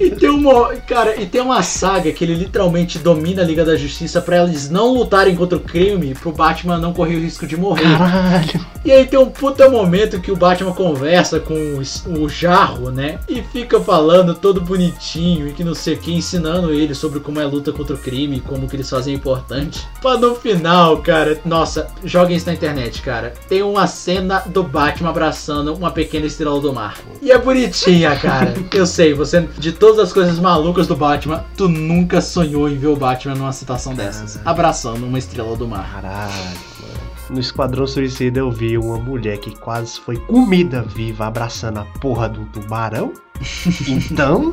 [0.00, 3.76] E tem uma, cara, e tem uma saga que ele literalmente domina a Liga da
[3.76, 7.56] Justiça pra eles não lutarem contra o crime, pro Batman não correr o risco de
[7.56, 7.82] morrer.
[7.82, 8.66] Caralho.
[8.86, 11.54] E aí tem um puta momento que o Batman conversa com
[12.06, 13.18] o Jarro, né?
[13.28, 17.40] E fica falando todo bonitinho e que não sei o que, ensinando ele sobre como
[17.40, 19.84] é a luta contra o crime, como que eles fazem é importante.
[20.00, 23.34] Pra no final, cara, nossa, joguem isso na internet, cara.
[23.48, 26.96] Tem uma cena do Batman abraçando uma pequena estrela do mar.
[27.22, 28.54] E é bonitinha, cara.
[28.72, 32.88] Eu sei, você, de todas as coisas malucas do Batman, tu nunca sonhou em ver
[32.88, 35.90] o Batman numa situação dessas, abraçando uma estrela do mar.
[35.92, 36.32] Caralho.
[37.28, 42.28] No Esquadrão Suicida eu vi uma mulher que quase foi comida viva abraçando a porra
[42.28, 43.12] de um tubarão.
[43.88, 44.52] Então,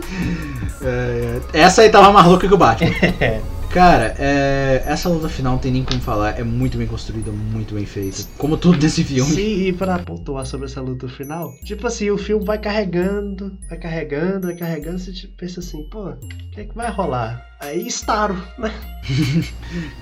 [0.82, 2.92] É, essa aí tava mais louca que o Batman.
[3.74, 6.40] Cara, é, essa luta final não tem nem como falar.
[6.40, 8.22] É muito bem construída, muito bem feita.
[8.38, 9.34] Como tudo desse filme.
[9.34, 13.80] sim, e pra pontuar sobre essa luta final, tipo assim, o filme vai carregando, vai
[13.80, 16.18] carregando, vai carregando, você tipo, pensa assim, pô, o
[16.52, 17.44] que é que vai rolar?
[17.60, 18.72] Aí estaro, né?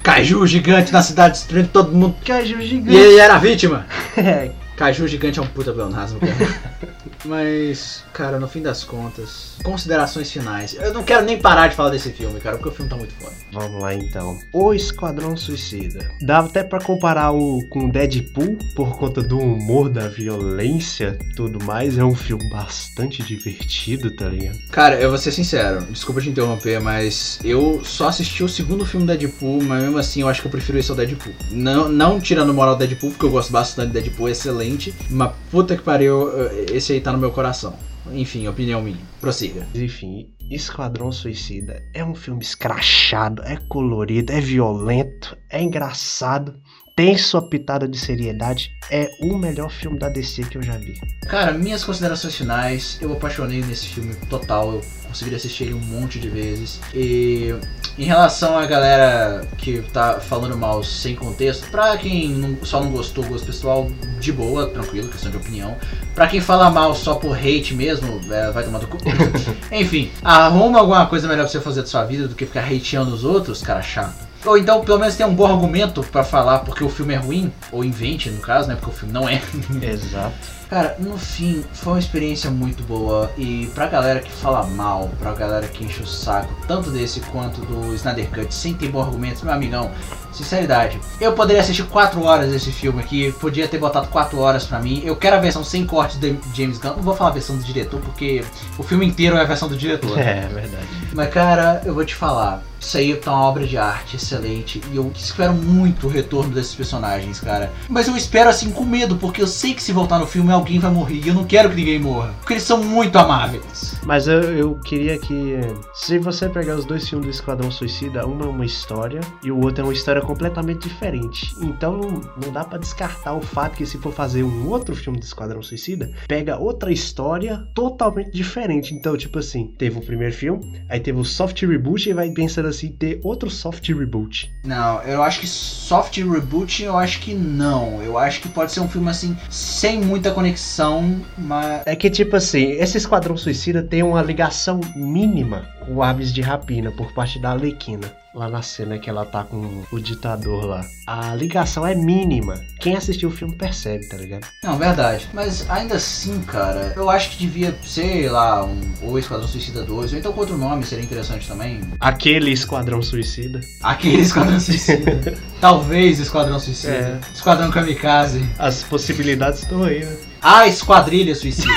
[0.03, 2.15] Caju gigante na cidade destruindo todo mundo.
[2.25, 2.97] Caju E gigante.
[2.97, 3.85] ele era a vítima.
[4.17, 6.35] É, Caju gigante é um puta pleonasmo, cara.
[7.23, 10.73] Mas, cara, no fim das contas, considerações finais.
[10.73, 13.13] Eu não quero nem parar de falar desse filme, cara, porque o filme tá muito
[13.13, 13.33] foda.
[13.51, 14.39] Vamos lá então.
[14.51, 16.09] O Esquadrão Suicida.
[16.21, 21.97] Dava até pra comparar o com Deadpool por conta do humor, da violência, tudo mais.
[21.97, 24.57] É um filme bastante divertido, tá ligado?
[24.71, 29.05] Cara, eu vou ser sincero, desculpa te interromper, mas eu só assisti o segundo filme
[29.05, 31.33] do Deadpool, mas mesmo assim eu acho que eu prefiro esse ao Deadpool.
[31.51, 35.31] Não, não tirando moral do Deadpool, porque eu gosto bastante do Deadpool, é excelente, mas
[35.51, 36.29] puta que pariu,
[36.71, 37.75] esse aí tá no meu coração.
[38.11, 38.97] Enfim, opinião minha.
[39.19, 39.67] Prossiga.
[39.75, 46.59] Enfim, Esquadrão Suicida é um filme escrachado, é colorido, é violento, é engraçado,
[46.95, 50.99] tem sua pitada de seriedade, é o melhor filme da DC que eu já vi.
[51.27, 56.19] Cara, minhas considerações finais, eu apaixonei nesse filme total, eu consegui assistir ele um monte
[56.19, 56.79] de vezes.
[56.93, 57.53] E
[57.97, 62.91] em relação à galera que tá falando mal sem contexto, pra quem não- só não
[62.91, 63.89] gostou, gosto pessoal,
[64.19, 65.75] de boa, tranquilo, questão de opinião.
[66.13, 68.97] Pra quem fala mal só por hate mesmo, é, vai tomar do cu.
[69.71, 73.13] Enfim, arruma alguma coisa melhor pra você fazer da sua vida do que ficar hateando
[73.13, 74.29] os outros, cara chato.
[74.45, 77.51] Ou então, pelo menos, tem um bom argumento pra falar porque o filme é ruim,
[77.71, 78.75] ou invente, no caso, né?
[78.75, 79.41] Porque o filme não é.
[79.81, 80.61] Exato.
[80.71, 83.29] Cara, no fim, foi uma experiência muito boa.
[83.37, 87.59] E pra galera que fala mal, pra galera que enche o saco, tanto desse quanto
[87.59, 89.91] do Snyder Cut, sem ter bons argumentos, meu amigão,
[90.31, 90.97] sinceridade.
[91.19, 95.01] Eu poderia assistir 4 horas desse filme aqui, podia ter botado 4 horas pra mim.
[95.03, 96.95] Eu quero a versão sem cortes de James Gunn.
[96.95, 98.41] Não vou falar a versão do diretor, porque
[98.77, 100.17] o filme inteiro é a versão do diretor.
[100.21, 100.87] É verdade.
[101.13, 104.95] Mas cara, eu vou te falar, isso aí tá uma obra de arte excelente e
[104.95, 107.71] eu espero muito o retorno desses personagens, cara.
[107.87, 110.79] Mas eu espero assim com medo, porque eu sei que se voltar no filme alguém
[110.79, 113.95] vai morrer e eu não quero que ninguém morra, porque eles são muito amáveis.
[114.03, 115.59] Mas eu, eu queria que,
[115.93, 119.63] se você pegar os dois filmes do Esquadrão Suicida, uma é uma história e o
[119.63, 121.55] outro é uma história completamente diferente.
[121.61, 121.99] Então
[122.43, 125.61] não, dá pra descartar o fato que se for fazer um outro filme do Esquadrão
[125.61, 128.95] Suicida, pega outra história totalmente diferente.
[128.95, 132.70] Então, tipo assim, teve o primeiro filme, aí teve o soft reboot e vai pensando
[132.71, 134.51] assim ter outro soft reboot.
[134.63, 138.01] Não, eu acho que soft reboot, eu acho que não.
[138.01, 141.83] Eu acho que pode ser um filme assim, sem muita conexão, mas.
[141.85, 146.91] É que, tipo assim, esse Esquadrão Suicida tem uma ligação mínima com Aves de Rapina
[146.91, 148.20] por parte da Alequina.
[148.33, 150.85] Lá na cena que ela tá com o ditador lá.
[151.05, 152.61] A ligação é mínima.
[152.79, 154.47] Quem assistiu o filme percebe, tá ligado?
[154.63, 155.27] Não, verdade.
[155.33, 160.13] Mas ainda assim, cara, eu acho que devia, sei lá, um ou Esquadrão Suicida 2,
[160.13, 161.81] ou então com outro nome seria interessante também.
[161.99, 163.59] Aquele Esquadrão Suicida.
[163.83, 165.37] Aquele Esquadrão Suicida.
[165.59, 166.93] Talvez Esquadrão Suicida.
[166.93, 167.19] É.
[167.33, 168.47] Esquadrão Kamikaze.
[168.57, 170.17] As possibilidades estão aí, né?
[170.41, 171.67] A Esquadrilha Suicida.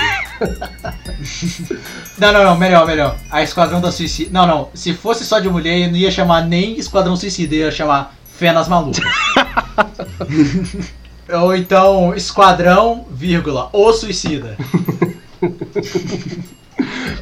[2.19, 3.16] não, não, não, melhor, melhor.
[3.31, 4.31] A Esquadrão da Suicida.
[4.32, 4.69] Não, não.
[4.74, 9.05] Se fosse só de mulher, não ia chamar nem Esquadrão Suicida, ia chamar Fenas Malucas.
[11.31, 14.57] Ou então Esquadrão, vírgula, o Suicida.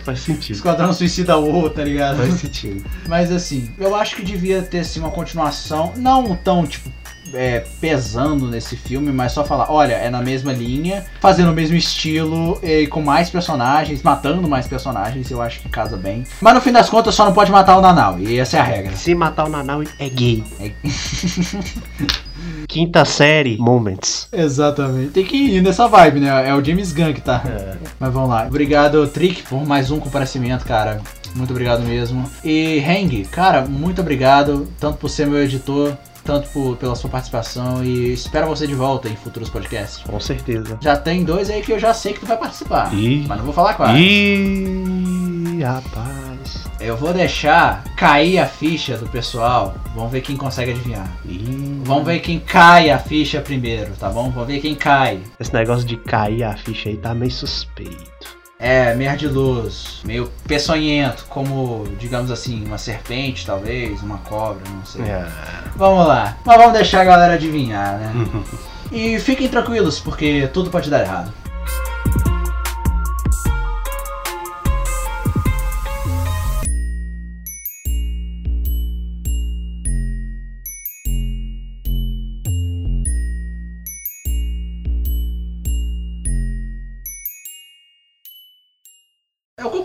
[0.04, 0.56] Faz sentido.
[0.56, 2.18] Esquadrão Suicida O, tá ligado?
[2.18, 2.88] Faz sentido.
[3.08, 6.90] Mas assim, eu acho que devia ter assim, uma continuação, não tão tipo
[7.34, 11.76] é, pesando nesse filme, mas só falar, olha, é na mesma linha, fazendo o mesmo
[11.76, 16.24] estilo e com mais personagens, matando mais personagens, eu acho que casa bem.
[16.40, 18.64] Mas no fim das contas só não pode matar o Nanau, e essa é a
[18.64, 18.96] regra.
[18.96, 20.44] Se matar o Nanau é gay.
[20.60, 20.72] É-
[22.68, 24.28] Quinta série, Moments.
[24.32, 25.10] Exatamente.
[25.10, 26.48] Tem que ir nessa vibe, né?
[26.48, 27.42] É o James Gunn que tá.
[27.46, 27.76] É.
[28.00, 28.46] Mas vamos lá.
[28.46, 31.00] Obrigado, Trick, por mais um comparecimento, cara.
[31.34, 32.28] Muito obrigado mesmo.
[32.44, 37.84] E Hang, cara, muito obrigado, tanto por ser meu editor, tanto por, pela sua participação
[37.84, 40.02] e espero você de volta em futuros podcasts.
[40.02, 40.78] Com certeza.
[40.80, 42.92] Já tem dois aí que eu já sei que tu vai participar.
[42.94, 43.24] Ih.
[43.28, 43.96] Mas não vou falar qual.
[43.96, 46.64] Ih, rapaz.
[46.80, 49.74] Eu vou deixar cair a ficha do pessoal.
[49.94, 51.08] Vamos ver quem consegue adivinhar.
[51.24, 51.80] Ih.
[51.84, 54.30] Vamos ver quem cai a ficha primeiro, tá bom?
[54.30, 55.20] Vamos ver quem cai.
[55.38, 58.41] Esse negócio de cair a ficha aí tá meio suspeito.
[58.64, 58.94] É,
[59.26, 65.02] luz, meio peçonhento, como, digamos assim, uma serpente, talvez, uma cobra, não sei.
[65.02, 65.26] É.
[65.74, 66.38] Vamos lá.
[66.44, 68.12] Mas vamos deixar a galera adivinhar, né?
[68.92, 71.32] e fiquem tranquilos, porque tudo pode dar errado.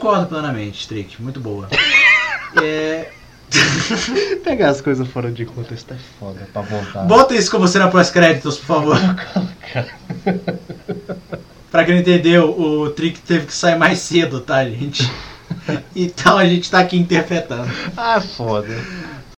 [0.08, 1.22] Concordo plenamente, Trick.
[1.22, 1.68] Muito boa.
[2.64, 3.10] é,
[4.44, 7.04] Pegar as coisas fora de contexto é foda pra voltar.
[7.04, 8.98] Bota isso como cena pós-créditos, por favor.
[11.72, 15.10] pra quem não entendeu, o Trick teve que sair mais cedo, tá, gente?
[15.96, 17.72] Então a gente tá aqui interpretando.
[17.96, 18.76] Ah, foda.